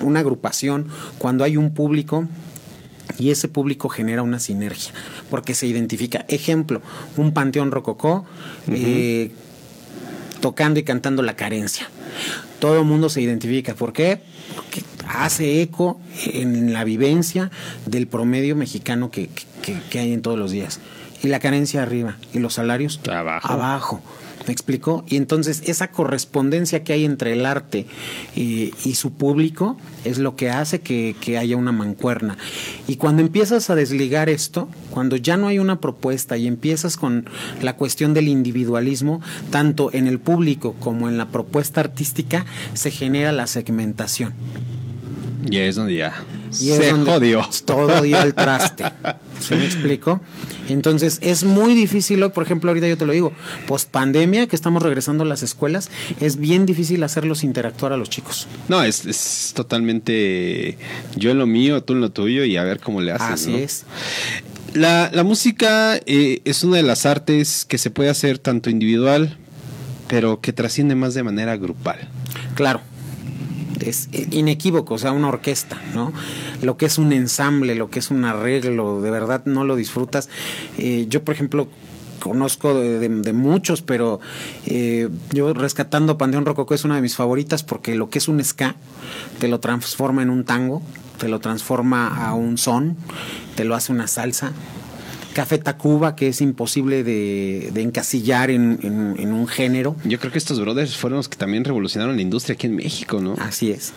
una 0.01 0.19
agrupación, 0.19 0.87
cuando 1.17 1.43
hay 1.43 1.57
un 1.57 1.73
público? 1.73 2.27
Y 3.17 3.31
ese 3.31 3.47
público 3.47 3.89
genera 3.89 4.21
una 4.21 4.39
sinergia 4.39 4.93
porque 5.29 5.55
se 5.55 5.67
identifica. 5.67 6.25
Ejemplo, 6.27 6.81
un 7.15 7.33
panteón 7.33 7.71
rococó 7.71 8.25
uh 8.67 8.71
-huh. 8.71 8.75
eh, 8.75 9.31
tocando 10.39 10.79
y 10.79 10.83
cantando 10.83 11.21
la 11.23 11.35
carencia. 11.35 11.89
Todo 12.59 12.79
el 12.79 12.85
mundo 12.85 13.09
se 13.09 13.21
identifica. 13.21 13.75
¿Por 13.75 13.93
qué? 13.93 14.21
Porque 14.55 14.83
hace 15.07 15.61
eco 15.61 15.99
en 16.25 16.73
la 16.73 16.83
vivencia 16.83 17.51
del 17.85 18.07
promedio 18.07 18.55
mexicano 18.55 19.11
que, 19.11 19.29
que, 19.61 19.79
que 19.89 19.99
hay 19.99 20.13
en 20.13 20.21
todos 20.21 20.37
los 20.37 20.51
días. 20.51 20.79
Y 21.23 21.27
la 21.27 21.39
carencia 21.39 21.81
arriba 21.81 22.17
y 22.33 22.39
los 22.39 22.53
salarios 22.55 22.99
abajo. 23.09 23.47
abajo. 23.47 24.01
¿Me 24.47 24.53
explicó? 24.53 25.03
Y 25.07 25.17
entonces 25.17 25.61
esa 25.65 25.89
correspondencia 25.91 26.81
que 26.85 26.93
hay 26.93 27.03
entre 27.03 27.33
el 27.33 27.45
arte 27.45 27.85
y, 28.33 28.73
y 28.85 28.95
su 28.95 29.11
público 29.11 29.77
es 30.05 30.19
lo 30.19 30.37
que 30.37 30.49
hace 30.49 30.79
que, 30.79 31.17
que, 31.19 31.37
haya 31.37 31.57
una 31.57 31.73
mancuerna. 31.73 32.37
Y 32.87 32.95
cuando 32.95 33.21
empiezas 33.21 33.69
a 33.69 33.75
desligar 33.75 34.29
esto, 34.29 34.69
cuando 34.89 35.17
ya 35.17 35.35
no 35.35 35.49
hay 35.49 35.59
una 35.59 35.81
propuesta 35.81 36.37
y 36.37 36.47
empiezas 36.47 36.95
con 36.95 37.29
la 37.61 37.75
cuestión 37.75 38.13
del 38.13 38.29
individualismo, 38.29 39.21
tanto 39.51 39.93
en 39.93 40.07
el 40.07 40.19
público 40.19 40.75
como 40.79 41.09
en 41.09 41.17
la 41.17 41.27
propuesta 41.27 41.81
artística, 41.81 42.45
se 42.73 42.89
genera 42.89 43.33
la 43.33 43.47
segmentación. 43.47 44.33
Y 45.49 45.57
es 45.57 45.75
donde 45.75 45.95
ya 45.95 46.13
y 46.59 46.71
es 46.71 46.77
se 46.77 46.91
donde 46.91 47.11
jodió. 47.11 47.47
Todo 47.65 48.01
dio 48.01 48.19
al 48.19 48.33
traste. 48.33 48.85
¿Se 49.39 49.55
me 49.55 49.65
explico? 49.65 50.21
Entonces 50.67 51.19
es 51.21 51.43
muy 51.43 51.73
difícil, 51.73 52.29
por 52.31 52.43
ejemplo, 52.43 52.69
ahorita 52.69 52.87
yo 52.87 52.97
te 52.97 53.05
lo 53.05 53.13
digo, 53.13 53.33
post 53.67 53.89
pandemia, 53.89 54.47
que 54.47 54.55
estamos 54.55 54.81
regresando 54.81 55.23
a 55.23 55.27
las 55.27 55.43
escuelas, 55.43 55.89
es 56.19 56.37
bien 56.37 56.65
difícil 56.65 57.03
hacerlos 57.03 57.43
interactuar 57.43 57.93
a 57.93 57.97
los 57.97 58.09
chicos. 58.09 58.47
No, 58.67 58.83
es, 58.83 59.05
es 59.05 59.53
totalmente 59.55 60.77
yo 61.15 61.31
en 61.31 61.37
lo 61.37 61.45
mío, 61.45 61.83
tú 61.83 61.93
en 61.93 62.01
lo 62.01 62.11
tuyo 62.11 62.43
y 62.43 62.57
a 62.57 62.63
ver 62.63 62.79
cómo 62.79 63.01
le 63.01 63.11
haces. 63.11 63.29
Así 63.29 63.51
¿no? 63.51 63.57
es. 63.57 63.85
La, 64.73 65.09
la 65.13 65.23
música 65.23 65.99
eh, 66.05 66.41
es 66.45 66.63
una 66.63 66.77
de 66.77 66.83
las 66.83 67.05
artes 67.05 67.65
que 67.65 67.77
se 67.77 67.89
puede 67.89 68.09
hacer 68.09 68.37
tanto 68.37 68.69
individual, 68.69 69.37
pero 70.07 70.41
que 70.41 70.53
trasciende 70.53 70.95
más 70.95 71.13
de 71.13 71.23
manera 71.23 71.57
grupal. 71.57 72.09
Claro. 72.55 72.81
Es 73.89 74.09
inequívoco, 74.11 74.95
o 74.95 74.97
sea, 74.97 75.11
una 75.11 75.29
orquesta, 75.29 75.81
¿no? 75.93 76.13
Lo 76.61 76.77
que 76.77 76.85
es 76.85 76.97
un 76.97 77.13
ensamble, 77.13 77.75
lo 77.75 77.89
que 77.89 77.99
es 77.99 78.11
un 78.11 78.25
arreglo, 78.25 79.01
de 79.01 79.11
verdad 79.11 79.43
no 79.45 79.63
lo 79.63 79.75
disfrutas. 79.75 80.29
Eh, 80.77 81.05
yo, 81.09 81.23
por 81.23 81.33
ejemplo, 81.33 81.67
conozco 82.19 82.73
de, 82.73 83.33
muchos, 83.33 83.81
pero 83.81 84.19
eh, 84.65 85.09
yo 85.31 85.53
rescatando 85.53 86.17
Panteón 86.17 86.45
Rococó 86.45 86.73
es 86.73 86.83
una 86.83 86.95
de 86.95 87.01
mis 87.01 87.15
favoritas 87.15 87.63
porque 87.63 87.95
lo 87.95 88.09
que 88.09 88.17
es 88.17 88.27
un 88.27 88.43
ska 88.43 88.75
te 89.39 89.47
lo 89.47 89.59
transforma 89.59 90.23
en 90.23 90.29
un 90.29 90.43
tango, 90.43 90.81
te 91.19 91.27
lo 91.27 91.39
transforma 91.39 92.27
a 92.27 92.33
un 92.33 92.57
son, 92.57 92.97
te 93.55 93.63
lo 93.63 93.75
hace 93.75 93.91
una 93.91 94.07
salsa. 94.07 94.51
Café 95.37 95.59
Tacuba, 95.59 96.15
que 96.15 96.29
es 96.29 96.41
imposible 96.41 97.03
de, 97.03 97.69
encasillar 97.75 98.49
en, 98.49 98.79
en, 98.81 99.31
un 99.31 99.47
género. 99.47 99.95
Yo 100.03 100.17
creo 100.17 100.31
que 100.31 100.39
estos 100.39 100.59
brothers 100.59 100.97
fueron 100.97 101.17
los 101.17 101.29
que 101.29 101.37
también 101.37 101.63
revolucionaron 101.63 102.15
la 102.15 102.23
industria 102.23 102.55
aquí 102.55 102.65
en 102.65 102.75
México, 102.75 103.21
¿no? 103.21 103.35
Así 103.37 103.69
es. 103.69 103.93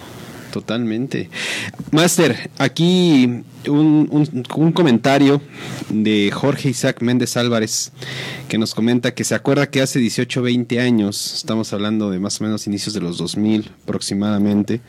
Totalmente. 0.53 1.31
Master, 1.93 2.51
aquí 2.59 3.43
un, 3.67 4.29
un, 4.55 4.73
comentario 4.73 5.41
de 5.89 6.31
Jorge 6.31 6.69
Isaac 6.69 7.01
Méndez 7.01 7.39
Álvarez 7.39 7.93
que 8.51 8.59
nos 8.59 8.75
comenta 8.75 9.15
que 9.15 9.25
se 9.25 9.35
acuerda 9.35 9.71
que 9.71 9.81
hace 9.81 9.99
18, 9.99 10.43
20 10.43 10.79
años, 10.81 11.37
estamos 11.37 11.73
hablando 11.73 12.11
de 12.11 12.19
más 12.19 12.39
o 12.43 12.45
menos 12.45 12.67
inicios 12.67 12.93
de 12.93 13.01
los 13.01 13.17
2000 13.17 13.71
aproximadamente, 13.85 14.83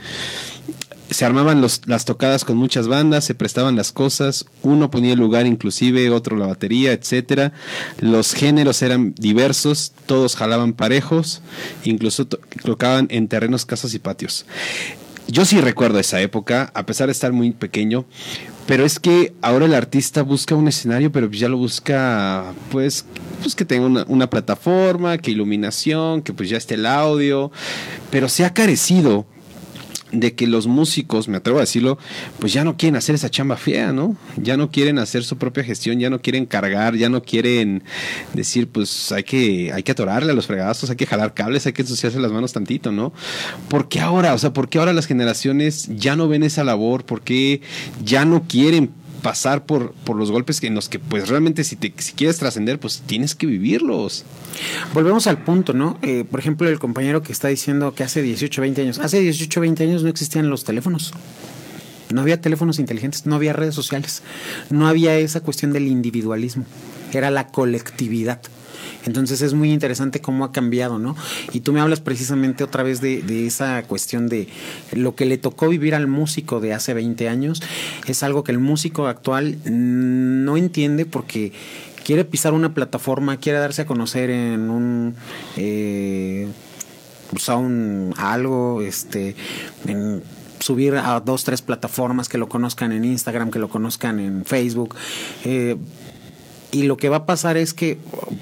se 1.11 1.25
armaban 1.25 1.61
los, 1.61 1.81
las 1.85 2.05
tocadas 2.05 2.45
con 2.45 2.57
muchas 2.57 2.87
bandas, 2.87 3.25
se 3.25 3.35
prestaban 3.35 3.75
las 3.75 3.91
cosas, 3.91 4.45
uno 4.63 4.89
ponía 4.89 5.13
el 5.13 5.19
lugar 5.19 5.45
inclusive, 5.45 6.09
otro 6.09 6.37
la 6.37 6.47
batería, 6.47 6.93
etcétera. 6.93 7.53
Los 7.99 8.33
géneros 8.33 8.81
eran 8.81 9.13
diversos, 9.17 9.93
todos 10.05 10.35
jalaban 10.35 10.73
parejos, 10.73 11.41
incluso 11.83 12.25
tocaban 12.25 13.07
en 13.11 13.27
terrenos, 13.27 13.65
casas 13.65 13.93
y 13.93 13.99
patios 13.99 14.45
yo 15.27 15.45
sí 15.45 15.61
recuerdo 15.61 15.99
esa 15.99 16.19
época, 16.19 16.71
a 16.73 16.85
pesar 16.85 17.07
de 17.07 17.13
estar 17.13 17.31
muy 17.31 17.51
pequeño, 17.51 18.05
pero 18.67 18.85
es 18.85 18.99
que 18.99 19.33
ahora 19.41 19.65
el 19.65 19.73
artista 19.73 20.23
busca 20.23 20.55
un 20.55 20.67
escenario, 20.67 21.11
pero 21.11 21.31
ya 21.31 21.47
lo 21.47 21.57
busca, 21.57 22.53
pues, 22.69 23.05
pues 23.41 23.55
que 23.55 23.63
tenga 23.63 23.85
una, 23.85 24.05
una 24.07 24.29
plataforma, 24.29 25.17
que 25.17 25.31
iluminación, 25.31 26.21
que 26.21 26.33
pues 26.33 26.49
ya 26.49 26.57
esté 26.57 26.75
el 26.75 26.85
audio, 26.85 27.51
pero 28.09 28.27
se 28.27 28.43
ha 28.43 28.53
carecido 28.53 29.25
de 30.11 30.33
que 30.33 30.47
los 30.47 30.67
músicos, 30.67 31.27
me 31.27 31.37
atrevo 31.37 31.59
a 31.59 31.61
decirlo, 31.61 31.97
pues 32.39 32.53
ya 32.53 32.63
no 32.63 32.77
quieren 32.77 32.95
hacer 32.95 33.15
esa 33.15 33.29
chamba 33.29 33.57
fea, 33.57 33.91
¿no? 33.93 34.15
Ya 34.37 34.57
no 34.57 34.71
quieren 34.71 34.99
hacer 34.99 35.23
su 35.23 35.37
propia 35.37 35.63
gestión, 35.63 35.99
ya 35.99 36.09
no 36.09 36.21
quieren 36.21 36.45
cargar, 36.45 36.95
ya 36.95 37.09
no 37.09 37.23
quieren 37.23 37.83
decir, 38.33 38.67
pues 38.67 39.11
hay 39.11 39.23
que, 39.23 39.71
hay 39.73 39.83
que 39.83 39.91
atorarle 39.91 40.31
a 40.31 40.35
los 40.35 40.47
fregazos, 40.47 40.89
hay 40.89 40.95
que 40.95 41.05
jalar 41.05 41.33
cables, 41.33 41.65
hay 41.65 41.73
que 41.73 41.81
ensuciarse 41.81 42.19
las 42.19 42.31
manos 42.31 42.53
tantito, 42.53 42.91
¿no? 42.91 43.13
¿Por 43.69 43.87
qué 43.87 43.99
ahora? 43.99 44.33
O 44.33 44.37
sea, 44.37 44.53
¿por 44.53 44.69
qué 44.69 44.79
ahora 44.79 44.93
las 44.93 45.07
generaciones 45.07 45.89
ya 45.95 46.15
no 46.15 46.27
ven 46.27 46.43
esa 46.43 46.63
labor? 46.63 47.05
¿Por 47.05 47.21
qué 47.21 47.61
ya 48.03 48.25
no 48.25 48.43
quieren 48.47 48.91
pasar 49.21 49.65
por, 49.65 49.93
por 49.93 50.15
los 50.15 50.31
golpes 50.31 50.61
en 50.63 50.75
los 50.75 50.89
que 50.89 50.99
pues 50.99 51.29
realmente 51.29 51.63
si, 51.63 51.75
te, 51.75 51.93
si 51.97 52.13
quieres 52.13 52.37
trascender 52.37 52.79
pues 52.79 53.03
tienes 53.05 53.35
que 53.35 53.45
vivirlos. 53.47 54.25
Volvemos 54.93 55.27
al 55.27 55.43
punto, 55.43 55.73
¿no? 55.73 55.97
Eh, 56.01 56.25
por 56.29 56.39
ejemplo, 56.39 56.67
el 56.67 56.79
compañero 56.79 57.21
que 57.23 57.31
está 57.31 57.47
diciendo 57.47 57.93
que 57.93 58.03
hace 58.03 58.21
18, 58.21 58.61
20 58.61 58.81
años, 58.81 58.99
hace 58.99 59.19
18, 59.19 59.61
20 59.61 59.83
años 59.83 60.03
no 60.03 60.09
existían 60.09 60.49
los 60.49 60.63
teléfonos. 60.63 61.13
No 62.11 62.21
había 62.21 62.41
teléfonos 62.41 62.79
inteligentes, 62.79 63.25
no 63.25 63.35
había 63.35 63.53
redes 63.53 63.73
sociales, 63.73 64.21
no 64.69 64.87
había 64.87 65.17
esa 65.17 65.39
cuestión 65.39 65.71
del 65.71 65.87
individualismo, 65.87 66.65
era 67.13 67.31
la 67.31 67.47
colectividad. 67.47 68.41
Entonces 69.05 69.41
es 69.41 69.53
muy 69.53 69.71
interesante 69.71 70.21
cómo 70.21 70.45
ha 70.45 70.51
cambiado, 70.51 70.99
¿no? 70.99 71.15
Y 71.53 71.61
tú 71.61 71.73
me 71.73 71.79
hablas 71.79 71.99
precisamente 71.99 72.63
otra 72.63 72.83
vez 72.83 73.01
de, 73.01 73.47
esa 73.47 73.83
cuestión 73.83 74.27
de 74.27 74.47
lo 74.93 75.15
que 75.15 75.25
le 75.25 75.37
tocó 75.37 75.69
vivir 75.69 75.95
al 75.95 76.07
músico 76.07 76.59
de 76.59 76.73
hace 76.73 76.93
20 76.93 77.27
años, 77.29 77.61
es 78.07 78.23
algo 78.23 78.43
que 78.43 78.51
el 78.51 78.59
músico 78.59 79.07
actual 79.07 79.57
no 79.65 80.57
entiende 80.57 81.05
porque 81.05 81.51
quiere 82.03 82.25
pisar 82.25 82.53
una 82.53 82.73
plataforma, 82.73 83.37
quiere 83.37 83.59
darse 83.59 83.83
a 83.83 83.85
conocer 83.85 84.29
en 84.29 84.69
un... 84.69 85.15
Eh, 85.57 86.47
sound 87.37 88.13
algo, 88.17 88.81
este, 88.81 89.35
en 89.87 90.21
subir 90.59 90.95
a 90.95 91.19
dos, 91.19 91.43
tres 91.43 91.61
plataformas 91.61 92.29
que 92.29 92.37
lo 92.37 92.47
conozcan 92.47 92.91
en 92.91 93.03
Instagram, 93.05 93.51
que 93.51 93.59
lo 93.59 93.69
conozcan 93.69 94.19
en 94.19 94.45
Facebook. 94.45 94.95
Eh, 95.43 95.75
y 96.71 96.83
lo 96.83 96.97
que 96.97 97.09
va 97.09 97.17
a 97.17 97.25
pasar 97.25 97.57
es 97.57 97.73
que 97.73 97.97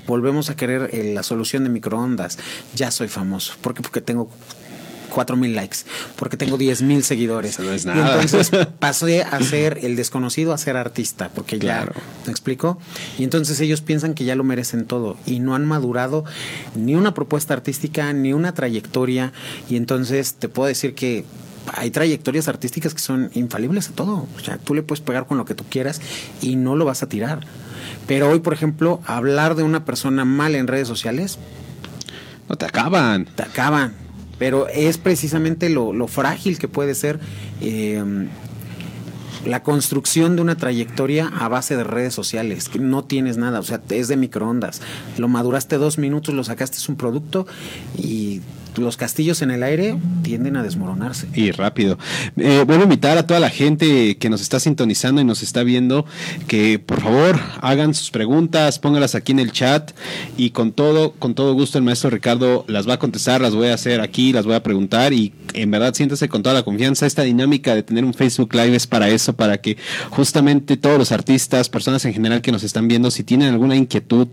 volvemos 0.07 0.49
a 0.49 0.55
querer 0.55 0.89
eh, 0.93 1.13
la 1.13 1.23
solución 1.23 1.63
de 1.63 1.69
microondas. 1.69 2.37
Ya 2.75 2.91
soy 2.91 3.07
famoso. 3.07 3.53
¿Por 3.61 3.73
qué? 3.73 3.81
Porque 3.81 4.01
tengo 4.01 4.29
cuatro 5.09 5.35
mil 5.35 5.55
likes, 5.55 5.79
porque 6.15 6.37
tengo 6.37 6.57
diez 6.57 6.81
mil 6.81 7.03
seguidores. 7.03 7.59
no 7.59 7.71
es 7.71 7.85
nada. 7.85 8.17
Y 8.17 8.21
entonces 8.21 8.51
pasé 8.79 9.23
a 9.23 9.41
ser 9.41 9.79
el 9.83 9.95
desconocido 9.95 10.53
a 10.53 10.57
ser 10.57 10.77
artista, 10.77 11.29
porque 11.33 11.59
ya, 11.59 11.87
¿me 12.25 12.31
explico? 12.31 12.79
Y 13.17 13.23
entonces 13.23 13.59
ellos 13.59 13.81
piensan 13.81 14.13
que 14.13 14.23
ya 14.23 14.35
lo 14.35 14.43
merecen 14.43 14.85
todo 14.85 15.17
y 15.25 15.39
no 15.39 15.55
han 15.55 15.65
madurado 15.65 16.23
ni 16.75 16.95
una 16.95 17.13
propuesta 17.13 17.53
artística, 17.53 18.13
ni 18.13 18.33
una 18.33 18.53
trayectoria. 18.53 19.33
Y 19.69 19.75
entonces 19.75 20.35
te 20.35 20.47
puedo 20.47 20.67
decir 20.67 20.95
que 20.95 21.25
hay 21.73 21.91
trayectorias 21.91 22.47
artísticas 22.47 22.93
que 22.93 22.99
son 22.99 23.29
infalibles 23.33 23.89
a 23.89 23.93
todo. 23.93 24.27
O 24.35 24.39
sea, 24.39 24.57
tú 24.57 24.73
le 24.73 24.83
puedes 24.83 25.01
pegar 25.01 25.27
con 25.27 25.37
lo 25.37 25.45
que 25.45 25.55
tú 25.55 25.63
quieras 25.69 26.01
y 26.41 26.55
no 26.55 26.75
lo 26.75 26.85
vas 26.85 27.03
a 27.03 27.09
tirar. 27.09 27.45
Pero 28.07 28.29
hoy, 28.29 28.39
por 28.39 28.53
ejemplo, 28.53 29.01
hablar 29.05 29.55
de 29.55 29.63
una 29.63 29.85
persona 29.85 30.25
mal 30.25 30.55
en 30.55 30.67
redes 30.67 30.87
sociales. 30.87 31.37
No 32.47 32.55
te 32.55 32.65
acaban. 32.65 33.25
Te 33.35 33.43
acaban. 33.43 33.93
Pero 34.37 34.67
es 34.67 34.97
precisamente 34.97 35.69
lo, 35.69 36.07
frágil 36.07 36.57
que 36.57 36.67
puede 36.67 36.95
ser 36.95 37.19
eh, 37.61 38.01
la 39.45 39.63
construcción 39.63 40.35
de 40.35 40.41
una 40.41 40.55
trayectoria 40.55 41.27
a 41.27 41.47
base 41.47 41.75
de 41.75 41.83
redes 41.83 42.13
sociales, 42.13 42.69
que 42.69 42.79
no 42.79 43.03
tienes 43.03 43.37
nada, 43.37 43.59
o 43.59 43.63
sea, 43.63 43.81
es 43.89 44.07
de 44.07 44.17
microondas. 44.17 44.81
Lo 45.17 45.27
maduraste 45.27 45.77
dos 45.77 45.97
minutos, 45.97 46.33
lo 46.33 46.43
sacaste, 46.43 46.77
es 46.77 46.89
un 46.89 46.95
producto 46.95 47.47
y 47.97 48.41
los 48.79 48.97
castillos 48.97 49.41
en 49.41 49.51
el 49.51 49.63
aire 49.63 49.97
tienden 50.23 50.57
a 50.57 50.63
desmoronarse. 50.63 51.27
Y 51.33 51.51
rápido. 51.51 51.97
Eh, 52.37 52.63
vuelvo 52.65 52.83
a 52.83 52.85
invitar 52.85 53.17
a 53.17 53.25
toda 53.25 53.39
la 53.39 53.49
gente 53.49 54.17
que 54.17 54.29
nos 54.29 54.41
está 54.41 54.59
sintonizando 54.59 55.21
y 55.21 55.23
nos 55.23 55.43
está 55.43 55.63
viendo 55.63 56.05
que 56.47 56.79
por 56.79 57.01
favor 57.01 57.39
hagan 57.61 57.93
sus 57.93 58.11
preguntas, 58.11 58.79
póngalas 58.79 59.15
aquí 59.15 59.31
en 59.31 59.39
el 59.39 59.51
chat 59.51 59.91
y 60.37 60.51
con 60.51 60.71
todo, 60.71 61.11
con 61.13 61.35
todo 61.35 61.53
gusto 61.53 61.77
el 61.77 61.83
maestro 61.83 62.09
Ricardo 62.09 62.65
las 62.67 62.87
va 62.87 62.93
a 62.93 62.99
contestar, 62.99 63.41
las 63.41 63.55
voy 63.55 63.67
a 63.67 63.73
hacer 63.73 64.01
aquí, 64.01 64.33
las 64.33 64.45
voy 64.45 64.55
a 64.55 64.63
preguntar 64.63 65.13
y 65.13 65.33
en 65.53 65.71
verdad 65.71 65.93
siéntase 65.93 66.29
con 66.29 66.43
toda 66.43 66.55
la 66.55 66.63
confianza. 66.63 67.05
Esta 67.05 67.23
dinámica 67.23 67.75
de 67.75 67.83
tener 67.83 68.05
un 68.05 68.13
Facebook 68.13 68.53
Live 68.53 68.75
es 68.75 68.87
para 68.87 69.09
eso, 69.09 69.33
para 69.33 69.59
que 69.59 69.77
justamente 70.09 70.77
todos 70.77 70.97
los 70.97 71.11
artistas, 71.11 71.69
personas 71.69 72.05
en 72.05 72.13
general 72.13 72.41
que 72.41 72.51
nos 72.51 72.63
están 72.63 72.87
viendo, 72.87 73.11
si 73.11 73.23
tienen 73.23 73.49
alguna 73.49 73.75
inquietud 73.75 74.27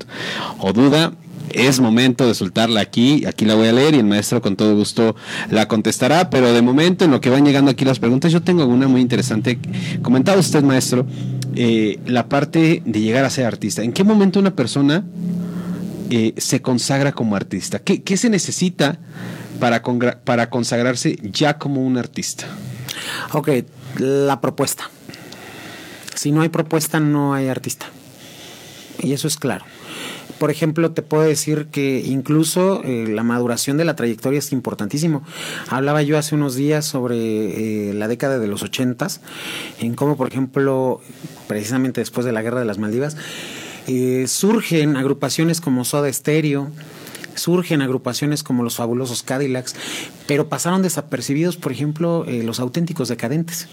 o 0.59 0.73
duda, 0.73 1.13
es 1.51 1.81
momento 1.81 2.27
de 2.27 2.35
soltarla 2.35 2.81
aquí, 2.81 3.25
aquí 3.27 3.45
la 3.45 3.55
voy 3.55 3.69
a 3.69 3.73
leer 3.73 3.95
y 3.95 3.99
el 3.99 4.05
maestro 4.05 4.43
con 4.43 4.57
todo 4.57 4.75
gusto 4.75 5.17
la 5.51 5.69
contestará, 5.69 6.31
pero 6.31 6.53
de 6.53 6.63
momento 6.63 7.05
en 7.05 7.11
lo 7.11 7.21
que 7.21 7.31
van 7.31 7.45
llegando 7.45 7.71
aquí 7.71 7.85
las 7.85 7.99
preguntas, 7.99 8.33
yo 8.33 8.43
tengo 8.43 8.65
una 8.67 8.89
muy 8.89 9.01
interesante. 9.01 9.59
Comentaba 10.03 10.39
usted, 10.39 10.63
maestro, 10.63 11.07
eh, 11.55 11.99
la 12.07 12.29
parte 12.29 12.83
de 12.85 13.01
llegar 13.01 13.25
a 13.25 13.31
ser 13.31 13.47
artista. 13.47 13.83
¿En 13.83 13.93
qué 13.93 14.05
momento 14.05 14.41
una 14.41 14.55
persona 14.55 15.05
eh, 16.11 16.35
se 16.37 16.61
consagra 16.63 17.13
como 17.13 17.37
artista? 17.37 17.79
¿Qué, 17.79 18.17
se 18.17 18.29
necesita 18.29 18.99
para, 19.61 19.83
para 19.83 20.51
consagrarse 20.51 21.19
ya 21.23 21.59
como 21.59 21.85
un 21.85 21.97
artista? 21.97 22.47
Ok, 23.33 23.51
la 23.99 24.41
propuesta. 24.41 24.91
Si 26.15 26.33
no 26.33 26.41
hay 26.43 26.49
propuesta, 26.49 26.99
no 26.99 27.35
hay 27.35 27.49
artista. 27.49 27.87
Y 29.03 29.13
eso 29.13 29.29
es 29.29 29.37
claro 29.37 29.65
por 30.39 30.51
ejemplo, 30.51 30.93
te 30.93 31.03
puedo 31.03 31.23
decir 31.23 31.67
que 31.71 32.01
incluso 32.01 32.83
eh, 32.85 33.07
la 33.09 33.23
maduración 33.23 33.77
de 33.77 33.85
la 33.85 33.97
trayectoria 33.97 34.39
es 34.39 34.53
importantísimo. 34.53 35.23
Hablaba 35.69 36.03
yo 36.03 36.19
hace 36.19 36.35
unos 36.35 36.55
días 36.55 36.85
sobre 36.85 37.91
eh, 37.91 37.95
la 37.95 38.09
década 38.09 38.39
de 38.39 38.47
los 38.47 38.63
ochentas, 38.63 39.21
en 39.81 39.95
cómo, 39.95 40.17
por 40.17 40.29
ejemplo, 40.29 41.01
precisamente 41.47 42.01
después 42.01 42.27
de 42.27 42.33
la 42.33 42.43
guerra 42.43 42.61
de 42.61 42.67
las 42.67 42.79
Maldivas, 42.79 43.17
eh, 43.87 44.27
surgen 44.29 44.97
agrupaciones 44.97 45.61
como 45.61 45.85
Soda 45.85 46.13
Stereo, 46.13 46.71
surgen 47.35 47.83
agrupaciones 47.83 48.43
como 48.43 48.63
los 48.63 48.77
fabulosos 48.77 49.23
Cadillacs, 49.23 49.75
pero 50.27 50.49
pasaron 50.49 50.83
desapercibidos, 50.83 51.57
por 51.57 51.73
ejemplo, 51.73 52.25
los 52.27 52.61
auténticos 52.61 53.09
decadentes 53.09 53.69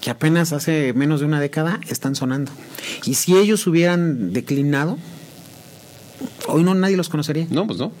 que 0.00 0.10
apenas 0.10 0.54
hace 0.54 0.94
menos 0.94 1.20
de 1.20 1.26
una 1.26 1.40
década 1.40 1.78
están 1.88 2.14
sonando. 2.14 2.50
Y 3.04 3.14
si 3.14 3.36
ellos 3.36 3.66
hubieran 3.66 4.32
declinado, 4.32 4.96
hoy 6.48 6.62
no 6.62 6.74
nadie 6.74 6.96
los 6.96 7.08
conocería. 7.08 7.46
No, 7.50 7.66
pues 7.66 7.78
no. 7.78 7.92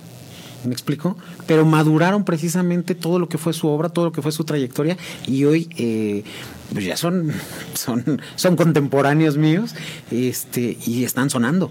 ¿Me 0.64 0.72
explico? 0.72 1.16
Pero 1.46 1.64
maduraron 1.64 2.24
precisamente 2.24 2.94
todo 2.94 3.18
lo 3.18 3.28
que 3.30 3.38
fue 3.38 3.54
su 3.54 3.66
obra, 3.68 3.88
todo 3.88 4.06
lo 4.06 4.12
que 4.12 4.20
fue 4.20 4.30
su 4.30 4.44
trayectoria 4.44 4.98
y 5.26 5.44
hoy 5.44 5.70
eh, 5.78 6.22
pues 6.70 6.84
ya 6.84 6.98
son, 6.98 7.32
son, 7.74 8.20
son 8.36 8.56
contemporáneos 8.56 9.38
míos 9.38 9.74
este, 10.10 10.76
y 10.86 11.04
están 11.04 11.30
sonando. 11.30 11.70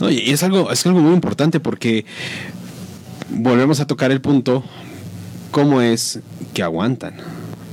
No, 0.00 0.10
y 0.10 0.30
es 0.30 0.42
algo, 0.42 0.72
es 0.72 0.84
algo 0.84 1.00
muy 1.00 1.14
importante 1.14 1.60
porque 1.60 2.06
volvemos 3.30 3.78
a 3.78 3.86
tocar 3.86 4.10
el 4.10 4.20
punto 4.20 4.64
¿cómo 5.54 5.80
es 5.80 6.18
que 6.52 6.64
aguantan? 6.64 7.14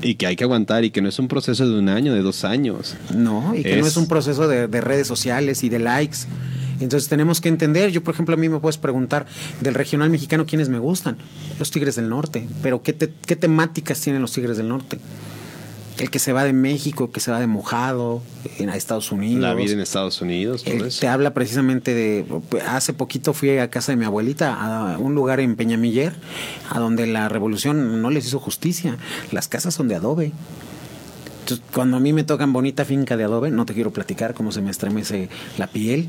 Y 0.03 0.13
que 0.13 0.28
hay 0.28 0.36
que 0.36 0.43
aguantar 0.43 0.86
y 0.86 0.91
que 0.91 1.01
no 1.01 1.09
es 1.09 1.17
un 1.17 1.28
proceso 1.28 1.67
de 1.67 1.80
un 1.80 1.89
año, 1.89 2.13
de 2.13 2.22
dos 2.22 2.43
años. 2.43 2.95
No, 3.13 3.55
y 3.55 3.63
que 3.63 3.78
no 3.78 3.88
es 3.88 3.97
un 3.97 4.07
proceso 4.07 4.47
de, 4.47 4.67
redes 4.82 5.07
sociales 5.07 5.63
y 5.63 5.69
de 5.69 5.80
likes. 5.80 6.19
Entonces 6.82 7.09
tenemos 7.09 7.41
que 7.41 7.49
entender, 7.49 7.91
yo 7.91 8.03
por 8.03 8.13
ejemplo 8.13 8.36
a 8.36 8.38
mí 8.38 8.49
me 8.49 8.59
puedes 8.59 8.77
preguntar 8.77 9.25
del 9.61 9.73
regional 9.73 10.09
mexicano 10.09 10.45
quiénes 10.45 10.69
me 10.69 10.79
gustan, 10.79 11.17
los 11.59 11.71
Tigres 11.71 11.95
del 11.95 12.09
Norte, 12.09 12.47
pero 12.61 12.82
¿qué, 12.82 12.95
qué 12.95 13.36
temáticas 13.36 14.01
tienen 14.01 14.21
los 14.21 14.32
Tigres 14.32 14.57
del 14.57 14.67
Norte? 14.67 14.99
el 16.01 16.09
que 16.09 16.19
se 16.19 16.34
va 16.34 16.43
de 16.43 16.53
México, 16.53 17.11
que 17.11 17.19
se 17.19 17.32
va 17.32 17.39
de 17.39 17.47
mojado 17.47 18.23
en 18.57 18.69
Estados 18.69 19.11
Unidos. 19.11 19.41
La 19.41 19.53
vida 19.53 19.73
en 19.73 19.79
Estados 19.79 20.21
Unidos. 20.21 20.63
Te 20.99 21.07
habla 21.07 21.34
precisamente 21.34 21.93
de. 21.93 22.25
Hace 22.67 22.93
poquito 22.93 23.34
fui 23.34 23.57
a 23.57 23.69
casa 23.69 23.91
de 23.91 23.97
mi 23.97 24.05
abuelita, 24.05 24.93
a 24.93 24.97
un 24.97 25.13
lugar 25.13 25.39
en 25.39 25.55
Peñamiller, 25.55 26.13
a 26.69 26.79
donde 26.79 27.05
la 27.05 27.29
revolución 27.29 28.01
no 28.01 28.09
les 28.09 28.25
hizo 28.25 28.39
justicia. 28.39 28.97
Las 29.32 29.47
casas 29.47 29.75
son 29.75 29.88
de 29.88 29.95
adobe. 29.95 30.32
Entonces, 31.41 31.65
cuando 31.73 31.97
a 31.97 31.99
mí 31.99 32.13
me 32.13 32.23
tocan 32.23 32.51
bonita 32.53 32.86
finca 32.86 33.17
de 33.17 33.23
adobe, 33.23 33.51
no 33.51 33.65
te 33.65 33.73
quiero 33.73 33.91
platicar 33.91 34.34
cómo 34.34 34.51
se 34.51 34.61
me 34.61 34.71
estremece 34.71 35.29
la 35.57 35.67
piel, 35.67 36.07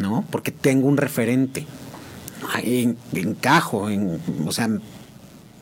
¿no? 0.00 0.24
Porque 0.30 0.50
tengo 0.50 0.88
un 0.88 0.96
referente. 0.96 1.66
En, 2.64 2.96
encajo, 3.12 3.88
en, 3.88 4.20
o 4.46 4.52
sea, 4.52 4.68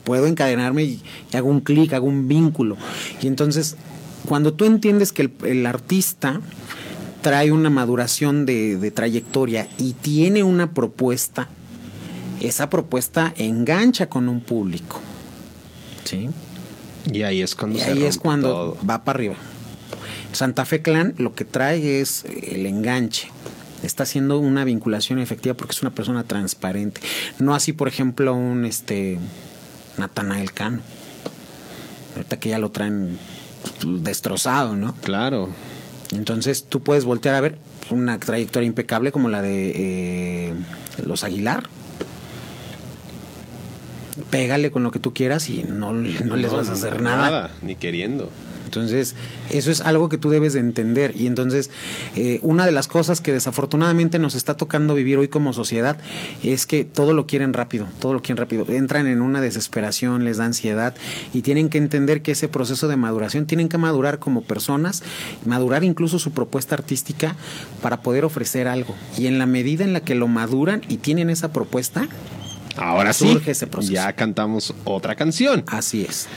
puedo 0.03 0.27
encadenarme 0.27 0.83
y, 0.83 1.03
hago 1.33 1.49
un 1.49 1.61
clic, 1.61 1.93
hago 1.93 2.07
un 2.07 2.27
vínculo. 2.27 2.77
Y 3.21 3.27
entonces, 3.27 3.75
cuando 4.27 4.53
tú 4.53 4.65
entiendes 4.65 5.11
que 5.11 5.29
el, 5.43 5.65
artista 5.65 6.41
trae 7.21 7.51
una 7.51 7.69
maduración 7.69 8.45
de, 8.45 8.91
trayectoria 8.91 9.67
y 9.77 9.93
tiene 9.93 10.43
una 10.43 10.73
propuesta, 10.73 11.49
esa 12.39 12.69
propuesta 12.69 13.33
engancha 13.37 14.09
con 14.09 14.27
un 14.27 14.41
público. 14.41 14.99
¿Sí? 16.03 16.29
Y 17.11 17.23
ahí 17.23 17.41
es 17.41 17.55
cuando, 17.55 17.81
ahí 17.83 18.03
es 18.03 18.17
cuando 18.17 18.77
va 18.87 19.03
para 19.03 19.17
arriba. 19.17 19.35
Santa 20.33 20.65
Fe 20.65 20.81
Clan 20.81 21.13
lo 21.17 21.35
que 21.35 21.45
trae 21.45 22.01
es 22.01 22.25
el 22.25 22.65
enganche. 22.65 23.29
Está 23.83 24.03
haciendo 24.03 24.39
una 24.39 24.63
vinculación 24.63 25.19
efectiva 25.19 25.55
porque 25.55 25.71
es 25.71 25.81
una 25.81 25.91
persona 25.91 26.23
transparente. 26.23 27.01
No 27.39 27.55
así, 27.55 27.73
por 27.73 27.87
ejemplo, 27.87 28.33
un 28.33 28.65
este 28.65 29.17
Natanael 29.97 30.53
Cano. 30.53 30.81
Ahorita 32.15 32.39
que 32.39 32.49
ya 32.49 32.59
lo 32.59 32.71
traen 32.71 33.17
destrozado, 33.83 34.75
¿no? 34.75 34.93
Claro. 35.01 35.49
Entonces 36.11 36.65
tú 36.65 36.81
puedes 36.81 37.05
voltear 37.05 37.35
a 37.35 37.41
ver 37.41 37.57
una 37.89 38.19
trayectoria 38.19 38.67
impecable 38.67 39.11
como 39.11 39.29
la 39.29 39.41
de 39.41 39.71
eh, 39.75 40.53
los 41.05 41.23
Aguilar. 41.23 41.69
Pégale 44.29 44.71
con 44.71 44.83
lo 44.83 44.91
que 44.91 44.99
tú 44.99 45.13
quieras 45.13 45.49
y 45.49 45.63
no, 45.63 45.93
no, 45.93 46.35
les 46.35 46.51
vas 46.51 46.69
a 46.69 46.73
hacer 46.73 47.01
nada. 47.01 47.29
Nada, 47.29 47.51
ni 47.61 47.75
queriendo. 47.75 48.29
Entonces, 48.71 49.15
eso 49.49 49.69
es 49.69 49.81
algo 49.81 50.07
que 50.07 50.17
tú 50.17 50.29
debes 50.29 50.53
de 50.53 50.61
entender. 50.61 51.13
Y 51.17 51.27
entonces, 51.27 51.69
eh, 52.15 52.39
una 52.41 52.65
de 52.65 52.71
las 52.71 52.87
cosas 52.87 53.19
que 53.19 53.33
desafortunadamente 53.33 54.17
nos 54.17 54.33
está 54.33 54.55
tocando 54.55 54.95
vivir 54.95 55.17
hoy 55.17 55.27
como 55.27 55.51
sociedad 55.51 55.97
es 56.41 56.65
que 56.65 56.85
todo 56.85 57.13
lo 57.13 57.27
quieren 57.27 57.51
rápido, 57.51 57.85
todo 57.99 58.13
lo 58.13 58.21
quieren 58.21 58.37
rápido. 58.37 58.65
Entran 58.69 59.07
en 59.07 59.21
una 59.21 59.41
desesperación, 59.41 60.23
les 60.23 60.37
da 60.37 60.45
ansiedad 60.45 60.95
y 61.33 61.41
tienen 61.41 61.67
que 61.67 61.79
entender 61.79 62.21
que 62.21 62.31
ese 62.31 62.47
proceso 62.47 62.87
de 62.87 62.95
maduración 62.95 63.45
tienen 63.45 63.67
que 63.67 63.77
madurar 63.77 64.19
como 64.19 64.41
personas, 64.41 65.03
madurar 65.45 65.83
incluso 65.83 66.17
su 66.17 66.31
propuesta 66.31 66.75
artística 66.75 67.35
para 67.81 68.01
poder 68.01 68.23
ofrecer 68.23 68.69
algo. 68.69 68.95
Y 69.17 69.27
en 69.27 69.37
la 69.37 69.47
medida 69.47 69.83
en 69.83 69.91
la 69.91 69.99
que 69.99 70.15
lo 70.15 70.29
maduran 70.29 70.81
y 70.87 70.97
tienen 70.97 71.29
esa 71.29 71.51
propuesta, 71.51 72.07
Ahora 72.77 73.11
surge 73.11 73.51
ese 73.51 73.67
proceso. 73.67 73.91
Ya 73.93 74.13
cantamos 74.13 74.73
otra 74.85 75.15
canción. 75.15 75.65
Así 75.67 76.05
es. 76.07 76.29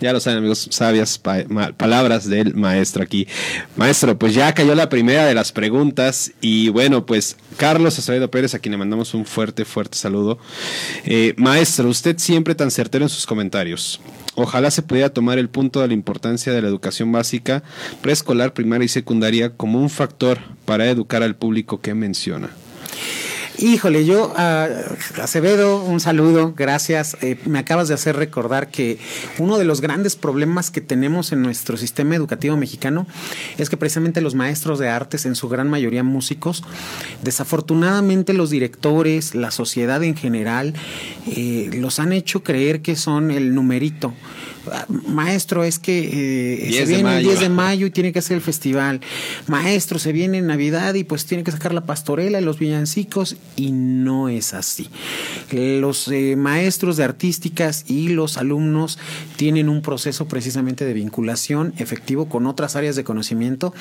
Ya 0.00 0.14
lo 0.14 0.20
saben, 0.20 0.38
amigos, 0.38 0.68
sabias 0.70 1.18
palabras 1.18 2.28
del 2.28 2.54
maestro 2.54 3.02
aquí. 3.02 3.28
Maestro, 3.76 4.18
pues 4.18 4.34
ya 4.34 4.54
cayó 4.54 4.74
la 4.74 4.88
primera 4.88 5.26
de 5.26 5.34
las 5.34 5.52
preguntas. 5.52 6.32
Y 6.40 6.70
bueno, 6.70 7.04
pues 7.04 7.36
Carlos 7.58 7.98
Acevedo 7.98 8.30
Pérez, 8.30 8.54
a 8.54 8.58
quien 8.58 8.72
le 8.72 8.78
mandamos 8.78 9.12
un 9.12 9.26
fuerte, 9.26 9.66
fuerte 9.66 9.98
saludo. 9.98 10.38
Eh, 11.04 11.34
maestro, 11.36 11.88
usted 11.88 12.16
siempre 12.18 12.54
tan 12.54 12.70
certero 12.70 13.04
en 13.04 13.10
sus 13.10 13.26
comentarios. 13.26 14.00
Ojalá 14.36 14.70
se 14.70 14.82
pudiera 14.82 15.10
tomar 15.10 15.38
el 15.38 15.50
punto 15.50 15.80
de 15.80 15.88
la 15.88 15.94
importancia 15.94 16.52
de 16.52 16.62
la 16.62 16.68
educación 16.68 17.12
básica, 17.12 17.62
preescolar, 18.00 18.54
primaria 18.54 18.86
y 18.86 18.88
secundaria 18.88 19.50
como 19.50 19.80
un 19.80 19.90
factor 19.90 20.38
para 20.64 20.88
educar 20.88 21.22
al 21.22 21.36
público 21.36 21.80
que 21.80 21.92
menciona. 21.92 22.48
Híjole, 23.58 24.06
yo, 24.06 24.32
Acevedo, 24.36 25.82
un 25.84 26.00
saludo, 26.00 26.54
gracias. 26.56 27.16
Eh, 27.20 27.36
me 27.44 27.58
acabas 27.58 27.88
de 27.88 27.94
hacer 27.94 28.16
recordar 28.16 28.70
que 28.70 28.98
uno 29.38 29.58
de 29.58 29.64
los 29.64 29.80
grandes 29.80 30.16
problemas 30.16 30.70
que 30.70 30.80
tenemos 30.80 31.32
en 31.32 31.42
nuestro 31.42 31.76
sistema 31.76 32.14
educativo 32.14 32.56
mexicano 32.56 33.06
es 33.58 33.68
que 33.68 33.76
precisamente 33.76 34.20
los 34.20 34.34
maestros 34.34 34.78
de 34.78 34.88
artes, 34.88 35.26
en 35.26 35.34
su 35.34 35.48
gran 35.48 35.68
mayoría 35.68 36.02
músicos, 36.02 36.62
desafortunadamente 37.22 38.32
los 38.32 38.50
directores, 38.50 39.34
la 39.34 39.50
sociedad 39.50 40.02
en 40.04 40.16
general, 40.16 40.74
eh, 41.26 41.70
los 41.74 41.98
han 41.98 42.12
hecho 42.12 42.42
creer 42.42 42.80
que 42.80 42.96
son 42.96 43.30
el 43.30 43.54
numerito 43.54 44.14
maestro, 45.06 45.64
es 45.64 45.78
que 45.78 46.68
eh, 46.68 46.72
se 46.72 46.84
viene 46.84 47.18
el 47.18 47.24
10 47.24 47.40
de 47.40 47.48
mayo 47.48 47.86
y 47.86 47.90
tiene 47.90 48.12
que 48.12 48.18
hacer 48.18 48.36
el 48.36 48.42
festival. 48.42 49.00
Maestro, 49.46 49.98
se 49.98 50.12
viene 50.12 50.40
Navidad 50.42 50.94
y 50.94 51.04
pues 51.04 51.26
tiene 51.26 51.44
que 51.44 51.52
sacar 51.52 51.72
la 51.72 51.82
pastorela 51.86 52.40
y 52.40 52.44
los 52.44 52.58
villancicos 52.58 53.36
y 53.56 53.72
no 53.72 54.28
es 54.28 54.54
así. 54.54 54.88
Los 55.50 56.08
eh, 56.08 56.36
maestros 56.36 56.96
de 56.96 57.04
artísticas 57.04 57.84
y 57.88 58.08
los 58.08 58.36
alumnos 58.36 58.98
tienen 59.36 59.68
un 59.68 59.82
proceso 59.82 60.28
precisamente 60.28 60.84
de 60.84 60.92
vinculación 60.92 61.72
efectivo 61.78 62.28
con 62.28 62.46
otras 62.46 62.76
áreas 62.76 62.96
de 62.96 63.04
conocimiento 63.04 63.74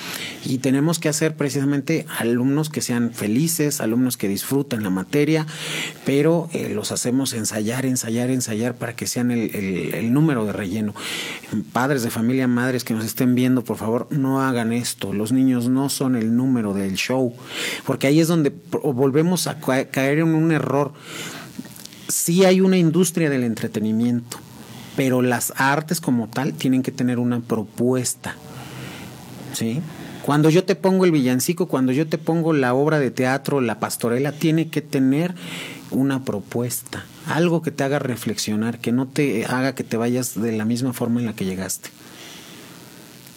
y 0.45 0.59
tenemos 0.59 0.99
que 0.99 1.09
hacer 1.09 1.35
precisamente 1.35 2.05
alumnos 2.17 2.69
que 2.69 2.81
sean 2.81 3.11
felices, 3.13 3.81
alumnos 3.81 4.17
que 4.17 4.27
disfruten 4.27 4.83
la 4.83 4.89
materia, 4.89 5.45
pero 6.05 6.49
eh, 6.53 6.71
los 6.73 6.91
hacemos 6.91 7.33
ensayar, 7.33 7.85
ensayar, 7.85 8.29
ensayar 8.29 8.75
para 8.75 8.95
que 8.95 9.07
sean 9.07 9.31
el, 9.31 9.53
el 9.55 10.13
número 10.13 10.45
de 10.45 10.53
reyes 10.53 10.68
lleno. 10.69 10.93
Padres 11.73 12.03
de 12.03 12.09
familia, 12.09 12.47
madres 12.47 12.83
que 12.83 12.93
nos 12.93 13.05
estén 13.05 13.35
viendo, 13.35 13.63
por 13.63 13.77
favor, 13.77 14.07
no 14.11 14.41
hagan 14.41 14.71
esto. 14.71 15.13
Los 15.13 15.31
niños 15.31 15.69
no 15.69 15.89
son 15.89 16.15
el 16.15 16.35
número 16.35 16.73
del 16.73 16.95
show, 16.95 17.33
porque 17.85 18.07
ahí 18.07 18.19
es 18.19 18.27
donde 18.27 18.53
volvemos 18.71 19.47
a 19.47 19.59
caer 19.59 20.19
en 20.19 20.29
un 20.29 20.51
error. 20.51 20.93
Sí 22.07 22.45
hay 22.45 22.61
una 22.61 22.77
industria 22.77 23.29
del 23.29 23.43
entretenimiento, 23.43 24.37
pero 24.95 25.21
las 25.21 25.53
artes 25.57 26.01
como 26.01 26.27
tal 26.27 26.53
tienen 26.53 26.83
que 26.83 26.91
tener 26.91 27.19
una 27.19 27.39
propuesta. 27.39 28.35
¿Sí? 29.53 29.81
Cuando 30.29 30.51
yo 30.51 30.63
te 30.63 30.75
pongo 30.75 31.05
el 31.05 31.11
villancico, 31.11 31.67
cuando 31.67 31.91
yo 31.91 32.07
te 32.07 32.19
pongo 32.19 32.53
la 32.53 32.75
obra 32.75 32.99
de 32.99 33.09
teatro, 33.09 33.61
la 33.61 33.79
pastorela, 33.79 34.31
tiene 34.31 34.69
que 34.69 34.81
tener 34.81 35.33
una 35.91 36.23
propuesta, 36.23 37.05
algo 37.25 37.61
que 37.61 37.71
te 37.71 37.83
haga 37.83 37.99
reflexionar, 37.99 38.79
que 38.79 38.91
no 38.91 39.07
te 39.07 39.45
haga 39.45 39.75
que 39.75 39.83
te 39.83 39.97
vayas 39.97 40.39
de 40.39 40.51
la 40.51 40.65
misma 40.65 40.93
forma 40.93 41.19
en 41.19 41.25
la 41.25 41.33
que 41.33 41.45
llegaste. 41.45 41.89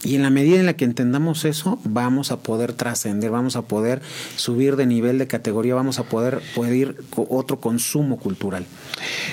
Y 0.05 0.16
en 0.16 0.22
la 0.22 0.30
medida 0.30 0.59
en 0.59 0.66
la 0.66 0.74
que 0.74 0.84
entendamos 0.84 1.44
eso, 1.44 1.78
vamos 1.84 2.32
a 2.32 2.40
poder 2.40 2.72
trascender, 2.72 3.30
vamos 3.30 3.55
a 3.55 3.62
poder 3.62 4.03
subir 4.34 4.74
de 4.74 4.84
nivel 4.84 5.18
de 5.18 5.28
categoría, 5.28 5.76
vamos 5.76 6.00
a 6.00 6.03
poder 6.03 6.42
pedir 6.57 6.96
otro 7.14 7.61
consumo 7.61 8.18
cultural. 8.18 8.66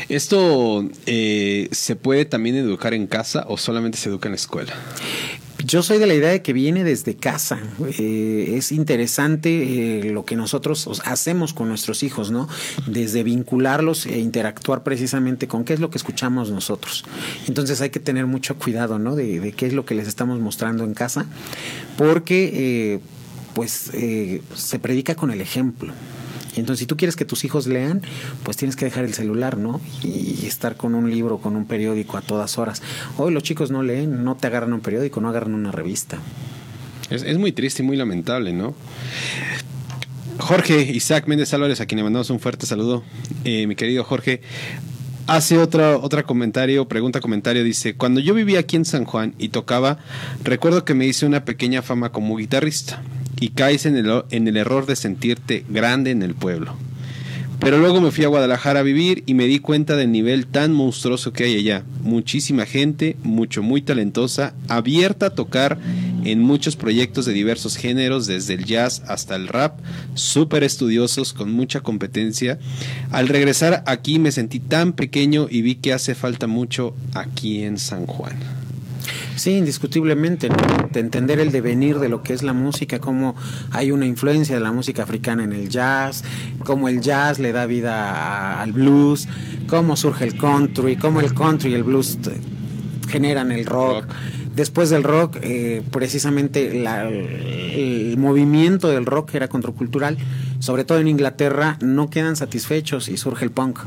¿Esto 0.10 0.88
eh, 1.08 1.70
se 1.72 1.96
puede 1.96 2.26
también 2.26 2.56
educar 2.56 2.94
en 2.94 3.08
casa 3.08 3.46
o 3.48 3.58
solamente 3.58 3.98
se 3.98 4.10
educa 4.10 4.28
en 4.28 4.34
la 4.34 4.38
escuela? 4.38 4.74
Yo 5.66 5.84
soy 5.84 5.98
de 5.98 6.08
la 6.08 6.14
idea 6.14 6.30
de 6.30 6.42
que 6.42 6.54
viene 6.54 6.86
desde 6.86 7.16
casa. 7.16 7.60
Eh, 7.98 8.54
es 8.56 8.72
interesante 8.72 10.00
eh, 10.00 10.12
lo 10.12 10.24
que 10.24 10.38
nosotros 10.38 11.02
hacemos 11.04 11.54
con 11.54 11.68
nuestros 11.68 12.02
hijos, 12.02 12.32
¿no? 12.32 12.48
Desde 12.88 13.24
vincularlos 13.24 14.06
e 14.06 14.20
interactuar 14.20 14.84
precisamente 14.84 15.48
con 15.48 15.66
qué 15.66 15.74
es 15.74 15.82
lo 15.82 15.90
que 15.90 15.98
escuchamos 15.98 16.50
nosotros. 16.50 17.04
Entonces 17.48 17.82
hay 17.82 17.90
que 17.90 18.00
tener 18.00 18.26
mucho 18.26 18.56
cuidado, 18.56 19.00
¿no? 19.00 19.16
De, 19.16 19.54
qué 19.56 19.68
es 19.68 19.74
lo 19.74 19.86
que 19.86 19.96
les 19.96 20.08
estamos 20.08 20.40
mostrando 20.40 20.86
en 20.86 20.94
casa, 20.94 21.26
porque 21.98 22.52
eh, 22.54 23.00
pues 23.54 23.92
se 24.56 24.80
predica 24.80 25.16
con 25.16 25.30
el 25.30 25.42
ejemplo. 25.42 25.94
Entonces, 26.56 26.80
si 26.80 26.86
tú 26.86 26.98
quieres 26.98 27.16
que 27.16 27.26
tus 27.26 27.46
hijos 27.46 27.68
lean, 27.68 28.02
pues 28.44 28.58
tienes 28.58 28.76
que 28.76 28.86
dejar 28.86 29.06
el 29.06 29.14
celular, 29.14 29.58
¿no? 29.58 29.80
Y 30.04 30.46
estar 30.46 30.76
con 30.76 30.96
un 30.96 31.10
libro, 31.10 31.38
con 31.40 31.56
un 31.56 31.66
periódico 31.66 32.18
a 32.18 32.22
todas 32.22 32.58
horas. 32.58 32.82
Hoy 33.18 33.34
los 33.34 33.44
chicos 33.44 33.72
no 33.72 33.84
leen, 33.84 34.24
no 34.24 34.36
te 34.36 34.48
agarran 34.48 34.74
un 34.74 34.82
periódico, 34.82 35.22
no 35.22 35.30
agarran 35.30 35.54
una 35.54 35.72
revista. 35.72 36.20
Es, 37.10 37.38
muy 37.38 37.52
triste 37.52 37.82
y 37.82 37.86
muy 37.86 37.98
lamentable, 37.98 38.54
¿no? 38.54 38.76
Jorge 40.38 40.82
Isaac 40.82 41.28
Méndez 41.28 41.54
Álvarez, 41.54 41.82
a 41.82 41.86
quien 41.86 41.98
le 41.98 42.04
mandamos 42.04 42.30
un 42.30 42.40
fuerte 42.40 42.66
saludo. 42.66 43.04
Eh, 43.44 43.66
mi 43.68 43.76
querido 43.76 44.04
Jorge, 44.04 44.42
hace 45.28 45.58
otro, 45.58 46.02
otro 46.02 46.24
comentario, 46.26 46.88
pregunta 46.88 47.20
comentario, 47.20 47.64
dice, 47.64 47.96
cuando 47.96 48.20
yo 48.20 48.34
vivía 48.34 48.60
aquí 48.60 48.76
en 48.76 48.86
San 48.86 49.06
Juan 49.06 49.34
y 49.38 49.50
tocaba, 49.50 49.98
recuerdo 50.44 50.86
que 50.86 50.94
me 50.94 51.08
hice 51.08 51.26
una 51.26 51.46
pequeña 51.46 51.82
fama 51.82 52.12
como 52.12 52.38
guitarrista 52.38 53.02
y 53.40 53.50
caes 53.50 53.86
en 53.86 53.96
el, 53.96 54.24
en 54.32 54.48
el 54.48 54.58
error 54.58 54.86
de 54.86 54.96
sentirte 54.96 55.66
grande 55.70 56.12
en 56.12 56.24
el 56.24 56.36
pueblo. 56.36 56.76
Pero 57.60 57.78
luego 57.78 58.00
me 58.00 58.12
fui 58.12 58.24
a 58.24 58.30
Guadalajara 58.30 58.80
a 58.80 58.84
vivir 58.84 59.24
y 59.26 59.34
me 59.34 59.46
di 59.46 59.60
cuenta 59.60 59.98
del 59.98 60.14
nivel 60.14 60.48
tan 60.48 60.72
monstruoso 60.72 61.34
que 61.34 61.44
hay 61.44 61.58
allá. 61.58 61.84
Muchísima 62.02 62.66
gente, 62.66 63.18
mucho, 63.22 63.62
muy 63.62 63.82
talentosa, 63.82 64.54
abierta 64.70 65.28
a 65.28 65.30
tocar 65.32 65.78
en 66.24 66.42
muchos 66.42 66.78
proyectos 66.78 67.26
de 67.26 67.34
diversos 67.34 67.76
géneros, 67.76 68.28
desde 68.28 68.54
el 68.54 68.64
jazz 68.64 69.04
hasta 69.08 69.36
el 69.36 69.50
rap, 69.50 69.80
súper 70.14 70.64
estudiosos, 70.64 71.34
con 71.34 71.52
mucha 71.52 71.82
competencia. 71.82 72.60
Al 73.12 73.28
regresar 73.28 73.84
aquí 73.88 74.20
me 74.20 74.32
sentí 74.32 74.62
tan 74.62 74.94
pequeño 74.94 75.48
y 75.50 75.62
vi 75.62 75.76
que 75.76 75.92
hace 75.92 76.16
falta 76.16 76.48
mucho 76.48 76.96
aquí 77.14 77.64
en 77.64 77.78
San 77.78 78.06
Juan. 78.06 78.59
Sí, 79.40 79.52
indiscutiblemente, 79.52 80.50
de 80.92 81.00
entender 81.00 81.40
el 81.40 81.54
devenir 81.54 82.00
de 82.00 82.10
lo 82.10 82.22
que 82.24 82.34
es 82.34 82.44
la 82.44 82.52
música, 82.52 83.00
cómo 83.00 83.38
hay 83.72 83.92
una 83.92 84.06
influencia 84.06 84.54
de 84.54 84.60
la 84.60 84.74
música 84.74 85.04
africana 85.04 85.46
en 85.46 85.54
el 85.54 85.70
jazz, 85.70 86.26
cómo 86.66 86.90
el 86.90 87.00
jazz 87.00 87.40
le 87.40 87.54
da 87.54 87.66
vida 87.66 88.62
al 88.62 88.74
blues, 88.74 89.30
cómo 89.70 89.96
surge 89.96 90.26
el 90.26 90.38
country, 90.38 90.98
cómo 90.98 91.22
el 91.22 91.34
country 91.34 91.72
y 91.72 91.76
el 91.76 91.84
blues 91.84 92.20
generan 93.08 93.54
el 93.54 93.66
rock. 93.66 94.08
Después 94.54 94.90
del 94.90 95.04
rock, 95.04 95.38
eh, 95.42 95.84
precisamente 95.90 96.84
el 96.84 98.18
movimiento 98.18 98.90
del 98.90 99.06
rock 99.06 99.36
era 99.36 99.48
contracultural, 99.48 100.18
sobre 100.60 100.84
todo 100.84 101.00
en 101.00 101.08
Inglaterra, 101.08 101.78
no 101.80 102.10
quedan 102.10 102.36
satisfechos 102.36 103.08
y 103.08 103.16
surge 103.16 103.46
el 103.46 103.52
punk. 103.52 103.80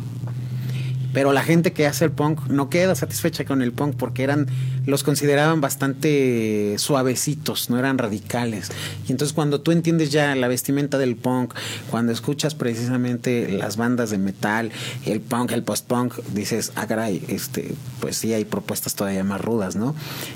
Pero 1.13 1.33
la 1.33 1.43
gente 1.43 1.73
que 1.73 1.87
hace 1.87 2.05
el 2.07 2.11
punk 2.11 2.47
no 2.49 2.71
queda 2.71 2.95
satisfecha 2.95 3.45
con 3.45 3.63
el 3.63 3.73
punk 3.73 3.97
porque 3.97 4.23
eran, 4.23 4.47
los 4.87 5.03
consideraban 5.03 5.61
bastante 5.61 6.77
suavecitos, 6.79 7.71
no 7.71 7.79
eran 7.79 7.99
radicales. 7.99 8.71
Y 9.07 9.13
entonces 9.13 9.35
cuando 9.35 9.61
tú 9.61 9.73
entiendes 9.73 10.11
ya 10.11 10.35
la 10.35 10.49
vestimenta 10.49 10.99
del 10.99 11.17
punk, 11.17 11.55
cuando 11.91 12.13
escuchas 12.13 12.55
precisamente 12.55 13.53
las 13.53 13.77
bandas 13.77 14.11
de 14.11 14.19
metal, 14.19 14.71
el 15.07 15.21
punk, 15.21 15.53
el 15.53 15.63
post-punk, 15.63 16.15
dices, 16.33 16.73
ah, 16.77 16.87
caray, 16.87 17.23
este, 17.29 17.75
pues 18.01 18.17
sí 18.17 18.33
hay 18.33 18.45
propuestas 18.45 18.95
todavía 18.95 19.25
más 19.25 19.41
rudas, 19.41 19.77
¿no? 19.77 19.95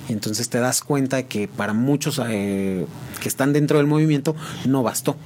Y 0.09 0.13
entonces 0.13 0.49
te 0.49 0.59
das 0.59 0.83
cuenta 0.83 1.23
que 1.25 1.49
para 1.49 1.73
muchos 1.73 2.21
eh, 2.29 2.87
que 3.21 3.29
están 3.29 3.53
dentro 3.53 3.79
del 3.79 3.87
movimiento 3.87 4.37
no 4.67 4.83
bastó. 4.83 5.17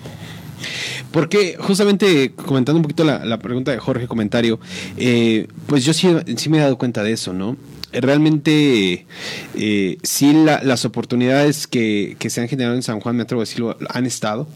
Porque 1.11 1.57
justamente 1.59 2.33
comentando 2.33 2.79
un 2.79 2.83
poquito 2.83 3.05
la, 3.05 3.39
pregunta 3.39 3.73
de 3.73 3.79
Jorge 3.79 4.07
comentario, 4.07 4.61
eh, 4.97 5.49
pues 5.67 5.85
yo 5.85 5.93
sí, 5.93 6.09
me 6.49 6.59
he 6.59 6.61
dado 6.61 6.79
cuenta 6.79 7.03
de 7.03 7.13
eso, 7.13 7.33
¿no? 7.33 7.57
Realmente 7.93 9.07
eh, 9.55 9.99
sí 10.03 10.33
las 10.33 10.85
oportunidades 10.85 11.67
que, 11.67 12.17
se 12.29 12.41
han 12.41 12.49
generado 12.49 12.77
en 12.77 12.83
San 12.83 13.01
Juan, 13.01 13.17
me 13.17 13.23
atrevo 13.23 13.43
a 13.43 13.45
decirlo, 13.45 13.77
han 13.89 14.07
estado. 14.07 14.49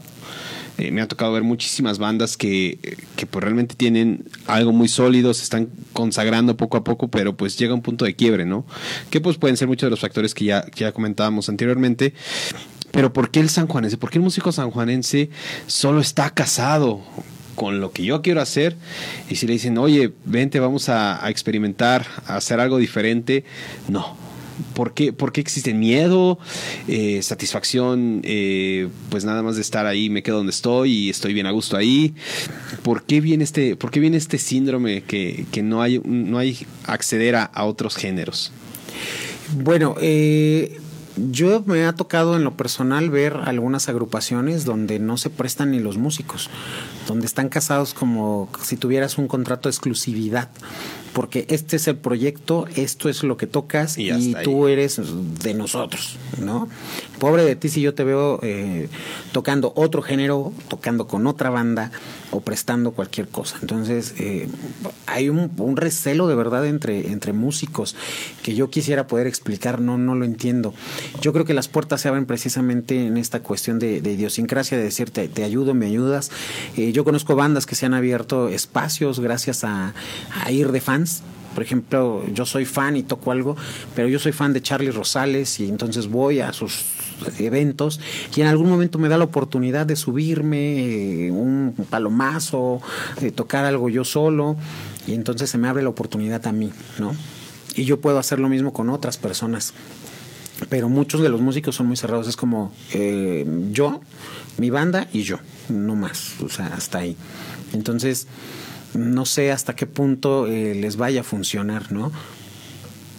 Eh, 0.77 0.91
me 0.91 1.01
ha 1.01 1.07
tocado 1.07 1.31
ver 1.31 1.43
muchísimas 1.43 1.99
bandas 1.99 2.35
que, 2.35 2.97
que 3.15 3.25
pues 3.25 3.41
realmente 3.41 3.75
tienen 3.75 4.25
algo 4.45 4.73
muy 4.73 4.89
sólido, 4.89 5.33
se 5.33 5.43
están 5.43 5.69
consagrando 5.93 6.57
poco 6.57 6.75
a 6.75 6.83
poco, 6.83 7.07
pero 7.07 7.37
pues 7.37 7.57
llega 7.57 7.73
un 7.73 7.81
punto 7.81 8.03
de 8.03 8.13
quiebre, 8.13 8.45
¿no? 8.45 8.65
Que 9.09 9.21
pues 9.21 9.37
pueden 9.37 9.55
ser 9.55 9.69
muchos 9.69 9.87
de 9.87 9.91
los 9.91 10.01
factores 10.01 10.33
que 10.33 10.45
ya, 10.45 10.63
que 10.63 10.81
ya 10.81 10.91
comentábamos 10.91 11.47
anteriormente. 11.47 12.13
Pero 12.95 13.11
¿por 13.11 13.29
qué 13.29 13.41
el 13.41 13.49
sanjuanense? 13.49 13.97
¿Por 13.97 14.09
qué 14.09 14.19
el 14.19 14.23
músico 14.23 14.53
sanjuanense 14.53 15.29
solo 15.67 15.99
está 15.99 16.29
casado 16.29 17.01
con 17.55 17.81
lo 17.81 17.91
que 17.91 18.05
yo 18.05 18.21
quiero 18.21 18.39
hacer? 18.39 18.77
Y 19.29 19.35
si 19.35 19.47
le 19.47 19.51
dicen, 19.51 19.77
oye, 19.77 20.13
vente, 20.23 20.61
vamos 20.61 20.87
a, 20.87 21.29
experimentar, 21.29 22.05
a 22.25 22.37
hacer 22.37 22.61
algo 22.61 22.77
diferente, 22.77 23.43
no. 23.89 24.15
¿Por 24.73 24.93
qué, 24.93 25.11
¿Por 25.11 25.33
qué 25.33 25.41
existe 25.41 25.73
miedo, 25.73 26.39
eh, 26.87 27.21
satisfacción, 27.21 28.21
eh, 28.23 28.87
pues 29.09 29.25
nada 29.25 29.43
más 29.43 29.55
de 29.55 29.61
estar 29.61 29.85
ahí, 29.85 30.09
me 30.09 30.23
quedo 30.23 30.37
donde 30.37 30.51
estoy 30.51 30.93
y 30.93 31.09
estoy 31.09 31.33
bien 31.33 31.47
a 31.47 31.51
gusto 31.51 31.75
ahí? 31.75 32.15
¿Por 32.81 33.03
qué 33.03 33.19
viene 33.19 33.43
este, 33.43 33.75
por 33.75 33.91
qué 33.91 33.99
viene 33.99 34.15
este 34.15 34.37
síndrome 34.37 35.03
que, 35.03 35.45
no, 35.61 35.81
hay, 35.81 35.99
no 36.05 36.37
hay 36.37 36.65
acceder 36.85 37.35
a, 37.35 37.65
otros 37.65 37.97
géneros? 37.97 38.53
Bueno, 39.53 39.95
eh, 39.99 40.79
yo 41.17 41.63
me 41.65 41.85
ha 41.85 41.93
tocado 41.93 42.35
en 42.35 42.43
lo 42.43 42.55
personal 42.55 43.09
ver 43.09 43.37
algunas 43.45 43.89
agrupaciones 43.89 44.65
donde 44.65 44.99
no 44.99 45.17
se 45.17 45.29
prestan 45.29 45.71
ni 45.71 45.79
los 45.79 45.97
músicos, 45.97 46.49
donde 47.07 47.25
están 47.25 47.49
casados 47.49 47.93
como 47.93 48.49
si 48.61 48.77
tuvieras 48.77 49.17
un 49.17 49.27
contrato 49.27 49.69
de 49.69 49.71
exclusividad 49.71 50.49
porque 51.15 51.45
este 51.47 51.77
es 51.77 51.87
el 51.87 51.95
proyecto, 51.95 52.67
esto 52.75 53.07
es 53.07 53.23
lo 53.23 53.37
que 53.37 53.47
tocas 53.47 53.97
y, 53.97 54.35
tú 54.43 54.67
eres 54.67 54.99
de 55.41 55.53
nosotros, 55.53 56.17
¿no? 56.41 56.67
Pobre 57.19 57.45
de 57.45 57.55
ti 57.55 57.69
si 57.69 57.79
yo 57.79 57.93
te 57.93 58.03
veo 58.03 58.37
eh, 58.43 58.89
tocando 59.31 59.71
otro 59.77 60.01
género, 60.01 60.51
tocando 60.67 61.07
con 61.07 61.25
otra 61.25 61.49
banda 61.49 61.89
o 62.31 62.41
prestando 62.41 62.91
cualquier 62.91 63.29
cosa. 63.29 63.57
Entonces, 63.61 64.13
eh, 64.19 64.49
hay 65.05 65.29
un, 65.29 65.77
recelo 65.77 66.27
de 66.27 66.35
verdad 66.35 66.65
entre, 66.67 67.07
entre 67.07 67.31
músicos 67.31 67.95
que 68.43 68.53
yo 68.53 68.69
quisiera 68.69 69.07
poder 69.07 69.25
explicar, 69.25 69.79
no, 69.79 69.97
no 69.97 70.15
lo 70.15 70.25
entiendo. 70.25 70.73
Yo 71.21 71.31
creo 71.31 71.45
que 71.45 71.53
las 71.53 71.69
puertas 71.69 72.01
se 72.01 72.09
abren 72.09 72.25
precisamente 72.25 73.07
en 73.07 73.15
esta 73.15 73.39
cuestión 73.39 73.79
de, 73.79 73.99
idiosincrasia, 73.99 74.77
de 74.77 74.83
decirte, 74.83 75.29
te 75.29 75.45
ayudo, 75.45 75.73
me 75.73 75.85
ayudas. 75.85 76.29
Eh, 76.75 76.91
yo 76.95 77.03
conozco 77.03 77.35
bandas 77.35 77.65
que 77.65 77.75
se 77.75 77.85
han 77.85 77.93
abierto 77.93 78.47
espacios 78.47 79.19
gracias 79.19 79.65
a, 79.65 79.93
ir 80.49 80.71
de 80.71 80.79
fans 80.79 81.23
por 81.53 81.63
ejemplo, 81.63 82.23
yo 82.33 82.45
soy 82.45 82.65
fan 82.65 82.97
y 82.97 83.03
toco 83.03 83.31
algo, 83.31 83.55
pero 83.95 84.09
yo 84.09 84.19
soy 84.19 84.33
fan 84.33 84.51
de 84.51 84.61
Charlie 84.61 84.91
Rosales 84.91 85.61
y 85.61 85.69
entonces 85.69 86.09
voy 86.09 86.41
a 86.41 86.51
sus 86.51 86.83
eventos 87.39 88.01
y 88.35 88.41
en 88.41 88.47
algún 88.47 88.67
momento 88.69 88.99
me 88.99 89.07
da 89.07 89.17
la 89.17 89.23
oportunidad 89.23 89.85
de 89.85 89.95
subirme 89.95 91.27
eh, 91.27 91.31
un 91.31 91.73
palomazo, 91.89 92.81
de 93.21 93.31
tocar 93.31 93.63
algo 93.63 93.87
yo 93.87 94.03
solo 94.03 94.57
y 95.07 95.13
entonces 95.13 95.49
se 95.49 95.57
me 95.57 95.69
abre 95.69 95.81
la 95.81 95.89
oportunidad 95.89 96.45
a 96.45 96.51
mí, 96.51 96.71
¿no? 96.99 97.15
Y 97.75 97.85
yo 97.85 98.01
puedo 98.01 98.19
hacer 98.19 98.39
lo 98.39 98.49
mismo 98.49 98.73
con 98.73 98.89
otras 98.89 99.17
personas. 99.17 99.73
Pero 100.69 100.89
muchos 100.89 101.21
de 101.21 101.29
los 101.29 101.41
músicos 101.41 101.75
son 101.75 101.87
muy 101.87 101.97
cerrados, 101.97 102.27
es 102.27 102.35
como 102.35 102.73
eh, 102.93 103.45
yo, 103.71 104.01
mi 104.57 104.69
banda 104.69 105.07
y 105.13 105.23
yo, 105.23 105.39
no 105.69 105.95
más, 105.95 106.35
o 106.41 106.49
sea, 106.49 106.67
hasta 106.67 106.99
ahí. 106.99 107.15
Entonces, 107.73 108.27
no 108.93 109.25
sé 109.25 109.51
hasta 109.51 109.75
qué 109.75 109.85
punto 109.85 110.47
eh, 110.47 110.75
les 110.75 110.95
vaya 110.97 111.21
a 111.21 111.23
funcionar, 111.23 111.91
¿no? 111.91 112.11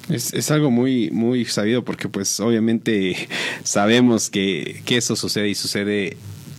Es, 0.09 0.33
es, 0.33 0.51
algo 0.53 0.71
muy, 0.71 1.11
muy 1.11 1.45
sabido 1.47 1.85
porque 1.85 2.09
pues 2.09 2.39
obviamente 2.39 3.29
sabemos 3.65 4.31
que, 4.31 4.83
que 4.85 4.99
eso 4.99 5.17
sucede 5.17 5.49
y 5.49 5.55
sucede 5.55 6.17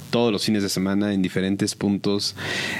todos 0.09 0.31
los 0.31 0.43
fines 0.43 0.63
de 0.63 0.69
semana 0.69 1.13
en 1.13 1.21
diferentes 1.21 1.75
puntos. 1.75 2.35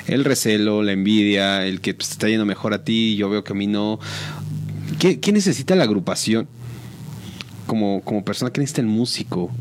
El 0.08 0.26
recelo, 0.26 0.84
la 0.84 0.92
envidia, 0.92 1.66
el 1.66 1.82
que 1.82 1.94
pues, 1.94 2.12
está 2.12 2.28
yendo 2.28 2.46
mejor 2.46 2.74
a 2.74 2.84
ti, 2.84 3.16
yo 3.16 3.30
veo 3.30 3.44
que 3.44 3.54
a 3.54 3.56
mí 3.56 3.68
no. 3.68 4.00
¿Qué, 5.00 5.20
qué 5.20 5.32
necesita 5.32 5.76
la 5.76 5.84
agrupación? 5.84 6.48
Como, 7.66 8.02
como 8.02 8.24
persona, 8.24 8.52
¿qué 8.52 8.62
necesita 8.62 8.82
el 8.82 8.88
músico? 8.88 9.52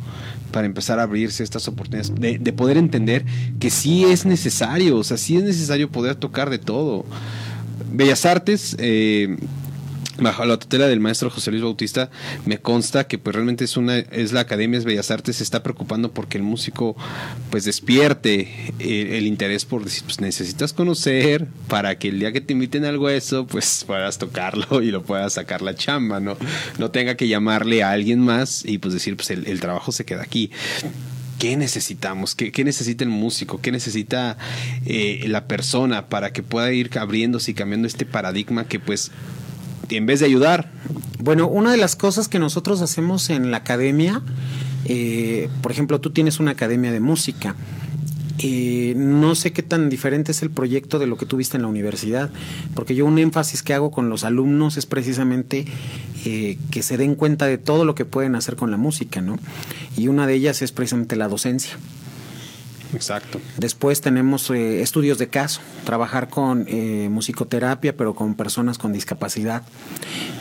Para 0.51 0.67
empezar 0.67 0.99
a 0.99 1.05
abrirse 1.05 1.43
estas 1.43 1.69
oportunidades, 1.69 2.13
de, 2.15 2.53
poder 2.53 2.77
entender 2.77 3.25
que 3.59 3.71
sí 3.71 4.05
es 4.05 4.25
necesario, 4.25 4.99
o 4.99 5.05
sea, 5.05 5.17
sí 5.17 5.37
es 5.37 5.43
necesario 5.43 5.91
poder 5.91 6.17
tocar 6.17 6.51
de 6.51 6.59
todo. 6.59 7.05
Bellas 7.93 8.25
Artes, 8.25 8.77
eh, 8.79 9.37
bajo 10.19 10.45
la 10.45 10.59
tutela 10.59 10.87
del 10.87 11.01
maestro 11.01 11.31
José 11.31 11.51
Luis 11.51 11.63
Bautista, 11.63 12.11
me 12.45 12.59
consta 12.59 13.07
que 13.07 13.19
pues 13.19 13.35
realmente 13.35 13.65
es 13.65 13.77
una 13.77 13.99
es 13.99 14.33
la 14.33 14.41
Academia 14.41 14.79
de 14.79 14.85
Bellas 14.85 15.11
Artes 15.11 15.37
se 15.37 15.43
está 15.43 15.63
preocupando 15.63 16.13
porque 16.13 16.39
el 16.39 16.45
músico 16.45 16.97
pues 17.51 17.65
despierte 17.65 18.73
el, 18.79 19.27
interés 19.27 19.65
por 19.65 19.85
decir 19.85 20.05
pues 20.05 20.21
necesitas 20.21 20.73
conocer 20.73 21.47
para 21.69 21.99
que 21.99 22.09
el 22.09 22.21
día 22.21 22.33
que 22.33 22.41
te 22.41 22.53
inviten 22.53 22.85
algo 22.85 23.09
eso 23.09 23.47
pues 23.47 23.85
puedas 23.87 24.19
tocarlo 24.19 24.83
y 24.83 24.91
lo 24.91 25.03
puedas 25.03 25.35
sacar 25.35 25.63
la 25.63 25.75
chamba, 25.75 26.21
¿no? 26.21 26.37
No 26.79 26.91
tenga 26.91 27.17
que 27.17 27.29
llamarle 27.29 27.83
a 27.83 27.91
alguien 27.91 28.21
más 28.21 28.65
y 28.65 28.79
pues 28.79 28.95
decir 28.95 29.17
pues 29.17 29.31
el, 29.31 29.61
trabajo 29.61 29.93
se 29.93 30.05
queda 30.05 30.23
aquí. 30.23 30.51
¿Qué 31.39 31.57
necesitamos? 31.57 32.35
¿Qué, 32.35 32.51
¿Qué, 32.51 32.65
necesita 32.65 33.05
el 33.05 33.11
músico? 33.11 33.61
¿Qué 33.61 33.71
necesita 33.71 34.39
eh, 34.87 35.25
la 35.29 35.47
persona 35.47 36.09
para 36.09 36.33
que 36.33 36.43
pueda 36.43 36.73
ir 36.73 36.91
abriéndose 36.99 37.51
y 37.51 37.55
cambiando 37.55 37.87
este 37.87 38.07
paradigma 38.07 38.65
que 38.67 38.81
pues 38.81 39.11
en 39.91 40.07
vez 40.07 40.21
de 40.21 40.27
ayudar. 40.27 40.71
Bueno, 41.23 41.49
una 41.49 41.71
de 41.71 41.77
las 41.77 41.97
cosas 41.97 42.29
que 42.29 42.39
nosotros 42.39 42.81
hacemos 42.83 43.31
en 43.31 43.51
la 43.51 43.59
academia, 43.59 44.23
eh, 44.85 45.49
por 45.63 45.73
ejemplo, 45.73 46.01
tú 46.01 46.11
tienes 46.11 46.41
una 46.41 46.53
academia 46.53 46.93
de 46.93 47.01
música. 47.01 47.57
Eh, 48.39 48.93
no 48.97 49.35
sé 49.35 49.53
qué 49.53 49.63
tan 49.63 49.89
diferente 49.89 50.33
es 50.33 50.43
el 50.43 50.51
proyecto 50.51 50.99
de 50.99 51.07
lo 51.07 51.17
que 51.17 51.25
tuviste 51.25 51.57
en 51.57 51.63
la 51.63 51.69
universidad, 51.69 52.31
porque 52.75 52.95
yo 52.95 53.07
un 53.07 53.19
énfasis 53.19 53.63
que 53.63 53.73
hago 53.73 53.91
con 53.91 54.11
los 54.11 54.25
alumnos 54.25 54.77
es 54.77 54.85
precisamente 54.85 55.65
eh, 56.27 56.59
que 56.71 56.83
se 56.83 56.99
den 56.99 57.15
cuenta 57.15 57.47
de 57.47 57.57
todo 57.57 57.87
lo 57.87 57.95
que 57.95 58.05
pueden 58.05 58.35
hacer 58.35 58.57
con 58.57 58.71
la 58.71 58.77
música, 58.77 59.23
¿no? 59.23 59.39
Y 59.97 60.09
una 60.09 60.27
de 60.27 60.35
ellas 60.35 60.61
es 60.61 60.71
precisamente 60.71 61.17
la 61.17 61.29
docencia. 61.29 61.79
Exacto. 62.95 63.41
Después 63.59 64.01
tenemos 64.01 64.51
eh, 64.51 64.83
estudios 64.83 65.19
de 65.19 65.29
caso, 65.29 65.61
trabajar 65.85 66.29
con 66.29 66.67
eh, 66.69 67.09
musicoterapia, 67.11 67.97
pero 67.97 68.15
con 68.15 68.35
personas 68.35 68.79
con 68.79 68.93
discapacidad. 68.93 69.63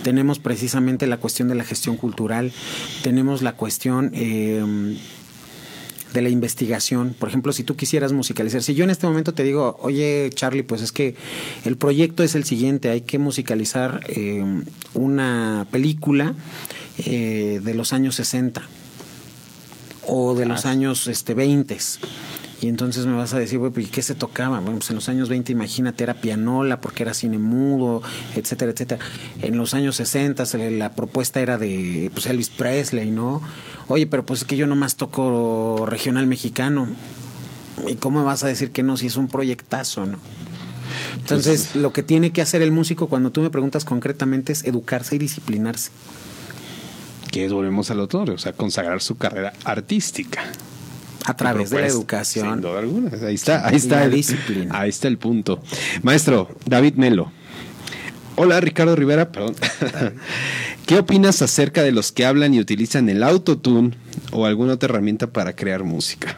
Tenemos 0.03 0.39
precisamente 0.39 1.07
la 1.07 1.17
cuestión 1.17 1.47
de 1.47 1.55
la 1.55 1.63
gestión 1.63 1.97
cultural, 1.97 2.51
tenemos 3.03 3.41
la 3.41 3.53
cuestión 3.53 4.11
em, 4.13 4.97
de 6.15 6.21
la 6.21 6.29
investigación. 6.29 7.15
Por 7.17 7.29
ejemplo, 7.29 7.53
si 7.53 7.63
tú 7.63 7.75
quisieras 7.75 8.13
musicalizar, 8.13 8.63
si 8.63 8.73
yo 8.73 8.83
en 8.83 8.89
este 8.89 9.05
momento 9.05 9.33
te 9.33 9.43
digo, 9.43 9.77
oye 9.81 10.29
Charlie, 10.33 10.63
pues 10.63 10.81
es 10.81 10.91
que 10.91 11.15
el 11.65 11.77
proyecto 11.77 12.23
es 12.23 12.35
el 12.35 12.45
siguiente, 12.45 12.89
hay 12.89 13.01
que 13.01 13.19
musicalizar 13.19 14.01
eh, 14.07 14.43
una 14.93 15.67
película 15.71 16.33
eh, 17.05 17.59
de 17.63 17.73
los 17.73 17.93
años 17.93 18.15
60 18.15 18.63
o 20.07 20.35
de 20.35 20.45
los 20.45 20.65
años 20.65 21.07
este, 21.07 21.33
20. 21.33 21.77
Y 22.65 22.67
entonces 22.67 23.05
me 23.05 23.13
vas 23.13 23.31
a 23.35 23.37
decir, 23.37 23.61
¿y 23.77 23.85
qué 23.85 24.01
se 24.01 24.15
tocaba? 24.15 24.59
Bueno, 24.59 24.79
pues 24.79 24.89
en 24.89 24.95
los 24.95 25.07
años 25.07 25.29
20, 25.29 25.51
imagínate, 25.51 26.03
era 26.03 26.15
pianola, 26.15 26.81
porque 26.81 27.03
era 27.03 27.13
cine 27.13 27.37
mudo, 27.37 28.01
etcétera, 28.35 28.71
etcétera. 28.71 29.05
En 29.43 29.55
los 29.55 29.75
años 29.75 29.97
60 29.97 30.45
la 30.71 30.93
propuesta 30.93 31.41
era 31.41 31.59
de 31.59 32.09
pues, 32.11 32.25
Elvis 32.25 32.49
Presley, 32.49 33.11
¿no? 33.11 33.39
Oye, 33.87 34.07
pero 34.07 34.25
pues 34.25 34.39
es 34.39 34.47
que 34.47 34.57
yo 34.57 34.65
nomás 34.65 34.95
toco 34.95 35.85
regional 35.87 36.25
mexicano. 36.25 36.87
¿Y 37.87 37.97
cómo 37.97 38.21
me 38.21 38.25
vas 38.25 38.43
a 38.43 38.47
decir 38.47 38.71
que 38.71 38.81
no 38.81 38.97
si 38.97 39.05
es 39.05 39.15
un 39.15 39.27
proyectazo, 39.27 40.07
no? 40.07 40.17
Entonces, 41.17 41.69
pues, 41.71 41.75
lo 41.83 41.93
que 41.93 42.01
tiene 42.01 42.31
que 42.31 42.41
hacer 42.41 42.63
el 42.63 42.71
músico 42.71 43.05
cuando 43.05 43.31
tú 43.31 43.41
me 43.41 43.51
preguntas 43.51 43.85
concretamente 43.85 44.53
es 44.53 44.63
educarse 44.63 45.17
y 45.17 45.19
disciplinarse. 45.19 45.91
Que 47.31 47.47
volvemos 47.47 47.91
al 47.91 47.99
autor, 47.99 48.31
o 48.31 48.39
sea, 48.39 48.53
consagrar 48.53 49.03
su 49.03 49.17
carrera 49.17 49.53
artística. 49.65 50.41
A 51.25 51.35
través 51.35 51.69
de 51.69 51.81
la 51.81 51.87
educación. 51.87 52.53
Sin 52.53 52.61
duda 52.61 52.79
alguna. 52.79 53.11
Ahí 53.25 53.35
está, 53.35 53.67
ahí 53.67 53.75
está. 53.75 54.07
disciplina. 54.07 54.79
Ahí 54.79 54.89
está 54.89 55.07
el 55.07 55.17
punto. 55.17 55.61
Maestro, 56.03 56.49
David 56.65 56.95
Melo. 56.95 57.31
Hola, 58.37 58.59
Ricardo 58.59 58.95
Rivera, 58.95 59.31
perdón. 59.31 59.55
¿Qué 60.85 60.99
opinas 60.99 61.41
acerca 61.41 61.83
de 61.83 61.91
los 61.91 62.11
que 62.11 62.25
hablan 62.25 62.53
y 62.53 62.59
utilizan 62.59 63.09
el 63.09 63.23
autotune 63.23 63.95
o 64.31 64.45
alguna 64.45 64.73
otra 64.73 64.89
herramienta 64.89 65.27
para 65.27 65.55
crear 65.55 65.83
música? 65.83 66.37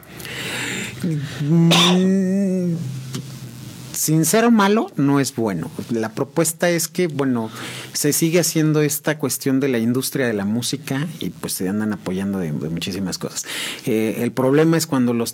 Sin 3.97 4.25
ser 4.25 4.51
malo, 4.51 4.91
no 4.95 5.19
es 5.19 5.35
bueno. 5.35 5.71
La 5.89 6.09
propuesta 6.09 6.69
es 6.69 6.87
que, 6.87 7.07
bueno, 7.07 7.49
se 7.93 8.13
sigue 8.13 8.39
haciendo 8.39 8.83
esta 8.83 9.17
cuestión 9.17 9.59
de 9.59 9.69
la 9.69 9.79
industria 9.79 10.27
de 10.27 10.33
la 10.33 10.45
música 10.45 11.07
y 11.19 11.31
pues 11.31 11.53
se 11.53 11.67
andan 11.67 11.93
apoyando 11.93 12.37
de, 12.37 12.51
muchísimas 12.51 13.17
cosas. 13.17 13.47
Eh, 13.87 14.19
el 14.19 14.31
problema 14.31 14.77
es 14.77 14.85
cuando 14.85 15.15
los 15.15 15.33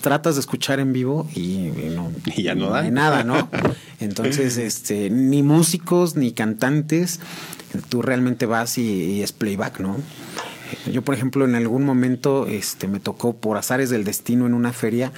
tratas 0.00 0.34
de 0.34 0.40
escuchar 0.40 0.80
en 0.80 0.92
vivo 0.92 1.28
y, 1.36 1.70
no, 1.94 2.10
ya 2.36 2.56
no, 2.56 2.74
hay 2.74 2.90
nada, 2.90 3.22
¿no? 3.22 3.48
Entonces, 4.00 4.56
este, 4.58 5.08
ni 5.08 5.44
músicos 5.44 6.16
ni 6.16 6.32
cantantes, 6.32 7.20
tú 7.90 8.02
realmente 8.02 8.44
vas 8.44 8.76
y, 8.76 8.82
y, 8.82 9.22
es 9.22 9.30
playback, 9.30 9.78
¿no? 9.78 9.98
Yo, 10.90 11.02
por 11.02 11.14
ejemplo, 11.14 11.44
en 11.44 11.54
algún 11.54 11.84
momento 11.84 12.48
este, 12.48 12.88
me 12.88 12.98
tocó 12.98 13.36
por 13.36 13.56
azares 13.56 13.88
del 13.88 14.02
destino 14.02 14.46
en 14.46 14.54
una 14.54 14.72
feria 14.72 15.12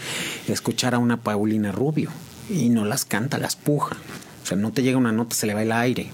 escuchar 0.47 0.95
a 0.95 0.99
una 0.99 1.17
Paulina 1.17 1.73
Rubio 1.73 2.11
y 2.51 2.69
no 2.69 2.85
las 2.85 3.05
canta, 3.05 3.39
las 3.39 3.57
puja. 3.57 3.97
O 4.43 4.47
sea, 4.47 4.57
no 4.57 4.73
te 4.73 4.83
llega 4.83 4.99
una 4.99 5.13
nota, 5.13 5.35
se 5.35 5.47
le 5.47 5.55
va 5.55 5.63
el 5.63 5.73
aire. 5.73 6.11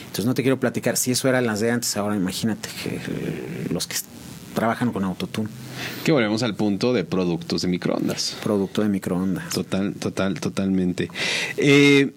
Entonces 0.00 0.24
no 0.24 0.34
te 0.34 0.42
quiero 0.42 0.58
platicar 0.58 0.96
si 0.96 1.12
eso 1.12 1.28
eran 1.28 1.46
las 1.46 1.60
de 1.60 1.70
antes, 1.70 1.96
ahora 1.96 2.16
imagínate 2.16 2.68
que 2.82 2.96
eh, 2.96 3.66
los 3.70 3.86
que 3.86 3.96
trabajan 4.54 4.92
con 4.92 5.04
autotune. 5.04 5.48
Que 6.04 6.10
volvemos 6.10 6.42
al 6.42 6.56
punto 6.56 6.92
de 6.92 7.04
productos 7.04 7.62
de 7.62 7.68
microondas. 7.68 8.36
Producto 8.42 8.82
de 8.82 8.88
microondas. 8.88 9.48
Total, 9.50 9.94
total, 9.94 10.40
totalmente. 10.40 11.08
Eh, 11.56 12.12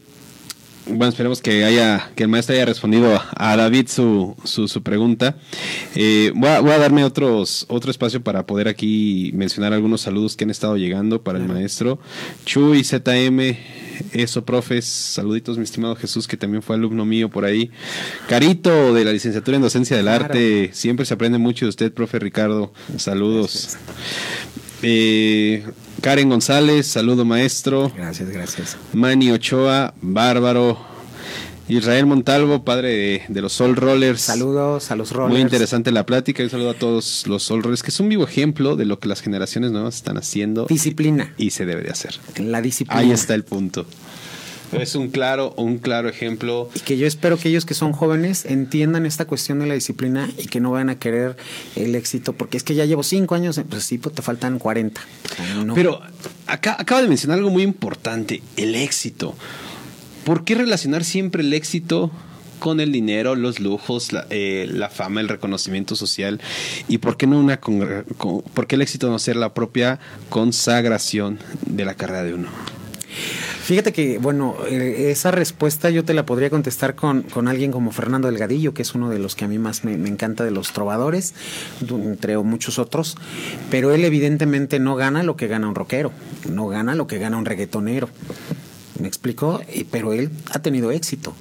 bueno, 0.87 1.09
esperemos 1.09 1.41
que 1.41 1.63
haya, 1.63 2.11
que 2.15 2.23
el 2.23 2.29
maestro 2.29 2.55
haya 2.55 2.65
respondido 2.65 3.21
a 3.35 3.55
David 3.55 3.87
su, 3.87 4.35
su, 4.43 4.83
pregunta. 4.83 5.35
Eh, 5.95 6.31
voy, 6.35 6.49
a, 6.49 6.59
voy, 6.59 6.71
a, 6.71 6.77
darme 6.77 7.03
otros, 7.03 7.65
otro 7.69 7.91
espacio 7.91 8.23
para 8.23 8.45
poder 8.45 8.67
aquí 8.67 9.31
mencionar 9.33 9.73
algunos 9.73 10.01
saludos 10.01 10.35
que 10.35 10.43
han 10.43 10.49
estado 10.49 10.77
llegando 10.77 11.21
para 11.23 11.39
el 11.39 11.45
maestro. 11.47 11.99
Chuy, 12.45 12.83
ZM, 12.83 13.57
eso, 14.13 14.43
profes, 14.43 14.85
saluditos, 14.85 15.57
mi 15.57 15.63
estimado 15.63 15.95
Jesús, 15.95 16.27
que 16.27 16.37
también 16.37 16.61
fue 16.61 16.75
alumno 16.75 17.05
mío 17.05 17.29
por 17.29 17.45
ahí. 17.45 17.71
Carito, 18.27 18.93
de 18.93 19.05
la 19.05 19.13
licenciatura 19.13 19.57
en 19.57 19.63
docencia 19.63 19.95
del 19.95 20.07
arte, 20.07 20.71
siempre 20.73 21.05
se 21.05 21.13
aprende 21.13 21.37
mucho 21.37 21.65
de 21.65 21.69
usted, 21.69 21.93
profe 21.93 22.19
Ricardo. 22.19 22.73
Saludos. 22.97 23.77
Eh, 24.81 25.63
Karen 26.01 26.29
González, 26.29 26.87
saludo 26.87 27.25
maestro. 27.25 27.91
Gracias, 27.95 28.29
gracias. 28.29 28.77
Manny 28.93 29.31
Ochoa, 29.31 29.93
bárbaro. 30.01 30.91
Israel 31.67 32.05
Montalvo, 32.05 32.65
padre 32.65 33.23
de, 33.27 33.41
los 33.41 33.53
Soul 33.53 33.75
Rollers. 33.75 34.21
Saludos 34.21 34.91
a 34.91 34.95
los 34.95 35.11
Rollers. 35.11 35.31
Muy 35.31 35.41
interesante 35.41 35.91
la 35.91 36.05
plática. 36.05 36.43
Un 36.43 36.49
saludo 36.49 36.71
a 36.71 36.73
todos 36.73 37.25
los 37.27 37.43
Soul 37.43 37.63
Rollers, 37.63 37.81
que 37.81 37.91
es 37.91 37.99
un 37.99 38.09
vivo 38.09 38.25
ejemplo 38.25 38.75
de 38.75 38.85
lo 38.85 38.99
que 38.99 39.07
las 39.07 39.21
generaciones 39.21 39.71
nuevas 39.71 39.95
están 39.95 40.17
haciendo. 40.17 40.65
Disciplina. 40.65 41.33
Y 41.37 41.51
se 41.51 41.65
debe 41.65 41.83
de 41.83 41.91
hacer. 41.91 42.19
La 42.37 42.61
disciplina. 42.61 42.99
Ahí 42.99 43.11
está 43.11 43.35
el 43.35 43.45
punto. 43.45 43.85
Es 44.71 44.95
un 44.95 45.09
claro, 45.09 45.53
un 45.57 45.77
claro 45.77 46.09
ejemplo. 46.09 46.69
Y 46.75 46.79
que 46.79 46.97
yo 46.97 47.07
espero 47.07 47.37
que 47.37 47.49
ellos 47.49 47.65
que 47.65 47.73
son 47.73 47.91
jóvenes 47.91 48.45
entiendan 48.45 49.05
esta 49.05 49.25
cuestión 49.25 49.59
de 49.59 49.67
la 49.67 49.73
disciplina 49.73 50.29
y 50.37 50.47
que 50.47 50.59
no 50.59 50.71
vayan 50.71 50.89
a 50.89 50.99
querer 50.99 51.35
el 51.75 51.95
éxito, 51.95 52.33
porque 52.33 52.57
es 52.57 52.63
que 52.63 52.75
ya 52.75 52.85
llevo 52.85 53.03
cinco 53.03 53.35
años, 53.35 53.59
pues 53.69 53.83
sí, 53.83 53.97
pues 53.97 54.15
te 54.15 54.21
faltan 54.21 54.59
40. 54.59 55.01
Pero 55.75 56.01
acá 56.47 56.75
acaba 56.79 57.01
de 57.01 57.07
mencionar 57.07 57.37
algo 57.39 57.49
muy 57.49 57.63
importante, 57.63 58.41
el 58.57 58.75
éxito. 58.75 59.35
¿Por 60.23 60.43
qué 60.43 60.55
relacionar 60.55 61.03
siempre 61.03 61.41
el 61.41 61.53
éxito 61.53 62.11
con 62.61 62.79
el 62.79 62.91
dinero, 62.91 63.35
los 63.35 63.59
lujos, 63.59 64.13
la, 64.13 64.27
eh, 64.29 64.67
la, 64.71 64.89
fama, 64.89 65.19
el 65.19 65.27
reconocimiento 65.27 65.95
social. 65.95 66.39
¿Y 66.87 66.99
por 66.99 67.17
qué 67.17 67.25
no 67.25 67.39
una 67.39 67.59
por 67.59 68.67
qué 68.67 68.75
el 68.75 68.83
éxito 68.83 69.09
no 69.09 69.17
ser 69.17 69.35
la 69.35 69.55
propia 69.55 69.99
consagración 70.29 71.39
de 71.65 71.85
la 71.85 71.95
carrera 71.95 72.23
de 72.23 72.35
uno? 72.35 72.49
Fíjate 73.63 73.93
que, 73.93 74.17
bueno, 74.17 74.55
eh, 74.67 75.11
esa 75.11 75.31
respuesta 75.31 75.89
yo 75.89 76.03
te 76.03 76.13
la 76.13 76.25
podría 76.25 76.49
contestar 76.49 76.95
con, 76.95 77.21
con, 77.23 77.47
alguien 77.47 77.71
como 77.71 77.91
Fernando 77.91 78.27
Delgadillo, 78.27 78.73
que 78.73 78.81
es 78.81 78.95
uno 78.95 79.09
de 79.09 79.19
los 79.19 79.35
que 79.35 79.45
a 79.45 79.47
mí 79.47 79.59
más 79.59 79.83
me, 79.83 79.93
encanta 79.93 80.43
de 80.43 80.51
los 80.51 80.73
trovadores, 80.73 81.33
entre 81.89 82.37
muchos 82.39 82.79
otros, 82.79 83.17
pero 83.69 83.93
él 83.93 84.03
evidentemente 84.03 84.79
no 84.79 84.95
gana 84.95 85.23
lo 85.23 85.35
que 85.35 85.47
gana 85.47 85.67
un 85.67 85.75
rockero, 85.75 86.11
no 86.49 86.67
gana 86.67 86.95
lo 86.95 87.07
que 87.07 87.19
gana 87.19 87.37
un 87.37 87.45
reggaetonero. 87.45 88.09
¿Me 88.99 89.07
explicó? 89.07 89.61
Pero 89.89 90.13
él 90.13 90.29
ha 90.51 90.59
tenido 90.59 90.91
éxito. 90.91 91.33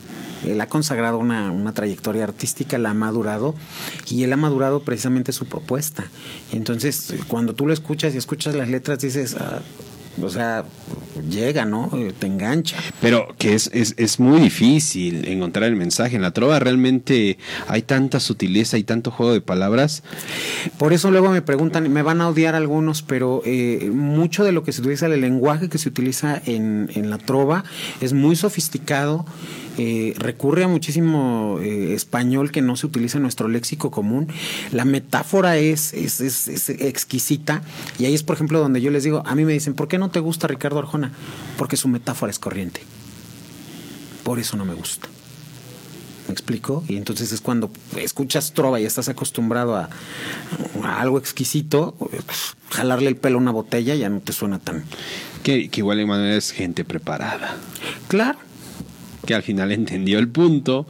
Él 0.47 0.61
ha 0.61 0.67
consagrado 0.67 1.19
una, 1.19 1.51
una, 1.51 1.75
trayectoria 1.75 2.25
artística, 2.25 2.79
la 2.79 2.91
ha 2.91 2.95
madurado 2.95 3.55
y 4.09 4.23
él 4.23 4.33
ha 4.33 4.37
madurado 4.37 4.83
precisamente 4.83 5.33
su 5.33 5.47
propuesta. 5.47 6.07
Entonces, 6.53 7.15
cuando 7.29 7.55
tú 7.55 7.67
lo 7.67 7.75
escuchas 7.75 8.15
y 8.15 8.19
escuchas 8.19 8.55
las 8.55 8.69
letras, 8.71 9.01
dices, 9.01 9.37
ah, 9.39 9.61
o 10.23 10.29
sea, 10.29 10.65
llega, 11.29 11.65
¿no? 11.65 11.91
Te 12.19 12.27
engancha. 12.27 12.77
Pero 13.01 13.35
que 13.39 13.55
es, 13.55 13.71
es, 13.73 13.95
es, 13.97 14.21
muy 14.21 14.41
difícil 14.41 15.27
encontrar 15.27 15.69
el 15.69 15.77
mensaje. 15.77 16.17
En 16.17 16.23
la 16.23 16.33
trova 16.33 16.59
realmente 16.59 17.39
hay 17.69 17.83
tanta 17.83 18.21
sutileza 18.21 18.79
y 18.79 18.85
tanto 18.85 19.11
juego 19.11 19.33
de 19.33 19.41
palabras. 19.41 20.03
Por 20.79 20.93
eso 20.93 21.11
luego 21.11 21.31
me 21.31 21.43
preguntan, 21.43 21.91
me 21.93 22.03
van 22.03 22.21
a 22.21 22.29
odiar 22.29 22.55
algunos, 22.55 23.03
pero 23.03 23.43
eh, 23.45 23.91
mucho 23.93 24.45
de 24.45 24.53
lo 24.53 24.63
que 24.63 24.73
se 24.73 24.81
utiliza, 24.81 25.07
el 25.07 25.21
lenguaje 25.21 25.69
que 25.69 25.79
se 25.79 25.89
utiliza 25.89 26.41
en, 26.47 26.91
en 26.95 27.11
la 27.11 27.19
trova 27.19 27.65
es 28.01 28.13
muy 28.13 28.37
sofisticado 28.37 29.25
eh, 29.83 30.13
recurre 30.19 30.65
a 30.65 30.69
muchísimo 30.69 31.59
eh, 31.63 31.95
español 31.95 32.53
que 32.53 32.61
no 32.61 32.77
se 32.77 32.85
utiliza 32.85 33.17
en 33.17 33.23
nuestro 33.23 33.49
léxico 33.49 33.91
común. 33.91 34.29
La 34.73 34.85
metáfora 34.85 35.57
es, 35.57 35.95
es, 35.95 36.21
es, 36.21 36.69
exquisita 36.69 37.63
y 37.99 38.05
ahí 38.05 38.13
es, 38.13 38.23
por 38.23 38.37
ejemplo, 38.37 38.59
donde 38.59 38.83
yo 38.83 38.91
les 38.91 39.05
digo, 39.05 39.23
a 39.25 39.35
mí 39.35 39.47
me 39.47 39.55
dicen, 39.55 39.73
¿por 39.73 39.89
qué 39.89 39.97
no 39.97 40.11
te 40.11 40.21
gusta 40.21 40.49
Ricardo 40.49 40.81
Arjona? 40.81 41.13
Porque 41.57 41.79
su 41.79 41.89
metáfora 41.89 42.31
es 42.31 42.39
corriente. 42.39 42.83
Por 44.23 44.39
eso 44.39 44.59
no 44.59 44.67
me 44.67 44.75
gusta. 44.75 45.09
¿Me 46.29 46.33
explico? 46.33 46.85
Y 46.87 46.99
entonces 46.99 47.33
es 47.33 47.41
cuando 47.41 47.71
escuchas 47.97 48.53
trova 48.53 48.79
y 48.81 48.85
estás 48.85 49.09
acostumbrado 49.09 49.77
a, 49.77 49.89
algo 50.85 51.17
exquisito, 51.17 51.97
jalarle 52.69 53.09
el 53.09 53.17
pelo 53.17 53.39
a 53.39 53.41
una 53.41 53.51
botella 53.51 53.95
ya 53.95 54.11
no 54.11 54.21
te 54.21 54.35
suena 54.35 54.59
tan... 54.59 54.85
Que, 55.43 55.71
que 55.71 55.81
igual 55.81 55.97
de 55.97 56.05
manera 56.05 56.37
es 56.37 56.51
gente 56.51 56.85
preparada. 56.85 57.57
Claro, 58.09 58.39
que 59.27 59.35
al 59.35 59.43
final 59.43 59.73
entendió 59.73 60.19
el 60.19 60.29
punto 60.29 60.87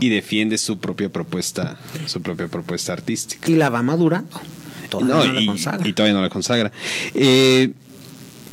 y 0.00 0.08
defiende 0.08 0.58
su 0.58 0.78
propia 0.78 1.10
propuesta, 1.10 1.78
su 2.06 2.20
propia 2.22 2.48
propuesta 2.48 2.92
artística. 2.92 3.50
Y 3.50 3.54
la 3.54 3.70
va 3.70 3.82
madurando. 3.82 4.40
Todavía 4.88 5.32
no, 5.32 5.40
y, 5.40 5.46
la 5.46 5.52
consagra. 5.52 5.88
y 5.88 5.92
todavía 5.92 6.14
no 6.14 6.22
la 6.22 6.28
consagra. 6.28 6.72
Eh, 7.14 7.72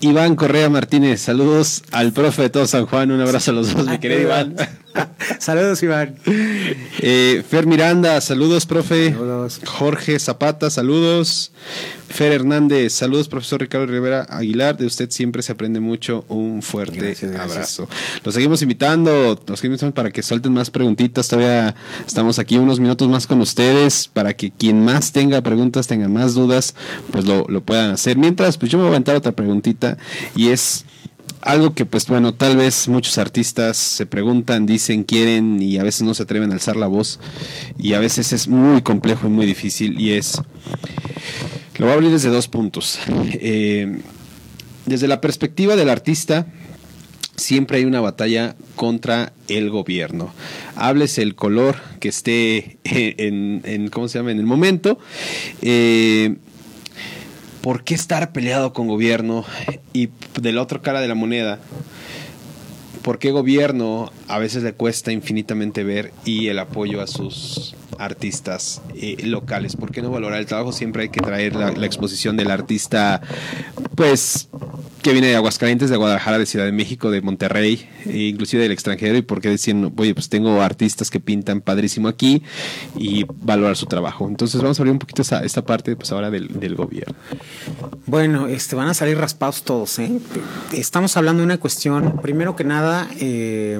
Iván 0.01 0.35
Correa 0.35 0.69
Martínez, 0.69 1.19
saludos 1.19 1.83
al 1.91 2.13
profe 2.13 2.43
de 2.43 2.49
todo 2.49 2.65
San 2.67 2.85
Juan, 2.85 3.11
un 3.11 3.19
abrazo 3.19 3.51
a 3.51 3.53
los 3.53 3.73
dos, 3.73 3.85
mi 3.85 3.99
querido 3.99 4.21
Iván. 4.21 4.55
saludos, 5.39 5.83
Iván. 5.83 6.15
Eh, 6.25 7.43
Fer 7.49 7.67
Miranda, 7.67 8.21
saludos, 8.21 8.65
profe. 8.65 9.13
Jorge 9.65 10.17
Zapata, 10.19 10.69
saludos. 10.69 11.51
Fer 12.09 12.33
Hernández, 12.33 12.93
saludos, 12.93 13.29
profesor 13.29 13.61
Ricardo 13.61 13.85
Rivera 13.85 14.23
Aguilar. 14.23 14.77
De 14.77 14.85
usted 14.85 15.09
siempre 15.11 15.41
se 15.41 15.51
aprende 15.51 15.79
mucho. 15.79 16.25
Un 16.27 16.61
fuerte 16.61 17.15
abrazo. 17.39 17.87
Los 18.23 18.33
seguimos 18.33 18.61
invitando, 18.61 19.39
los 19.47 19.59
seguimos 19.59 19.81
invitando 19.81 19.93
para 19.93 20.11
que 20.11 20.23
suelten 20.23 20.51
más 20.53 20.71
preguntitas. 20.71 21.27
Todavía 21.27 21.75
estamos 22.05 22.39
aquí 22.39 22.57
unos 22.57 22.79
minutos 22.79 23.07
más 23.07 23.27
con 23.27 23.39
ustedes 23.41 24.09
para 24.11 24.33
que 24.33 24.51
quien 24.51 24.83
más 24.83 25.11
tenga 25.11 25.41
preguntas, 25.41 25.87
tenga 25.87 26.07
más 26.07 26.33
dudas, 26.33 26.75
pues 27.11 27.25
lo, 27.25 27.45
lo 27.47 27.61
puedan 27.61 27.91
hacer. 27.91 28.17
Mientras, 28.17 28.57
pues 28.57 28.71
yo 28.71 28.77
me 28.77 28.83
voy 28.83 28.89
a 28.89 28.95
aventar 28.95 29.15
otra 29.15 29.31
preguntita 29.31 29.97
y 30.35 30.49
es 30.49 30.85
algo 31.41 31.73
que 31.73 31.85
pues 31.85 32.07
bueno, 32.07 32.33
tal 32.33 32.57
vez 32.57 32.87
muchos 32.87 33.17
artistas 33.17 33.77
se 33.77 34.05
preguntan, 34.05 34.65
dicen, 34.65 35.03
quieren 35.03 35.61
y 35.61 35.77
a 35.77 35.83
veces 35.83 36.01
no 36.01 36.13
se 36.13 36.23
atreven 36.23 36.51
a 36.51 36.55
alzar 36.55 36.75
la 36.75 36.87
voz 36.87 37.19
y 37.77 37.93
a 37.93 37.99
veces 37.99 38.33
es 38.33 38.47
muy 38.47 38.81
complejo 38.81 39.27
y 39.27 39.29
muy 39.29 39.45
difícil 39.45 39.99
y 39.99 40.13
es, 40.13 40.41
lo 41.79 41.85
voy 41.85 41.93
a 41.93 41.95
abrir 41.95 42.11
desde 42.11 42.29
dos 42.29 42.47
puntos. 42.47 42.99
Eh, 43.41 43.99
desde 44.85 45.07
la 45.07 45.21
perspectiva 45.21 45.75
del 45.75 45.89
artista, 45.89 46.47
siempre 47.35 47.77
hay 47.77 47.85
una 47.85 48.01
batalla 48.01 48.55
contra 48.75 49.33
el 49.47 49.69
gobierno. 49.69 50.33
Hables 50.75 51.17
el 51.19 51.35
color 51.35 51.77
que 51.99 52.09
esté 52.09 52.77
en, 52.83 53.89
¿cómo 53.91 54.07
se 54.07 54.19
llama?, 54.19 54.31
en 54.31 54.39
el 54.39 54.45
momento. 54.45 54.97
Eh, 55.61 56.37
¿por 57.61 57.83
qué 57.83 57.93
estar 57.93 58.31
peleado 58.31 58.73
con 58.73 58.87
gobierno? 58.87 59.45
Y 59.93 60.09
de 60.39 60.51
la 60.53 60.61
otra 60.61 60.81
cara 60.81 61.01
de 61.01 61.07
la 61.07 61.15
moneda, 61.15 61.59
¿por 63.03 63.19
qué 63.19 63.31
gobierno 63.31 64.11
a 64.27 64.39
veces 64.39 64.63
le 64.63 64.73
cuesta 64.73 65.11
infinitamente 65.11 65.83
ver 65.83 66.13
y 66.25 66.47
el 66.47 66.59
apoyo 66.59 67.01
a 67.01 67.07
sus 67.07 67.75
artistas 67.99 68.81
eh, 68.95 69.17
locales? 69.23 69.75
¿Por 69.75 69.91
qué 69.91 70.01
no 70.01 70.09
valorar 70.09 70.39
el 70.39 70.45
trabajo? 70.45 70.71
Siempre 70.71 71.03
hay 71.03 71.09
que 71.09 71.21
traer 71.21 71.55
la, 71.55 71.71
la 71.71 71.85
exposición 71.85 72.37
del 72.37 72.49
artista, 72.49 73.21
pues 73.95 74.49
que 75.01 75.13
viene 75.13 75.27
de 75.27 75.35
Aguascalientes, 75.35 75.89
de 75.89 75.97
Guadalajara, 75.97 76.37
de 76.37 76.45
Ciudad 76.45 76.65
de 76.65 76.71
México, 76.71 77.09
de 77.11 77.21
Monterrey, 77.21 77.87
e 78.05 78.27
inclusive 78.27 78.63
del 78.63 78.71
extranjero, 78.71 79.17
y 79.17 79.21
por 79.21 79.41
qué 79.41 79.49
decían, 79.49 79.93
oye, 79.95 80.13
pues 80.13 80.29
tengo 80.29 80.61
artistas 80.61 81.09
que 81.09 81.19
pintan 81.19 81.61
padrísimo 81.61 82.07
aquí 82.07 82.43
y 82.97 83.25
valorar 83.41 83.77
su 83.77 83.85
trabajo. 83.85 84.27
Entonces 84.27 84.61
vamos 84.61 84.79
a 84.79 84.81
abrir 84.81 84.91
un 84.91 84.99
poquito 84.99 85.21
esa, 85.21 85.43
esta 85.43 85.63
parte 85.63 85.95
pues 85.95 86.11
ahora 86.11 86.29
del, 86.29 86.75
gobierno. 86.75 87.15
Bueno, 88.05 88.47
este, 88.47 88.75
van 88.75 88.87
a 88.87 88.93
salir 88.93 89.17
raspados 89.17 89.63
todos. 89.63 89.99
¿eh? 89.99 90.11
Estamos 90.71 91.17
hablando 91.17 91.41
de 91.41 91.45
una 91.45 91.57
cuestión, 91.57 92.19
primero 92.21 92.55
que 92.55 92.63
nada, 92.63 93.09
eh, 93.19 93.79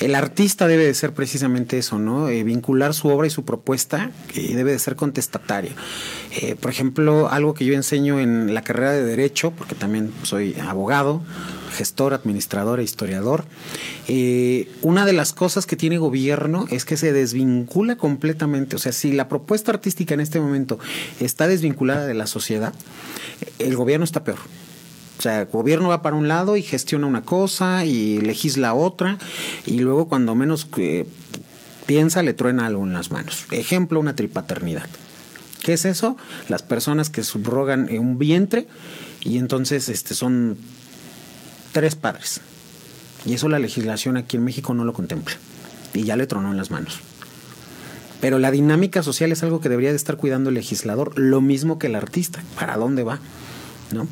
el 0.00 0.14
artista 0.14 0.66
debe 0.66 0.84
de 0.84 0.94
ser 0.94 1.12
precisamente 1.12 1.78
eso, 1.78 1.98
¿no? 1.98 2.28
Eh, 2.28 2.42
vincular 2.42 2.94
su 2.94 3.08
obra 3.08 3.26
y 3.26 3.30
su 3.30 3.44
propuesta 3.44 4.10
y 4.34 4.54
debe 4.54 4.72
de 4.72 4.78
ser 4.78 4.96
contestataria. 4.96 5.72
Eh, 6.36 6.56
por 6.56 6.70
ejemplo, 6.70 7.28
algo 7.28 7.54
que 7.54 7.64
yo 7.64 7.74
enseño 7.74 8.18
en 8.18 8.54
la 8.54 8.62
carrera 8.62 8.90
de 8.92 9.04
Derecho, 9.04 9.52
porque 9.52 9.76
también 9.76 10.12
soy 10.24 10.56
abogado, 10.66 11.22
gestor, 11.76 12.12
administrador 12.12 12.80
e 12.80 12.82
historiador. 12.82 13.44
Eh, 14.08 14.68
una 14.82 15.06
de 15.06 15.12
las 15.12 15.32
cosas 15.32 15.66
que 15.66 15.76
tiene 15.76 15.98
gobierno 15.98 16.66
es 16.70 16.84
que 16.84 16.96
se 16.96 17.12
desvincula 17.12 17.96
completamente. 17.96 18.74
O 18.74 18.78
sea, 18.80 18.90
si 18.90 19.12
la 19.12 19.28
propuesta 19.28 19.70
artística 19.70 20.14
en 20.14 20.20
este 20.20 20.40
momento 20.40 20.80
está 21.20 21.46
desvinculada 21.46 22.06
de 22.06 22.14
la 22.14 22.26
sociedad, 22.26 22.74
el 23.60 23.76
gobierno 23.76 24.04
está 24.04 24.24
peor. 24.24 24.38
O 25.18 25.22
sea, 25.22 25.42
el 25.42 25.46
gobierno 25.46 25.90
va 25.90 26.02
para 26.02 26.16
un 26.16 26.26
lado 26.26 26.56
y 26.56 26.62
gestiona 26.62 27.06
una 27.06 27.22
cosa 27.22 27.84
y 27.84 28.20
legisla 28.20 28.74
otra 28.74 29.18
y 29.64 29.78
luego 29.78 30.08
cuando 30.08 30.34
menos 30.34 30.64
que 30.64 31.06
piensa 31.86 32.24
le 32.24 32.34
truena 32.34 32.66
algo 32.66 32.84
en 32.84 32.92
las 32.92 33.12
manos. 33.12 33.46
Ejemplo, 33.52 34.00
una 34.00 34.16
tripaternidad. 34.16 34.88
¿Qué 35.64 35.72
es 35.72 35.86
eso? 35.86 36.18
Las 36.50 36.62
personas 36.62 37.08
que 37.08 37.24
subrogan 37.24 37.88
un 37.98 38.18
vientre 38.18 38.68
y 39.22 39.38
entonces 39.38 39.88
este, 39.88 40.12
son 40.14 40.58
tres 41.72 41.96
padres. 41.96 42.42
Y 43.24 43.32
eso 43.32 43.48
la 43.48 43.58
legislación 43.58 44.18
aquí 44.18 44.36
en 44.36 44.44
México 44.44 44.74
no 44.74 44.84
lo 44.84 44.92
contempla. 44.92 45.34
Y 45.94 46.04
ya 46.04 46.16
le 46.16 46.26
tronó 46.26 46.50
en 46.50 46.58
las 46.58 46.70
manos. 46.70 47.00
Pero 48.20 48.38
la 48.38 48.50
dinámica 48.50 49.02
social 49.02 49.32
es 49.32 49.42
algo 49.42 49.62
que 49.62 49.70
debería 49.70 49.88
de 49.88 49.96
estar 49.96 50.18
cuidando 50.18 50.50
el 50.50 50.56
legislador, 50.56 51.18
lo 51.18 51.40
mismo 51.40 51.78
que 51.78 51.86
el 51.86 51.94
artista. 51.94 52.44
¿Para 52.56 52.76
dónde 52.76 53.02
va? 53.02 53.20
¿No? 53.90 54.06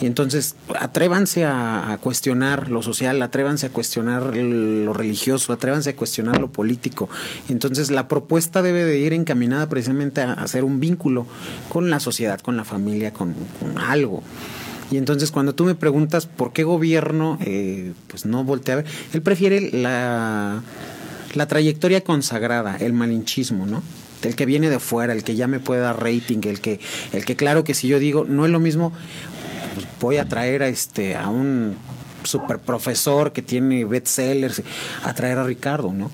Y 0.00 0.06
entonces 0.06 0.56
atrévanse 0.78 1.44
a, 1.44 1.98
cuestionar 2.02 2.70
lo 2.70 2.82
social, 2.82 3.22
atrévanse 3.22 3.66
a 3.66 3.68
cuestionar 3.70 4.36
lo 4.36 4.92
religioso, 4.92 5.52
atrévanse 5.52 5.90
a 5.90 5.96
cuestionar 5.96 6.40
lo 6.40 6.50
político. 6.50 7.08
Entonces 7.48 7.90
la 7.90 8.08
propuesta 8.08 8.62
debe 8.62 8.84
de 8.84 8.98
ir 8.98 9.12
encaminada 9.12 9.68
precisamente 9.68 10.20
a 10.20 10.32
hacer 10.32 10.64
un 10.64 10.80
vínculo 10.80 11.26
con 11.68 11.90
la 11.90 12.00
sociedad, 12.00 12.40
con 12.40 12.56
la 12.56 12.64
familia, 12.64 13.12
con, 13.12 13.34
algo. 13.76 14.22
Y 14.90 14.96
entonces 14.96 15.30
cuando 15.30 15.54
tú 15.54 15.64
me 15.64 15.74
preguntas 15.74 16.26
por 16.26 16.52
qué 16.52 16.64
gobierno, 16.64 17.38
eh, 17.40 17.92
pues 18.08 18.26
no 18.26 18.44
voltea 18.44 18.74
a 18.74 18.76
ver, 18.78 18.86
él 19.12 19.22
prefiere 19.22 19.70
la, 19.72 20.62
la 21.34 21.46
trayectoria 21.46 22.02
consagrada, 22.02 22.76
el 22.76 22.92
malinchismo, 22.92 23.66
¿no? 23.66 23.82
el 24.24 24.36
que 24.36 24.46
viene 24.46 24.70
de 24.70 24.78
fuera, 24.78 25.12
el 25.12 25.22
que 25.22 25.36
ya 25.36 25.46
me 25.46 25.60
puede 25.60 25.80
dar 25.80 26.02
rating, 26.02 26.40
el 26.44 26.60
que, 26.60 26.80
el 27.12 27.24
que 27.24 27.36
claro 27.36 27.64
que 27.64 27.74
si 27.74 27.88
yo 27.88 27.98
digo, 27.98 28.24
no 28.24 28.44
es 28.44 28.50
lo 28.50 28.60
mismo, 28.60 28.92
voy 30.00 30.18
a 30.18 30.28
traer 30.28 30.62
a 30.62 30.68
este, 30.68 31.16
a 31.16 31.28
un 31.28 31.76
super 32.24 32.58
profesor 32.58 33.32
que 33.32 33.42
tiene 33.42 33.84
bestsellers, 33.84 34.62
a 35.04 35.14
traer 35.14 35.38
a 35.38 35.44
Ricardo, 35.44 35.92
¿no? 35.92 36.10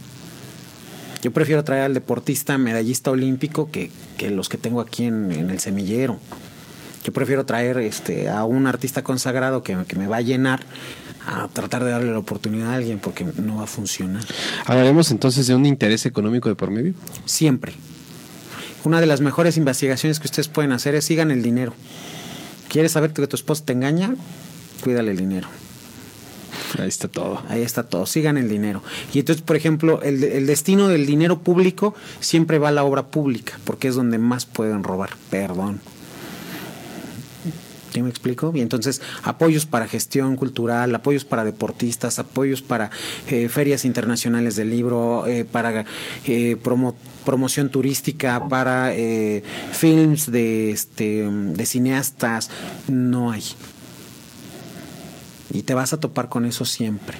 Yo 1.22 1.32
prefiero 1.32 1.62
traer 1.64 1.82
al 1.82 1.94
deportista 1.94 2.56
medallista 2.56 3.10
olímpico 3.10 3.70
que, 3.70 3.90
que 4.16 4.30
los 4.30 4.48
que 4.48 4.56
tengo 4.56 4.80
aquí 4.80 5.04
en, 5.04 5.30
en 5.32 5.50
el 5.50 5.60
semillero. 5.60 6.18
Yo 7.04 7.12
prefiero 7.12 7.44
traer 7.44 7.78
este, 7.78 8.28
a 8.28 8.44
un 8.44 8.66
artista 8.66 9.02
consagrado 9.02 9.62
que, 9.62 9.76
que, 9.86 9.96
me 9.96 10.06
va 10.06 10.18
a 10.18 10.20
llenar 10.20 10.60
a 11.26 11.48
tratar 11.48 11.84
de 11.84 11.90
darle 11.90 12.12
la 12.12 12.18
oportunidad 12.18 12.72
a 12.72 12.74
alguien 12.74 12.98
porque 12.98 13.24
no 13.24 13.56
va 13.56 13.64
a 13.64 13.66
funcionar. 13.66 14.22
¿Hablaremos 14.66 15.10
entonces 15.10 15.46
de 15.46 15.54
un 15.54 15.66
interés 15.66 16.06
económico 16.06 16.48
de 16.48 16.54
por 16.54 16.70
medio? 16.70 16.94
Siempre. 17.24 17.72
Una 18.84 19.00
de 19.00 19.06
las 19.06 19.20
mejores 19.20 19.56
investigaciones 19.56 20.20
que 20.20 20.26
ustedes 20.26 20.48
pueden 20.48 20.72
hacer 20.72 20.94
es 20.94 21.04
sigan 21.04 21.30
el 21.30 21.42
dinero. 21.42 21.74
¿Quieres 22.70 22.92
saber 22.92 23.12
que 23.12 23.26
tu 23.26 23.34
esposo 23.34 23.64
te 23.64 23.72
engaña? 23.72 24.14
Cuídale 24.84 25.10
el 25.10 25.16
dinero. 25.16 25.48
Ahí 26.78 26.88
está 26.88 27.08
todo. 27.08 27.42
Ahí 27.48 27.62
está 27.62 27.82
todo. 27.82 28.06
Sigan 28.06 28.38
el 28.38 28.48
dinero. 28.48 28.80
Y 29.12 29.18
entonces, 29.18 29.42
por 29.42 29.56
ejemplo, 29.56 30.00
el, 30.02 30.22
el, 30.22 30.46
destino 30.46 30.86
del 30.86 31.04
dinero 31.04 31.40
público 31.40 31.96
siempre 32.20 32.60
va 32.60 32.68
a 32.68 32.72
la 32.72 32.84
obra 32.84 33.08
pública, 33.08 33.58
porque 33.64 33.88
es 33.88 33.96
donde 33.96 34.18
más 34.18 34.46
pueden 34.46 34.84
robar. 34.84 35.10
Perdón. 35.30 35.80
¿Sí 37.92 38.02
me 38.02 38.08
explico? 38.08 38.52
Y 38.54 38.60
entonces, 38.60 39.02
apoyos 39.24 39.66
para 39.66 39.88
gestión 39.88 40.36
cultural, 40.36 40.94
apoyos 40.94 41.24
para 41.24 41.44
deportistas, 41.44 42.18
apoyos 42.18 42.62
para 42.62 42.90
eh, 43.28 43.48
ferias 43.48 43.84
internacionales 43.84 44.54
del 44.56 44.70
libro, 44.70 45.26
eh, 45.26 45.44
para 45.44 45.84
eh, 46.24 46.56
promo, 46.62 46.94
promoción 47.24 47.68
turística, 47.68 48.48
para 48.48 48.92
films 49.72 50.30
de, 50.30 50.70
este, 50.70 51.28
de 51.28 51.66
cineastas, 51.66 52.50
no 52.88 53.32
hay. 53.32 53.42
Y 55.52 55.62
te 55.62 55.74
vas 55.74 55.92
a 55.92 55.98
topar 55.98 56.28
con 56.28 56.44
eso 56.44 56.64
siempre. 56.64 57.18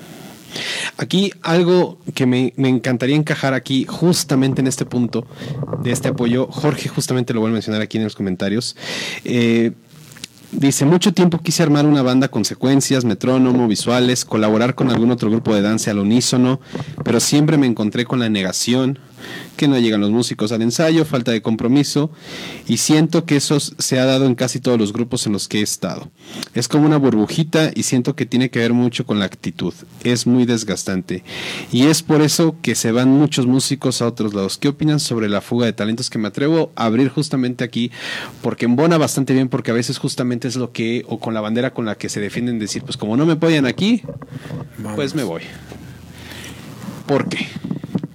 Aquí 0.96 1.32
algo 1.42 1.98
que 2.14 2.26
me, 2.26 2.52
encantaría 2.56 3.16
encajar 3.16 3.54
aquí, 3.54 3.86
justamente 3.88 4.60
en 4.60 4.66
este 4.66 4.84
punto 4.84 5.26
de 5.82 5.92
este 5.92 6.08
apoyo, 6.08 6.46
Jorge 6.50 6.88
justamente 6.88 7.32
lo 7.34 7.40
voy 7.40 7.50
a 7.50 7.54
mencionar 7.54 7.82
aquí 7.82 7.98
en 7.98 8.04
los 8.04 8.14
comentarios. 8.14 8.76
Dice, 10.52 10.84
mucho 10.84 11.14
tiempo 11.14 11.38
quise 11.38 11.62
armar 11.62 11.86
una 11.86 12.02
banda 12.02 12.28
con 12.28 12.44
secuencias, 12.44 13.04
metrónomo, 13.04 13.68
visuales, 13.68 14.24
colaborar 14.24 14.74
con 14.74 14.90
algún 14.90 15.12
otro 15.12 15.30
grupo 15.30 15.54
de 15.54 15.62
danza 15.62 15.92
al 15.92 16.00
unísono, 16.00 16.60
pero 17.04 17.20
siempre 17.20 17.56
me 17.56 17.68
encontré 17.68 18.04
con 18.04 18.18
la 18.18 18.28
negación, 18.28 18.98
que 19.56 19.68
no 19.68 19.78
llegan 19.78 20.00
los 20.00 20.10
músicos 20.10 20.52
al 20.52 20.62
ensayo, 20.62 21.04
falta 21.04 21.32
de 21.32 21.42
compromiso, 21.42 22.10
y 22.66 22.78
siento 22.78 23.24
que 23.24 23.36
eso 23.36 23.58
se 23.60 23.98
ha 23.98 24.04
dado 24.04 24.26
en 24.26 24.34
casi 24.34 24.60
todos 24.60 24.78
los 24.78 24.92
grupos 24.92 25.26
en 25.26 25.32
los 25.32 25.48
que 25.48 25.60
he 25.60 25.62
estado. 25.62 26.10
Es 26.54 26.68
como 26.68 26.86
una 26.86 26.96
burbujita 26.96 27.70
y 27.74 27.82
siento 27.82 28.16
que 28.16 28.26
tiene 28.26 28.50
que 28.50 28.58
ver 28.58 28.72
mucho 28.72 29.06
con 29.06 29.18
la 29.18 29.24
actitud. 29.24 29.74
Es 30.04 30.26
muy 30.26 30.46
desgastante. 30.46 31.24
Y 31.72 31.86
es 31.86 32.02
por 32.02 32.22
eso 32.22 32.56
que 32.62 32.74
se 32.74 32.92
van 32.92 33.10
muchos 33.10 33.46
músicos 33.46 34.02
a 34.02 34.06
otros 34.06 34.34
lados. 34.34 34.58
¿Qué 34.58 34.68
opinan 34.68 35.00
sobre 35.00 35.28
la 35.28 35.40
fuga 35.40 35.66
de 35.66 35.72
talentos? 35.72 36.10
Que 36.10 36.18
me 36.18 36.28
atrevo 36.28 36.72
a 36.76 36.86
abrir 36.86 37.08
justamente 37.08 37.64
aquí, 37.64 37.90
porque 38.42 38.64
embona 38.64 38.98
bastante 38.98 39.32
bien, 39.32 39.48
porque 39.48 39.70
a 39.70 39.74
veces 39.74 39.98
justamente 39.98 40.48
es 40.48 40.56
lo 40.56 40.72
que, 40.72 41.04
o 41.08 41.18
con 41.18 41.34
la 41.34 41.40
bandera 41.40 41.72
con 41.72 41.84
la 41.84 41.96
que 41.96 42.08
se 42.08 42.20
defienden, 42.20 42.58
decir, 42.58 42.82
pues 42.82 42.96
como 42.96 43.16
no 43.16 43.26
me 43.26 43.34
apoyan 43.34 43.66
aquí, 43.66 44.02
pues 44.94 45.14
me 45.14 45.22
voy. 45.22 45.42
¿Por 47.06 47.28
qué? 47.28 47.48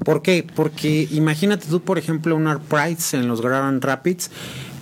¿Por 0.05 0.21
qué? 0.21 0.47
Porque 0.55 1.07
imagínate 1.11 1.65
tú, 1.67 1.81
por 1.81 1.97
ejemplo, 1.97 2.35
un 2.35 2.47
Art 2.47 2.61
Prize 2.61 3.17
en 3.17 3.27
los 3.27 3.41
Grand 3.41 3.83
Rapids 3.83 4.29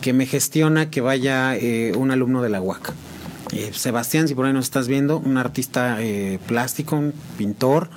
que 0.02 0.14
me 0.14 0.26
gestiona 0.26 0.92
que 0.92 1.00
vaya 1.02 1.56
eh, 1.56 1.94
un 1.96 2.12
alumno 2.12 2.42
de 2.42 2.50
la 2.50 2.62
UAC. 2.62 2.94
Eh, 3.54 3.72
Sebastián, 3.72 4.28
si 4.28 4.36
por 4.36 4.46
ahí 4.46 4.54
nos 4.54 4.66
estás 4.66 4.88
viendo, 4.88 5.20
un 5.20 5.38
artista 5.38 6.02
eh, 6.02 6.40
plástico, 6.48 7.02
pintor, 7.38 7.90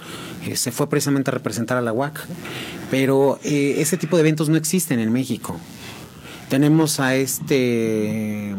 eh, 0.45 0.55
se 0.55 0.71
fue 0.71 0.89
precisamente 0.89 1.31
a 1.31 1.35
representar 1.35 1.79
a 1.79 1.81
la 1.81 1.93
UAC. 1.93 2.27
Pero 2.91 3.41
ese 3.43 3.97
tipo 3.97 4.17
de 4.17 4.21
eventos 4.21 4.49
no 4.49 4.57
existen 4.57 5.01
en 5.01 5.13
México. 5.13 5.59
Tenemos 6.49 7.01
a 7.01 7.17
este, 7.17 8.55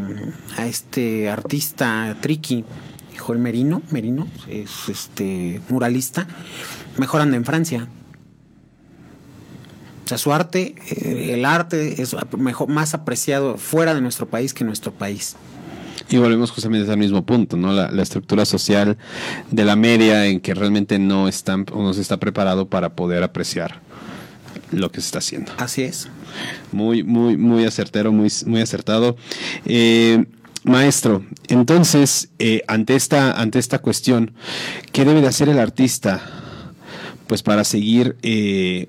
a 0.58 0.66
este 0.66 1.30
artista 1.30 2.18
Tricky, 2.20 2.66
Joel 3.18 3.40
Merino, 3.40 3.82
Merino, 3.92 4.28
es 4.50 4.90
este 4.90 5.62
muralista, 5.70 6.28
mejor 6.98 7.22
anda 7.22 7.38
en 7.38 7.46
Francia. 7.46 7.88
O 10.08 10.10
sea, 10.10 10.18
su 10.18 10.32
arte, 10.32 10.74
eh, 10.90 11.32
el 11.34 11.44
arte 11.44 12.02
es 12.02 12.16
mejor, 12.38 12.70
más 12.70 12.94
apreciado 12.94 13.58
fuera 13.58 13.94
de 13.94 14.00
nuestro 14.00 14.26
país 14.26 14.54
que 14.54 14.64
en 14.64 14.68
nuestro 14.68 14.94
país. 14.94 15.36
Y 16.10 16.16
volvemos 16.16 16.50
justamente 16.50 16.90
al 16.90 16.98
mismo 16.98 17.26
punto, 17.26 17.58
¿no? 17.58 17.74
La, 17.74 18.02
estructura 18.02 18.46
social 18.46 18.98
de 19.52 19.66
la 19.66 19.76
media 19.76 20.28
en 20.28 20.40
que 20.40 20.54
realmente 20.54 20.98
no 20.98 21.28
están 21.28 21.66
no 21.76 21.94
se 21.94 22.00
está 22.00 22.16
preparado 22.16 22.70
para 22.70 22.96
poder 22.96 23.22
apreciar 23.22 23.82
lo 24.72 24.94
que 24.94 25.02
se 25.02 25.08
está 25.08 25.20
haciendo. 25.20 25.52
Así 25.58 25.82
es. 25.82 26.08
Muy, 26.72 27.04
muy, 27.04 27.36
muy 27.36 27.66
acertero, 27.66 28.14
muy, 28.14 28.32
muy 28.46 28.62
acertado. 28.62 29.18
Eh, 29.66 30.24
maestro, 30.64 31.26
entonces, 31.50 32.30
eh, 32.40 32.62
ante, 32.70 32.96
esta, 32.96 33.34
ante 33.34 33.60
esta 33.60 33.80
cuestión, 33.80 34.32
¿qué 34.94 35.04
debe 35.04 35.20
de 35.20 35.28
hacer 35.28 35.50
el 35.50 35.60
artista? 35.60 36.22
Pues 37.28 37.44
para 37.44 37.66
seguir 37.66 38.16
eh, 38.22 38.88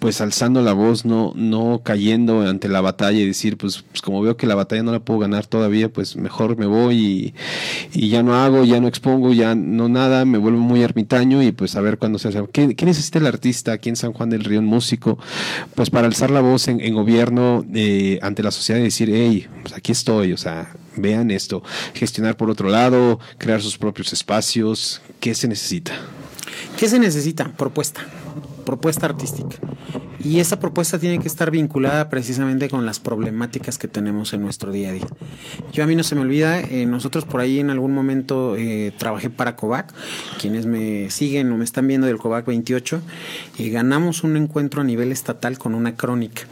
pues 0.00 0.20
alzando 0.22 0.62
la 0.62 0.72
voz, 0.72 1.04
no, 1.04 1.32
no 1.36 1.82
cayendo 1.84 2.40
ante 2.40 2.68
la 2.68 2.80
batalla 2.80 3.18
y 3.18 3.26
decir, 3.26 3.58
pues, 3.58 3.82
pues, 3.82 4.00
como 4.00 4.22
veo 4.22 4.36
que 4.36 4.46
la 4.46 4.54
batalla 4.54 4.82
no 4.82 4.92
la 4.92 5.00
puedo 5.00 5.20
ganar 5.20 5.46
todavía, 5.46 5.92
pues 5.92 6.16
mejor 6.16 6.56
me 6.56 6.66
voy 6.66 7.34
y, 7.92 8.08
ya 8.08 8.22
no 8.22 8.34
hago, 8.34 8.64
ya 8.64 8.80
no 8.80 8.88
expongo, 8.88 9.32
ya 9.34 9.54
no 9.54 9.88
nada, 9.88 10.24
me 10.24 10.38
vuelvo 10.38 10.58
muy 10.58 10.82
ermitaño 10.82 11.42
y 11.42 11.52
pues 11.52 11.76
a 11.76 11.82
ver 11.82 11.98
cuándo 11.98 12.18
se 12.18 12.28
hace. 12.28 12.42
¿Qué, 12.50 12.66
necesita 12.66 13.18
el 13.18 13.26
artista 13.26 13.72
aquí 13.72 13.90
en 13.90 13.96
San 13.96 14.14
Juan 14.14 14.30
del 14.30 14.42
Río, 14.42 14.62
músico? 14.62 15.18
Pues 15.74 15.90
para 15.90 16.06
alzar 16.06 16.30
la 16.30 16.40
voz 16.40 16.66
en, 16.68 16.94
gobierno 16.94 17.64
eh, 17.74 18.18
ante 18.22 18.42
la 18.42 18.50
sociedad 18.50 18.80
y 18.80 18.84
decir, 18.84 19.10
hey, 19.12 19.46
pues 19.62 19.74
aquí 19.74 19.92
estoy, 19.92 20.32
o 20.32 20.38
sea, 20.38 20.74
vean 20.96 21.30
esto, 21.30 21.62
gestionar 21.92 22.38
por 22.38 22.48
otro 22.50 22.70
lado, 22.70 23.20
crear 23.36 23.60
sus 23.60 23.76
propios 23.76 24.12
espacios, 24.14 25.02
¿qué 25.20 25.34
se 25.34 25.46
necesita? 25.46 25.92
¿Qué 26.78 26.88
se 26.88 26.98
necesita? 26.98 27.52
Propuesta 27.52 28.06
propuesta 28.70 29.06
artística. 29.06 29.56
Y 30.22 30.38
esa 30.38 30.60
propuesta 30.60 30.96
tiene 30.96 31.18
que 31.18 31.26
estar 31.26 31.50
vinculada 31.50 32.08
precisamente 32.08 32.68
con 32.68 32.86
las 32.86 33.00
problemáticas 33.00 33.78
que 33.78 33.88
tenemos 33.88 34.32
en 34.32 34.42
nuestro 34.42 34.70
día 34.70 34.90
a 34.90 34.92
día. 34.92 35.08
Yo 35.72 35.82
a 35.82 35.88
mí 35.88 35.96
no 35.96 36.04
se 36.04 36.14
me 36.14 36.20
olvida, 36.20 36.60
eh, 36.60 36.86
nosotros 36.86 37.24
por 37.24 37.40
ahí 37.40 37.58
en 37.58 37.70
algún 37.70 37.92
momento 37.92 38.54
eh, 38.56 38.92
trabajé 38.96 39.28
para 39.28 39.56
COVAC, 39.56 39.92
quienes 40.40 40.66
me 40.66 41.10
siguen 41.10 41.50
o 41.50 41.56
me 41.56 41.64
están 41.64 41.88
viendo 41.88 42.06
del 42.06 42.18
COVAC 42.18 42.46
28, 42.46 43.00
y 43.58 43.70
ganamos 43.70 44.22
un 44.22 44.36
encuentro 44.36 44.82
a 44.82 44.84
nivel 44.84 45.10
estatal 45.10 45.58
con 45.58 45.74
una 45.74 45.96
crónica, 45.96 46.42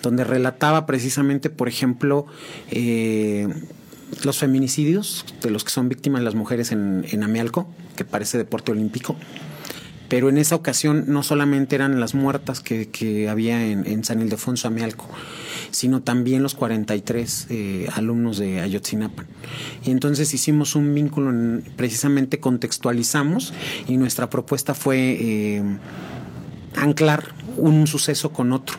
donde 0.00 0.24
relataba 0.24 0.86
precisamente, 0.86 1.50
por 1.50 1.68
ejemplo, 1.68 2.24
eh, 2.70 3.46
los 4.24 4.38
feminicidios 4.38 5.26
de 5.42 5.50
los 5.50 5.64
que 5.64 5.70
son 5.70 5.90
víctimas 5.90 6.22
las 6.22 6.34
mujeres 6.34 6.72
en, 6.72 7.04
en 7.10 7.22
Amialco, 7.24 7.68
que 7.94 8.06
parece 8.06 8.38
deporte 8.38 8.72
olímpico 8.72 9.16
pero 10.08 10.28
en 10.28 10.38
esa 10.38 10.54
ocasión 10.54 11.04
no 11.08 11.22
solamente 11.22 11.76
eran 11.76 12.00
las 12.00 12.14
muertas 12.14 12.60
que, 12.60 13.28
había 13.28 13.64
en, 13.64 14.04
San 14.04 14.20
Ildefonso 14.20 14.68
Amialco, 14.68 15.06
sino 15.70 16.02
también 16.02 16.42
los 16.42 16.54
43 16.54 17.46
eh, 17.50 17.88
alumnos 17.94 18.38
de 18.38 18.60
Ayotzinapan. 18.60 19.26
Y 19.84 19.90
entonces 19.90 20.32
hicimos 20.32 20.74
un 20.74 20.94
vínculo, 20.94 21.32
precisamente 21.76 22.40
contextualizamos 22.40 23.52
y 23.86 23.96
nuestra 23.96 24.30
propuesta 24.30 24.74
fue 24.74 25.16
eh, 25.20 25.62
anclar 26.76 27.34
un 27.56 27.86
suceso 27.86 28.32
con 28.32 28.52
otro 28.52 28.78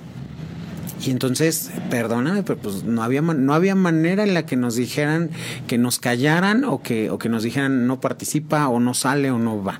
y 1.05 1.11
entonces, 1.11 1.71
perdóname, 1.89 2.43
pero 2.43 2.59
pues 2.59 2.83
no 2.83 3.03
había, 3.03 3.21
no 3.21 3.53
había 3.53 3.73
manera 3.73 4.23
en 4.23 4.33
la 4.33 4.45
que 4.45 4.57
nos 4.57 4.75
dijeran 4.75 5.29
que 5.67 5.77
nos 5.77 5.97
callaran 5.99 6.65
o 6.65 6.81
que, 6.81 7.09
o 7.09 7.17
que 7.17 7.29
nos 7.29 7.43
dijeran 7.43 7.87
no 7.87 8.01
participa 8.01 8.67
o 8.67 8.79
no 8.79 8.93
sale 8.93 9.31
o 9.31 9.39
no 9.39 9.63
va. 9.63 9.79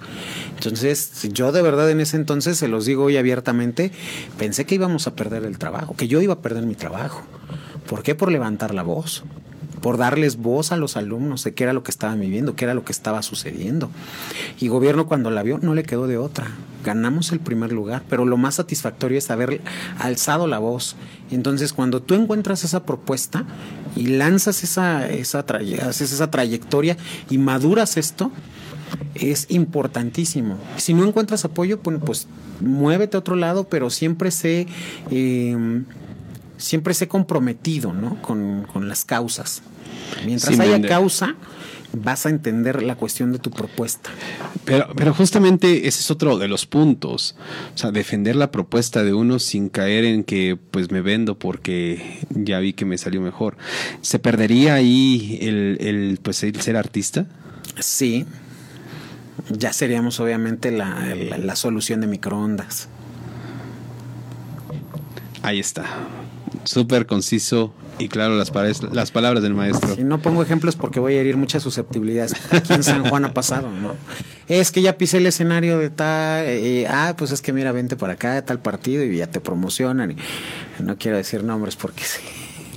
Entonces, 0.60 1.30
yo 1.32 1.53
de 1.53 1.62
verdad 1.62 1.89
en 1.89 2.01
ese 2.01 2.18
entonces, 2.18 2.57
se 2.57 2.68
los 2.68 2.86
digo 2.86 3.05
hoy 3.05 3.16
abiertamente, 3.16 3.93
pensé 4.38 4.66
que 4.66 4.76
íbamos 4.76 5.07
a 5.07 5.16
perder 5.16 5.45
el 5.45 5.57
trabajo, 5.57 5.95
que 5.95 6.10
yo 6.10 6.22
iba 6.22 6.34
a 6.34 6.41
perder 6.41 6.66
mi 6.66 6.76
trabajo. 6.76 7.24
¿Por 7.88 8.03
qué? 8.03 8.14
Por 8.14 8.30
levantar 8.30 8.74
la 8.74 8.84
voz 8.84 9.24
por 9.82 9.97
darles 9.97 10.38
voz 10.38 10.72
a 10.72 10.78
los 10.78 10.97
alumnos 10.97 11.43
de 11.43 11.53
qué 11.53 11.64
era 11.64 11.72
lo 11.74 11.84
que 11.84 11.91
estaban 11.91 12.20
viviendo, 12.20 12.55
qué 12.55 12.66
era 12.66 12.74
lo 12.74 12.84
que 12.84 12.91
estaba 12.91 13.22
sucediendo. 13.22 13.89
Y 14.60 14.68
gobierno 14.68 15.07
cuando 15.07 15.32
la 15.32 15.41
vio 15.41 15.57
no 15.62 15.74
le 15.74 15.84
quedó 15.84 16.07
de 16.07 16.18
otra. 16.18 16.47
Ganamos 16.84 17.32
el 17.32 17.39
primer 17.39 17.72
lugar, 17.72 18.03
pero 18.10 18.26
lo 18.26 18.36
más 18.36 18.55
satisfactorio 18.55 19.18
es 19.18 19.32
haber 19.32 19.62
alzado 19.97 20.47
la 20.47 20.60
voz. 20.60 20.95
Entonces, 21.32 21.74
cuando 21.74 22.01
tú 22.01 22.16
encuentras 22.16 22.64
esa 22.64 22.86
propuesta 22.86 23.45
y 23.95 24.07
lanzas 24.07 24.64
esa, 24.64 25.07
esa, 25.10 25.45
esa 25.89 26.32
trayectoria 26.32 26.97
y 27.30 27.38
maduras 27.38 27.97
esto, 27.97 28.32
es 29.16 29.48
importantísimo. 29.50 30.58
Si 30.78 30.94
no 30.94 31.06
encuentras 31.06 31.46
apoyo, 31.46 31.80
pues, 31.80 31.98
pues 32.06 32.28
muévete 32.62 33.18
a 33.18 33.20
otro 33.20 33.36
lado, 33.36 33.66
pero 33.66 33.90
siempre 33.90 34.32
sé... 34.32 34.68
Eh, 35.12 35.84
siempre 36.60 36.94
sé 36.94 37.08
comprometido 37.08 37.94
¿no? 37.94 38.22
con, 38.22 38.68
las 38.88 39.06
causas. 39.06 39.64
Mientras 40.26 40.60
haya 40.60 40.82
causa, 40.82 41.36
vas 41.94 42.26
a 42.26 42.30
entender 42.30 42.84
la 42.84 42.96
cuestión 42.96 43.32
de 43.32 43.40
tu 43.40 43.50
propuesta. 43.50 44.12
Pero, 44.66 44.88
pero 44.96 45.14
justamente 45.14 45.88
ese 45.88 46.02
es 46.02 46.12
otro 46.12 46.38
de 46.38 46.48
los 46.48 46.66
puntos. 46.66 47.36
O 47.74 47.78
sea, 47.78 47.92
defender 47.92 48.36
la 48.36 48.52
propuesta 48.52 49.04
de 49.04 49.14
uno 49.14 49.40
sin 49.40 49.70
caer 49.70 50.06
en 50.06 50.24
que 50.24 50.58
pues 50.72 50.92
me 50.92 51.02
vendo 51.02 51.40
porque 51.40 52.20
ya 52.30 52.60
vi 52.60 52.74
que 52.74 52.86
me 52.86 52.98
salió 52.98 53.22
mejor. 53.22 53.58
¿Se 54.02 54.20
perdería 54.20 54.76
ahí 54.76 55.40
el, 55.42 55.78
el 55.80 56.20
pues 56.22 56.44
el 56.44 56.60
ser 56.62 56.76
artista? 56.76 57.26
Sí. 57.80 58.26
Ya 59.50 59.74
seríamos 59.74 60.20
obviamente 60.20 60.72
la, 60.72 61.16
la 61.16 61.56
solución 61.56 62.02
de 62.02 62.08
microondas. 62.08 62.90
Ahí 65.42 65.60
está 65.60 65.86
súper 66.64 67.06
conciso 67.06 67.74
y 67.98 68.08
claro 68.08 68.36
las, 68.36 68.52
las 68.94 69.12
palabras 69.12 69.44
del 69.44 69.54
maestro. 69.54 69.96
Si 69.96 70.04
no 70.04 70.22
pongo 70.22 70.42
ejemplos 70.42 70.76
porque 70.76 71.00
voy 71.00 71.16
a 71.16 71.22
herir 71.22 71.36
muchas 71.36 71.64
susceptibilidades. 71.64 72.34
Aquí 72.52 72.74
en 72.74 72.84
San 72.84 73.08
Juan 73.10 73.26
ha 73.26 73.34
pasado, 73.34 73.70
¿no? 73.70 73.96
Es 74.48 74.72
que 74.72 74.82
ya 74.82 74.98
pisé 74.98 75.18
el 75.18 75.26
escenario 75.26 75.78
de 75.78 75.90
tal, 75.90 76.46
eh, 76.48 76.88
ah, 76.88 77.16
pues 77.18 77.32
es 77.32 77.42
que 77.42 77.54
mira, 77.54 77.72
vente 77.72 77.96
por 77.96 78.10
acá, 78.10 78.36
de 78.36 78.42
tal 78.42 78.60
partido 78.60 79.04
y 79.04 79.18
ya 79.18 79.28
te 79.28 79.40
promocionan. 79.42 80.12
Y 80.12 80.16
no 80.84 80.98
quiero 80.98 81.18
decir 81.18 81.44
nombres 81.44 81.76
porque 81.76 82.04
sí. 82.04 82.22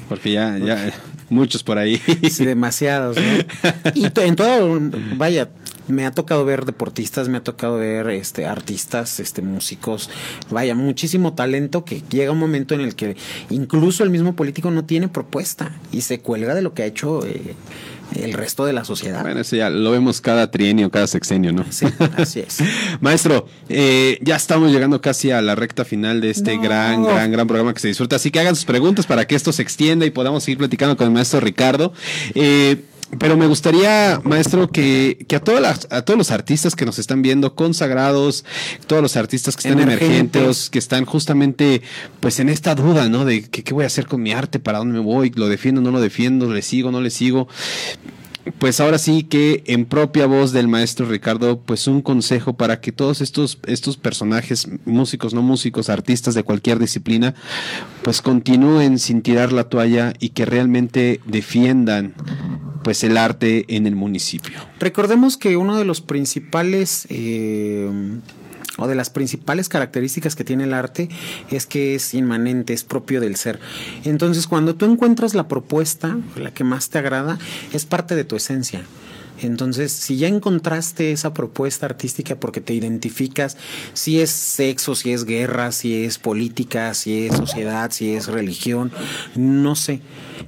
Porque 0.09 0.33
ya, 0.33 0.59
ya, 0.59 0.93
muchos 1.31 1.63
por 1.63 1.79
ahí. 1.79 2.01
Sí, 2.31 2.45
demasiados, 2.45 3.17
¿no? 3.17 3.93
Y 3.95 4.07
en 4.21 4.37
todo, 4.37 4.81
vaya, 5.17 5.49
me 5.93 6.07
ha 6.07 6.11
tocado 6.11 6.45
ver 6.45 6.64
deportistas, 6.64 7.28
me 7.28 7.38
ha 7.38 7.45
tocado 7.45 7.76
ver 7.76 8.11
este 8.11 8.47
artistas, 8.47 9.20
este 9.20 9.43
músicos, 9.43 10.11
vaya, 10.51 10.74
muchísimo 10.74 11.34
talento 11.34 11.84
que 11.84 12.03
llega 12.11 12.32
un 12.32 12.38
momento 12.38 12.74
en 12.74 12.80
el 12.80 12.97
que 12.97 13.16
incluso 13.51 14.03
el 14.03 14.11
mismo 14.11 14.34
político 14.34 14.70
no 14.70 14.84
tiene 14.84 15.09
propuesta 15.09 15.72
y 15.93 16.01
se 16.01 16.20
cuelga 16.20 16.55
de 16.55 16.62
lo 16.62 16.74
que 16.74 16.82
ha 16.82 16.86
hecho 16.86 17.24
eh, 17.24 17.55
el 18.16 18.32
resto 18.32 18.64
de 18.64 18.72
la 18.72 18.84
sociedad. 18.84 19.22
Bueno, 19.22 19.40
eso 19.40 19.57
ya 19.57 19.70
lo 19.70 19.90
vemos 19.90 20.20
cada 20.20 20.51
trienio, 20.51 20.90
cada 20.90 21.07
sexenio, 21.07 21.53
¿no? 21.53 21.64
Sí, 21.70 21.86
así 22.16 22.40
es. 22.40 22.59
Maestro, 23.01 23.47
eh, 23.68 24.18
ya 24.22 24.36
estamos 24.36 24.70
llegando 24.72 25.01
casi 25.01 25.30
a 25.30 25.40
la 25.40 25.55
recta 25.55 25.84
final 25.84 26.20
de 26.20 26.30
este 26.30 26.59
gran, 26.59 27.03
gran, 27.05 27.30
gran 27.32 27.47
programa 27.47 27.72
que 27.74 27.80
se 27.80 27.88
disfruta. 27.88 28.16
Así 28.16 28.30
que 28.30 28.40
hagan 28.40 28.57
sus 28.57 28.64
preguntas 28.64 29.07
para 29.07 29.26
que 29.26 29.34
esto 29.34 29.53
se 29.53 29.62
extienda 29.62 30.07
y 30.07 30.11
podamos 30.11 30.45
seguir 30.45 30.59
platicando 30.59 30.97
con 30.97 31.07
el 31.07 31.12
maestro 31.12 31.40
Ricardo. 31.40 31.93
Eh, 32.34 32.82
pero 33.19 33.37
me 33.37 33.47
gustaría, 33.47 34.21
maestro, 34.25 34.69
que, 34.69 35.25
que 35.29 35.37
a, 35.37 35.41
todas 35.41 35.61
las, 35.61 35.89
a 35.91 36.03
todos 36.03 36.17
los 36.17 36.31
artistas 36.31 36.75
que 36.75 36.87
nos 36.87 36.99
están 36.99 37.23
viendo, 37.23 37.55
consagrados, 37.55 38.45
todos 38.87 39.03
los 39.03 39.17
artistas 39.17 39.57
que 39.57 39.69
están 39.69 39.83
emergentes, 39.83 40.71
que 40.71 40.79
están 40.79 41.05
justamente 41.05 41.83
pues 42.21 42.41
en 42.41 42.49
esta 42.49 42.75
duda, 42.75 43.09
¿no? 43.09 43.25
De 43.25 43.43
que, 43.43 43.63
qué 43.63 43.75
voy 43.75 43.85
a 43.85 43.89
hacer 43.89 44.07
con 44.07 44.23
mi 44.23 44.33
arte, 44.33 44.59
para 44.59 44.79
dónde 44.79 44.95
me 44.95 45.05
voy, 45.05 45.31
lo 45.35 45.49
defiendo, 45.49 45.81
no 45.81 45.91
lo 45.91 46.01
defiendo, 46.01 46.53
le 46.53 46.63
sigo, 46.63 46.91
no 46.91 47.01
le 47.01 47.11
sigo 47.11 47.49
pues 48.59 48.81
ahora 48.81 48.99
sí 48.99 49.23
que 49.23 49.63
en 49.67 49.85
propia 49.85 50.27
voz 50.27 50.53
del 50.53 50.67
maestro 50.67 51.07
Ricardo, 51.07 51.61
pues 51.61 51.87
un 51.87 52.03
consejo 52.03 52.55
para 52.55 52.81
que 52.81 52.91
todos 52.91 53.21
estos, 53.21 53.59
estos 53.67 53.97
personajes, 53.97 54.69
músicos, 54.85 55.33
no 55.33 55.43
músicos, 55.43 55.89
artistas 55.89 56.35
de 56.35 56.43
cualquier 56.43 56.79
disciplina, 56.79 57.35
pues 58.03 58.21
continúen 58.21 58.99
sin 58.99 59.23
tirar 59.23 59.53
la 59.53 59.65
toalla 59.65 60.15
y 60.19 60.31
que 60.31 60.45
realmente 60.45 61.21
defiendan 61.25 62.15
pues 62.83 63.05
el 63.05 63.16
arte 63.16 63.64
en 63.68 63.87
el 63.87 63.97
municipio. 63.97 64.59
Recordemos 64.78 65.37
que 65.37 65.57
uno 65.57 65.76
de 65.76 65.85
los 65.85 66.01
principales 66.01 67.07
eh, 67.11 67.91
o 68.78 68.87
de 68.87 68.95
las 68.95 69.11
principales 69.11 69.68
características 69.68 70.35
que 70.35 70.45
tiene 70.45 70.64
el 70.64 70.74
arte 70.74 71.09
es 71.51 71.66
que 71.66 71.95
es 71.95 72.14
inmanente, 72.14 72.72
es 72.72 72.85
propio 72.85 73.20
del 73.20 73.37
ser. 73.37 73.61
Entonces, 74.05 74.47
cuando 74.47 74.74
tú 74.74 74.87
encuentras 74.87 75.35
la 75.35 75.49
propuesta, 75.49 76.18
la 76.37 76.53
que 76.53 76.64
más 76.64 76.89
te 76.91 76.99
agrada, 76.99 77.39
es 77.72 77.85
parte 77.85 78.14
de 78.14 78.24
tu 78.24 78.37
esencia 78.37 78.83
Entonces, 79.43 79.93
si 79.93 80.16
ya 80.16 80.28
encontraste 80.28 81.12
esa 81.12 81.34
propuesta 81.34 81.86
artística 81.86 82.36
porque 82.36 82.61
te 82.61 82.74
identificas, 82.74 83.57
si 83.93 84.20
es 84.20 84.30
sexo, 84.30 84.95
si 84.95 85.12
es 85.12 85.24
guerra, 85.24 85.72
si 85.72 86.05
es 86.05 86.18
política, 86.18 86.95
si 86.95 87.26
es 87.26 87.36
sociedad, 87.36 87.90
si 87.90 88.14
es 88.14 88.28
religión, 88.28 88.93
no 89.34 89.74
sé, 89.74 90.01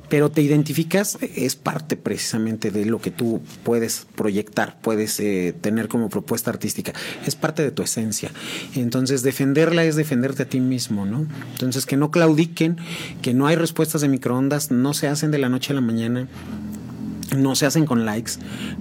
pero 0.08 0.30
te 0.30 0.42
identificas, 0.42 1.18
es 1.20 1.56
parte 1.56 1.96
precisamente 1.96 2.70
de 2.70 2.84
lo 2.84 3.00
que 3.00 3.10
tú 3.10 3.42
puedes 3.62 4.06
proyectar, 4.14 4.78
puedes 4.80 5.18
eh, 5.20 5.54
tener 5.60 5.88
como 5.88 6.08
propuesta 6.08 6.50
artística, 6.50 6.92
es 7.26 7.34
parte 7.34 7.62
de 7.62 7.70
tu 7.70 7.82
esencia. 7.82 8.30
Entonces, 8.74 9.22
defenderla 9.22 9.84
es 9.84 9.96
defenderte 9.96 10.44
a 10.44 10.48
ti 10.48 10.60
mismo, 10.60 11.04
¿no? 11.04 11.26
Entonces, 11.52 11.86
que 11.86 11.96
no 11.96 12.10
claudiquen, 12.10 12.76
que 13.22 13.34
no 13.34 13.46
hay 13.46 13.56
respuestas 13.56 14.02
de 14.02 14.08
microondas, 14.08 14.70
no 14.70 14.94
se 14.94 15.08
hacen 15.08 15.30
de 15.30 15.38
la 15.38 15.48
noche 15.48 15.72
a 15.72 15.74
la 15.74 15.80
mañana 15.80 16.28
no 17.36 17.54
se 17.56 17.66
hacen 17.66 17.86
con 17.86 18.04
likes, 18.04 18.32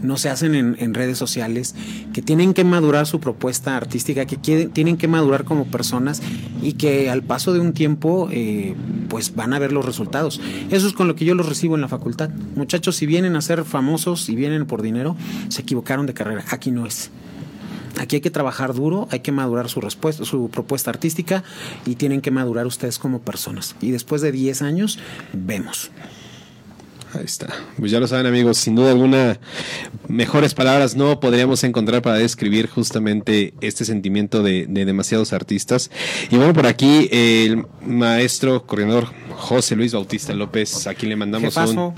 no 0.02 0.18
se 0.18 0.30
hacen 0.30 0.56
en, 0.56 0.94
redes 0.94 1.18
sociales, 1.18 1.76
que 2.14 2.22
tienen 2.22 2.54
que 2.54 2.64
madurar 2.64 3.08
su 3.08 3.20
propuesta 3.20 3.76
artística, 3.76 4.26
que 4.26 4.38
tienen 4.38 4.98
que 4.98 5.08
madurar 5.08 5.44
como 5.44 5.66
personas 5.66 6.22
y 6.62 6.74
que 6.74 7.10
al 7.10 7.24
paso 7.24 7.54
de 7.54 7.60
un 7.60 7.74
tiempo 7.74 8.30
eh, 8.32 8.76
pues 9.10 9.36
van 9.36 9.54
a 9.54 9.60
ver 9.60 9.72
los 9.72 9.86
resultados. 9.86 10.40
Eso 10.70 10.88
es 10.88 10.94
con 10.94 11.08
lo 11.08 11.16
que 11.16 11.26
yo 11.26 11.36
los 11.36 11.48
recibo 11.48 11.76
en 11.76 11.82
la 11.82 11.88
facultad. 11.88 12.30
Muchachos, 12.56 12.96
si 12.96 13.06
vienen 13.06 13.36
a 13.36 13.42
ser 13.42 13.64
famosos 13.64 14.30
y 14.30 14.36
vienen 14.36 14.66
por 14.66 14.82
dinero, 14.82 15.16
se 15.50 15.62
equivocaron 15.62 16.06
de 16.06 16.14
carrera. 16.14 16.44
Aquí 16.50 16.72
no 16.72 16.86
es. 16.86 17.12
Aquí 18.00 18.16
hay 18.16 18.22
que 18.22 18.32
trabajar 18.32 18.74
duro, 18.74 19.08
hay 19.12 19.20
que 19.20 19.32
madurar 19.32 19.70
su 19.70 19.80
respuesta, 19.80 20.26
su 20.26 20.50
propuesta 20.50 20.90
artística 20.90 21.44
y 21.86 21.96
tienen 21.96 22.22
que 22.22 22.32
madurar 22.32 22.66
ustedes 22.66 22.98
como 22.98 23.20
personas. 23.20 23.76
Y 23.82 23.92
después 23.92 24.22
de 24.22 24.32
10 24.32 24.64
años, 24.64 25.00
vemos. 25.32 25.92
Ahí 27.14 27.26
está. 27.26 27.48
Pues 27.78 27.92
ya 27.92 28.00
lo 28.00 28.08
saben 28.08 28.26
amigos, 28.26 28.58
sin 28.58 28.76
duda 28.76 28.90
alguna, 28.90 29.40
mejores 30.08 30.56
palabras 30.56 30.96
no 30.96 31.20
podríamos 31.20 31.64
encontrar 31.64 32.02
para 32.02 32.18
describir 32.18 32.68
justamente 32.68 33.54
este 33.62 33.86
sentimiento 33.86 34.42
de, 34.42 34.66
demasiados 34.68 35.32
artistas. 35.32 35.92
Y 36.32 36.38
bueno, 36.38 36.54
por 36.54 36.66
aquí 36.66 37.10
el 37.12 37.66
maestro 37.86 38.66
coordinador 38.66 39.10
José 39.44 39.76
Luis 39.76 39.94
Bautista 39.94 40.34
López, 40.34 40.88
aquí 40.88 41.06
le 41.06 41.18
mandamos 41.18 41.58
un 41.58 41.94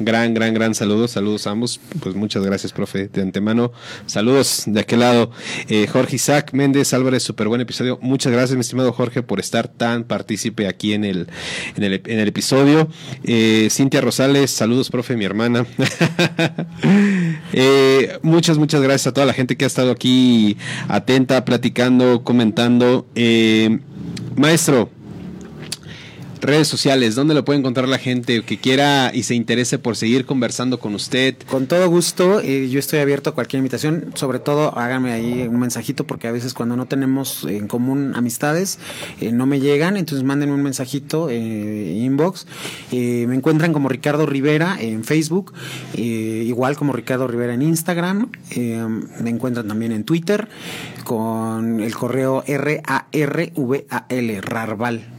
gran, 0.00 0.34
gran, 0.34 0.52
gran 0.52 0.74
saludo. 0.74 1.06
Saludos 1.06 1.46
a 1.46 1.50
ambos. 1.50 1.80
Pues 2.00 2.16
muchas 2.16 2.44
gracias, 2.44 2.72
profe, 2.72 3.06
de 3.06 3.22
antemano. 3.22 3.70
Saludos 4.06 4.64
de 4.66 4.80
aquel 4.80 5.00
lado. 5.00 5.30
Eh, 5.68 5.86
Jorge 5.86 6.16
Isaac 6.16 6.52
Méndez 6.54 6.92
Álvarez, 6.92 7.22
súper 7.22 7.46
buen 7.46 7.60
episodio. 7.60 8.00
Muchas 8.02 8.32
gracias, 8.32 8.56
mi 8.56 8.62
estimado 8.62 8.92
Jorge, 8.92 9.22
por 9.22 9.38
estar 9.38 9.68
tan 9.68 10.02
partícipe 10.02 10.66
aquí 10.66 10.92
en 10.92 11.04
el, 11.04 11.28
en 11.76 11.84
el, 11.84 12.02
en 12.04 12.18
el 12.18 12.26
episodio. 12.26 12.88
Eh, 13.22 13.68
Cintia 13.70 14.00
Rosales, 14.00 14.50
Saludos, 14.50 14.90
profe, 14.90 15.16
mi 15.16 15.24
hermana. 15.24 15.66
Eh, 17.52 18.18
muchas, 18.22 18.58
muchas 18.58 18.82
gracias 18.82 19.08
a 19.08 19.12
toda 19.12 19.26
la 19.26 19.32
gente 19.32 19.56
que 19.56 19.64
ha 19.64 19.66
estado 19.66 19.90
aquí 19.90 20.56
atenta, 20.88 21.44
platicando, 21.44 22.22
comentando. 22.22 23.06
Eh, 23.14 23.78
maestro, 24.36 24.90
redes 26.40 26.68
sociales, 26.68 27.14
¿dónde 27.14 27.34
lo 27.34 27.44
puede 27.44 27.58
encontrar 27.58 27.88
la 27.88 27.98
gente 27.98 28.42
que 28.42 28.58
quiera 28.58 29.10
y 29.12 29.22
se 29.24 29.34
interese 29.34 29.78
por 29.78 29.96
seguir 29.96 30.26
conversando 30.26 30.78
con 30.78 30.94
usted? 30.94 31.36
Con 31.46 31.66
todo 31.66 31.88
gusto, 31.88 32.40
eh, 32.40 32.68
yo 32.68 32.78
estoy 32.78 33.00
abierto 33.00 33.30
a 33.30 33.34
cualquier 33.34 33.58
invitación, 33.58 34.12
sobre 34.14 34.38
todo 34.38 34.76
háganme 34.78 35.12
ahí 35.12 35.46
un 35.48 35.58
mensajito 35.60 36.04
porque 36.04 36.28
a 36.28 36.32
veces 36.32 36.54
cuando 36.54 36.76
no 36.76 36.86
tenemos 36.86 37.44
en 37.44 37.68
común 37.68 38.12
amistades 38.14 38.78
eh, 39.20 39.32
no 39.32 39.46
me 39.46 39.60
llegan, 39.60 39.96
entonces 39.96 40.24
manden 40.24 40.50
un 40.50 40.62
mensajito 40.62 41.28
eh, 41.30 41.94
inbox. 41.98 42.46
me 42.92 43.34
encuentran 43.34 43.72
como 43.72 43.88
Ricardo 43.88 44.26
Rivera 44.26 44.76
en 44.80 45.04
Facebook, 45.04 45.52
igual 45.94 46.76
como 46.76 46.92
Ricardo 46.92 47.26
Rivera 47.26 47.54
en 47.54 47.62
Instagram, 47.62 48.30
me 48.56 49.30
encuentran 49.30 49.68
también 49.68 49.92
en 49.92 50.04
Twitter 50.04 50.48
con 51.04 51.80
el 51.80 51.94
correo 51.94 52.44
R-A-R-V-A-L, 52.46 54.40
Rarval 54.40 55.17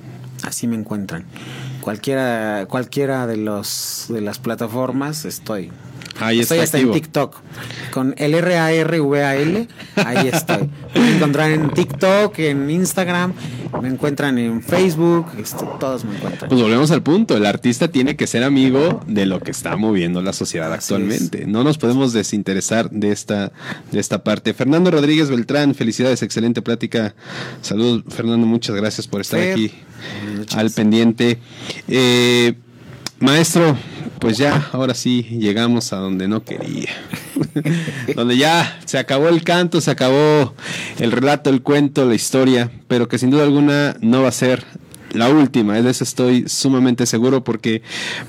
Así 0.49 0.65
me 0.65 0.75
encuentran. 0.75 1.25
Cualquiera, 1.81 2.65
cualquiera 2.67 3.27
de 3.27 3.37
los 3.37 4.07
de 4.09 4.19
las 4.19 4.39
plataformas 4.39 5.25
estoy. 5.25 5.71
Ahí 6.19 6.39
estoy 6.39 6.59
hasta 6.59 6.79
en 6.79 6.91
TikTok. 6.91 7.35
Con 7.91 8.13
el 8.17 8.33
R-A-R-V-A-L, 8.35 9.67
ahí 9.95 10.27
estoy. 10.27 10.69
Me 10.93 11.15
encuentran 11.15 11.51
en 11.51 11.69
TikTok, 11.71 12.37
en 12.39 12.69
Instagram, 12.69 13.33
me 13.81 13.87
encuentran 13.87 14.37
en 14.37 14.61
Facebook, 14.61 15.27
este, 15.37 15.65
todos 15.79 16.03
me 16.03 16.15
encuentran. 16.15 16.49
Pues 16.49 16.61
volvemos 16.61 16.91
al 16.91 17.03
punto, 17.03 17.37
el 17.37 17.45
artista 17.45 17.87
tiene 17.87 18.15
que 18.15 18.27
ser 18.27 18.43
amigo 18.43 19.01
de 19.07 19.25
lo 19.25 19.39
que 19.39 19.51
está 19.51 19.75
moviendo 19.75 20.21
la 20.21 20.33
sociedad 20.33 20.71
actualmente. 20.73 21.45
No 21.45 21.63
nos 21.63 21.77
podemos 21.77 22.13
desinteresar 22.13 22.89
de 22.89 23.11
esta, 23.11 23.51
de 23.91 23.99
esta 23.99 24.23
parte. 24.23 24.53
Fernando 24.53 24.91
Rodríguez 24.91 25.29
Beltrán, 25.29 25.73
felicidades, 25.75 26.21
excelente 26.21 26.61
plática. 26.61 27.15
Saludos, 27.61 28.03
Fernando, 28.09 28.45
muchas 28.45 28.75
gracias 28.75 29.07
por 29.07 29.21
estar 29.21 29.39
aquí 29.39 29.71
al 30.55 30.71
pendiente. 30.71 31.39
Eh, 31.87 32.55
maestro, 33.19 33.77
pues 34.19 34.37
ya, 34.37 34.69
ahora 34.71 34.93
sí, 34.93 35.23
llegamos 35.23 35.93
a 35.93 35.97
donde 35.97 36.27
no 36.27 36.43
quería. 36.43 36.89
donde 38.15 38.37
ya 38.37 38.79
se 38.85 38.97
acabó 38.97 39.29
el 39.29 39.43
canto, 39.43 39.81
se 39.81 39.91
acabó 39.91 40.53
el 40.99 41.11
relato, 41.11 41.49
el 41.49 41.61
cuento, 41.61 42.05
la 42.05 42.15
historia, 42.15 42.71
pero 42.87 43.07
que 43.07 43.17
sin 43.17 43.29
duda 43.29 43.43
alguna 43.43 43.95
no 44.01 44.21
va 44.21 44.29
a 44.29 44.33
ser 44.33 44.63
la 45.13 45.29
última, 45.29 45.81
de 45.81 45.89
eso 45.89 46.03
estoy 46.03 46.45
sumamente 46.47 47.05
seguro 47.05 47.43
porque 47.43 47.81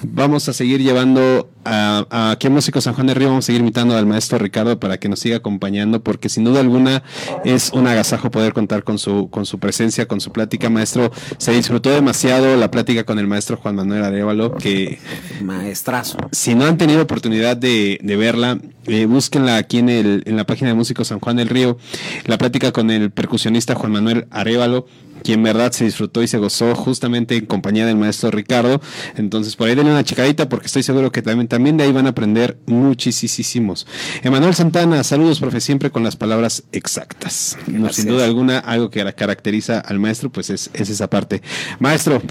vamos 0.03 0.49
a 0.49 0.53
seguir 0.53 0.81
llevando 0.83 1.51
a, 1.64 2.31
aquí 2.33 2.47
en 2.47 2.55
Músico 2.55 2.81
San 2.81 2.95
Juan 2.95 3.07
de 3.07 3.14
Río, 3.14 3.28
vamos 3.28 3.45
a 3.45 3.47
seguir 3.47 3.61
invitando 3.61 3.97
al 3.97 4.07
maestro 4.07 4.39
Ricardo 4.39 4.81
para 4.81 4.99
que 4.99 5.09
nos 5.09 5.20
siga 5.20 5.37
acompañando 5.37 6.03
porque 6.03 6.28
sin 6.28 6.45
duda 6.45 6.61
alguna 6.61 7.03
es 7.45 7.70
un 7.72 7.87
agasajo 7.87 8.31
poder 8.31 8.53
contar 8.53 8.85
con 8.85 8.99
su, 8.99 9.28
con 9.31 9.47
su 9.47 9.59
presencia, 9.59 10.07
con 10.07 10.20
su 10.20 10.33
plática. 10.33 10.70
Maestro, 10.70 11.11
se 11.39 11.53
disfrutó 11.53 11.91
demasiado 11.91 12.57
la 12.57 12.70
plática 12.70 13.05
con 13.05 13.18
el 13.18 13.26
maestro 13.26 13.57
Juan 13.57 13.76
Manuel 13.76 14.05
Arevalo, 14.05 14.55
que... 14.55 14.99
Maestrazo. 15.43 16.18
Si 16.33 16.55
no 16.55 16.64
han 16.64 16.78
tenido 16.78 17.03
oportunidad 17.03 17.57
de, 17.57 17.99
verla, 18.03 18.59
eh, 18.87 19.07
búsquenla 19.07 19.57
aquí 19.57 19.78
en, 19.78 19.89
el, 19.89 20.22
en 20.26 20.37
la 20.37 20.45
página 20.45 20.70
de 20.70 20.74
Músico 20.74 21.05
San 21.05 21.20
Juan 21.20 21.37
del 21.37 21.49
Río, 21.49 21.78
la 22.24 22.39
plática 22.39 22.72
con 22.72 22.91
el 22.91 23.11
percusionista 23.11 23.74
Juan 23.74 23.93
Manuel 23.93 24.26
Arevalo 24.31 24.87
quien 25.22 25.40
en 25.40 25.44
verdad 25.44 25.72
se 25.72 25.84
disfrutó 25.84 26.22
y 26.22 26.28
se 26.28 26.38
gozó 26.38 26.74
justamente 26.74 27.36
en 27.36 27.46
compañía 27.46 27.86
del 27.86 27.96
maestro 27.96 28.30
Ricardo. 28.30 28.80
Entonces, 29.16 29.56
por 29.56 29.68
ahí 29.68 29.74
denle 29.74 29.92
una 29.92 30.04
chicadita 30.04 30.48
porque 30.48 30.66
estoy 30.66 30.82
seguro 30.82 31.12
que 31.12 31.22
también, 31.22 31.48
también 31.48 31.76
de 31.76 31.84
ahí 31.84 31.92
van 31.92 32.06
a 32.06 32.10
aprender 32.10 32.58
muchísimos. 32.66 33.86
Emanuel 34.22 34.54
Santana, 34.54 35.02
saludos, 35.04 35.40
profe, 35.40 35.60
siempre 35.60 35.90
con 35.90 36.04
las 36.04 36.16
palabras 36.16 36.64
exactas. 36.72 37.56
No, 37.66 37.92
sin 37.92 38.06
duda 38.06 38.24
alguna, 38.24 38.58
algo 38.58 38.90
que 38.90 39.00
caracteriza 39.14 39.80
al 39.80 39.98
maestro, 39.98 40.30
pues 40.30 40.50
es, 40.50 40.70
es 40.74 40.90
esa 40.90 41.08
parte. 41.08 41.42
Maestro, 41.78 42.22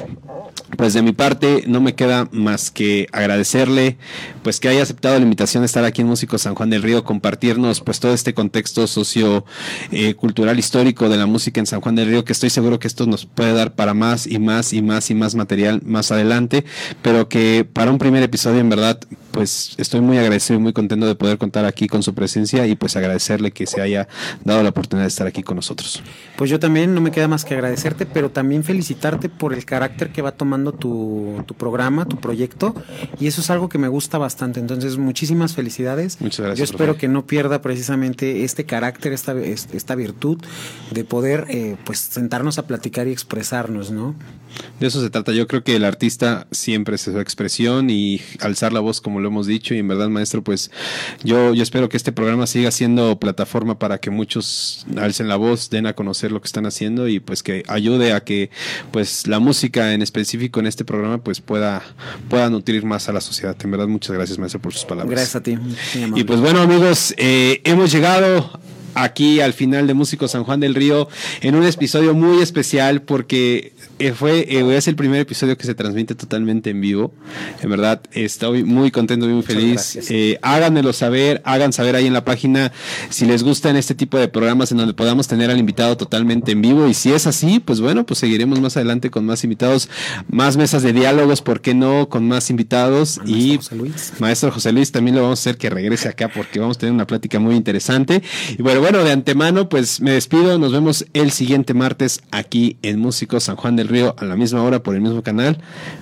pues 0.78 0.94
de 0.94 1.02
mi 1.02 1.12
parte 1.12 1.64
no 1.68 1.82
me 1.82 1.96
queda 1.96 2.28
más 2.32 2.72
que 2.72 3.08
agradecerle 3.12 3.98
pues 4.44 4.60
que 4.60 4.70
haya 4.70 4.84
aceptado 4.84 5.18
la 5.18 5.24
invitación 5.24 5.62
de 5.62 5.66
estar 5.66 5.84
aquí 5.84 6.02
en 6.02 6.08
Músico 6.08 6.38
San 6.38 6.56
Juan 6.56 6.70
del 6.70 6.84
Río, 6.84 7.04
compartirnos 7.04 7.82
pues 7.82 8.00
todo 8.00 8.14
este 8.14 8.34
contexto 8.34 8.88
socio 8.88 9.46
eh, 9.92 10.14
cultural 10.14 10.60
histórico 10.60 11.10
de 11.10 11.18
la 11.18 11.26
música 11.26 11.60
en 11.60 11.66
San 11.66 11.82
Juan 11.82 11.96
del 11.96 12.08
Río, 12.08 12.26
que 12.26 12.34
estoy 12.34 12.50
seguro 12.50 12.79
que 12.80 12.88
esto 12.88 13.06
nos 13.06 13.26
puede 13.26 13.54
dar 13.54 13.76
para 13.76 13.94
más 13.94 14.28
y 14.28 14.40
más 14.40 14.74
y 14.74 14.82
más 14.82 15.10
y 15.10 15.16
más 15.16 15.36
material 15.36 15.82
más 15.86 16.12
adelante, 16.12 16.66
pero 17.02 17.30
que 17.30 17.68
para 17.72 17.92
un 17.92 17.98
primer 17.98 18.24
episodio 18.24 18.60
en 18.60 18.70
verdad 18.70 19.00
pues 19.32 19.76
estoy 19.78 20.02
muy 20.02 20.18
agradecido 20.18 20.60
y 20.60 20.64
muy 20.64 20.74
contento 20.74 21.06
de 21.06 21.16
poder 21.16 21.38
contar 21.38 21.66
aquí 21.66 21.88
con 21.88 22.04
su 22.04 22.14
presencia 22.14 22.66
y 22.68 22.76
pues 22.76 22.96
agradecerle 22.96 23.52
que 23.52 23.68
se 23.68 23.82
haya 23.82 24.08
dado 24.44 24.64
la 24.64 24.70
oportunidad 24.70 25.06
de 25.06 25.10
estar 25.10 25.28
aquí 25.28 25.44
con 25.44 25.56
nosotros. 25.56 26.02
Pues 26.36 26.50
yo 26.50 26.60
también 26.60 26.94
no 26.94 27.02
me 27.02 27.12
queda 27.12 27.28
más 27.28 27.46
que 27.46 27.54
agradecerte, 27.54 28.06
pero 28.06 28.32
también 28.32 28.64
felicitarte 28.64 29.30
por 29.30 29.54
el 29.54 29.66
carácter 29.66 30.12
que 30.12 30.22
va 30.22 30.32
tomando 30.32 30.72
tu, 30.72 31.44
tu 31.46 31.54
programa, 31.54 32.06
tu 32.06 32.18
proyecto, 32.18 32.74
y 33.20 33.28
eso 33.28 33.42
es 33.42 33.50
algo 33.50 33.70
que 33.70 33.78
me 33.78 33.88
gusta 33.88 34.18
bastante. 34.18 34.60
Entonces, 34.60 34.98
muchísimas 34.98 35.54
felicidades. 35.54 36.20
Muchas 36.22 36.46
gracias. 36.46 36.58
Yo 36.58 36.74
espero 36.74 36.98
que 36.98 37.08
no 37.08 37.26
pierda 37.26 37.62
precisamente 37.62 38.44
este 38.44 38.66
carácter, 38.66 39.14
esta, 39.14 39.34
esta 39.40 39.96
virtud 39.96 40.40
de 40.92 41.04
poder 41.04 41.46
eh, 41.50 41.78
pues 41.86 42.00
sentarnos 42.00 42.58
a 42.58 42.68
platicar 42.70 43.08
y 43.08 43.12
expresarnos, 43.12 43.90
¿no? 43.90 44.14
De 44.80 44.86
eso 44.86 45.02
se 45.02 45.10
trata. 45.10 45.32
Yo 45.32 45.48
creo 45.48 45.64
que 45.64 45.76
el 45.76 45.84
artista 45.84 46.46
siempre 46.52 46.96
es 46.96 47.02
su 47.02 47.20
expresión 47.20 47.90
y 47.90 48.22
alzar 48.42 48.74
la 48.74 48.80
voz 48.80 49.02
como 49.02 49.20
lo 49.20 49.30
hemos 49.30 49.48
dicho. 49.48 49.74
Y 49.74 49.80
en 49.80 49.88
verdad, 49.88 50.08
maestro, 50.10 50.44
pues 50.44 50.70
yo, 51.24 51.56
yo 51.56 51.64
espero 51.64 51.90
que 51.90 51.98
este 51.98 52.12
programa 52.12 52.46
siga 52.46 52.70
siendo 52.70 53.20
plataforma 53.20 53.80
para 53.80 53.98
que 53.98 54.12
muchos 54.12 54.86
alcen 54.98 55.28
la 55.28 55.36
voz, 55.36 55.72
den 55.72 55.88
a 55.88 55.94
conocer 55.94 56.32
lo 56.32 56.42
que 56.42 56.46
están 56.46 56.68
haciendo 56.68 57.08
y 57.08 57.20
pues 57.20 57.42
que 57.42 57.64
ayude 57.68 58.14
a 58.14 58.24
que 58.24 58.52
pues 58.92 59.26
la 59.26 59.40
música 59.40 59.96
en 59.96 60.04
específico 60.04 60.60
en 60.60 60.68
este 60.68 60.86
programa 60.86 61.24
pues 61.24 61.42
pueda, 61.42 61.82
pueda 62.30 62.52
nutrir 62.52 62.86
más 62.86 63.10
a 63.10 63.14
la 63.14 63.22
sociedad. 63.22 63.58
En 63.64 63.72
verdad, 63.72 63.88
muchas 63.88 64.16
gracias, 64.16 64.38
maestro, 64.38 64.62
por 64.62 64.74
sus 64.74 64.86
palabras. 64.86 65.10
Gracias 65.10 65.36
a 65.36 65.42
ti. 65.42 65.58
Y 66.16 66.24
pues 66.24 66.40
bueno, 66.40 66.62
amigos, 66.62 67.16
eh, 67.18 67.62
hemos 67.64 67.92
llegado 67.92 68.60
aquí 68.96 69.42
al 69.42 69.54
final 69.54 69.88
de 69.88 69.94
Músico 69.94 70.28
San 70.28 70.44
Juan 70.44 70.60
del 70.60 70.76
Río 70.76 71.08
en 71.42 71.56
un 71.56 71.64
episodio 71.64 72.14
muy 72.14 72.42
especial 72.42 73.02
porque 73.02 73.74
eh, 74.00 74.14
fue, 74.14 74.46
eh, 74.50 74.78
es 74.78 74.88
el 74.88 74.96
primer 74.96 75.20
episodio 75.20 75.58
que 75.58 75.66
se 75.66 75.76
transmite 75.76 76.16
totalmente 76.16 76.70
en 76.70 76.80
vivo. 76.80 77.14
En 77.62 77.70
verdad, 77.70 78.02
estoy 78.14 78.64
muy 78.64 78.92
contento, 78.92 79.28
muy 79.28 79.44
feliz. 79.44 80.00
Eh, 80.10 80.40
háganmelo 80.42 80.94
saber, 80.94 81.42
hagan 81.44 81.74
saber 81.74 81.96
ahí 81.96 82.08
en 82.08 82.14
la 82.14 82.24
página 82.24 82.72
si 83.10 83.26
les 83.26 83.44
gustan 83.44 83.76
este 83.76 83.96
tipo 83.96 84.18
de 84.18 84.30
programas 84.30 84.72
en 84.72 84.78
donde 84.78 84.94
podamos 84.94 85.28
tener 85.28 85.52
al 85.52 85.58
invitado 85.58 85.98
totalmente 85.98 86.54
en 86.54 86.62
vivo. 86.62 86.88
Y 86.88 86.94
si 86.94 87.12
es 87.12 87.28
así, 87.28 87.60
pues 87.60 87.82
bueno, 87.82 88.06
pues 88.06 88.20
seguiremos 88.20 88.62
más 88.62 88.78
adelante 88.78 89.10
con 89.10 89.26
más 89.26 89.44
invitados, 89.44 89.90
más 90.30 90.56
mesas 90.56 90.82
de 90.82 90.94
diálogos, 90.94 91.42
¿por 91.42 91.60
qué 91.60 91.74
no? 91.74 92.08
Con 92.08 92.28
más 92.28 92.50
invitados. 92.50 93.20
y 93.26 93.58
José 93.58 93.76
Luis. 93.76 94.14
Maestro 94.20 94.52
José 94.52 94.72
Luis 94.72 94.92
también 94.94 95.16
lo 95.16 95.24
vamos 95.24 95.40
a 95.40 95.42
hacer 95.42 95.58
que 95.58 95.70
regrese 95.70 96.08
acá 96.08 96.30
porque 96.30 96.60
vamos 96.60 96.78
a 96.78 96.80
tener 96.80 96.94
una 96.94 97.06
plática 97.06 97.40
muy 97.40 97.56
interesante. 97.56 98.24
Y 98.58 98.62
bueno, 98.62 98.80
bueno, 98.80 99.04
de 99.04 99.12
antemano, 99.12 99.68
pues 99.68 100.00
me 100.00 100.12
despido. 100.12 100.58
Nos 100.58 100.72
vemos 100.72 101.06
el 101.14 101.32
siguiente 101.32 101.74
martes 101.74 102.22
aquí 102.32 102.78
en 102.82 103.00
Músico 103.00 103.40
San 103.42 103.58
Juan 103.58 103.76
del 103.76 103.89
Río 103.90 104.16
a 104.18 104.26
la 104.26 104.36
misma 104.36 104.64
hora 104.64 104.82
por 104.82 104.96
el 104.96 105.02
mismo 105.02 105.22
canal 105.22 105.58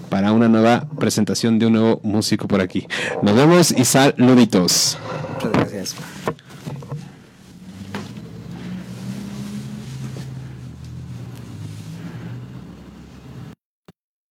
para 0.09 0.31
una 0.31 0.47
nueva 0.47 0.87
presentación 0.99 1.57
de 1.59 1.65
un 1.65 1.73
nuevo 1.73 1.99
músico 2.03 2.47
por 2.47 2.61
aquí. 2.61 2.87
Nos 3.21 3.35
vemos 3.35 3.71
y 3.71 3.85
saluditos. 3.85 4.97
Muchas 5.33 5.51
gracias. 5.51 6.16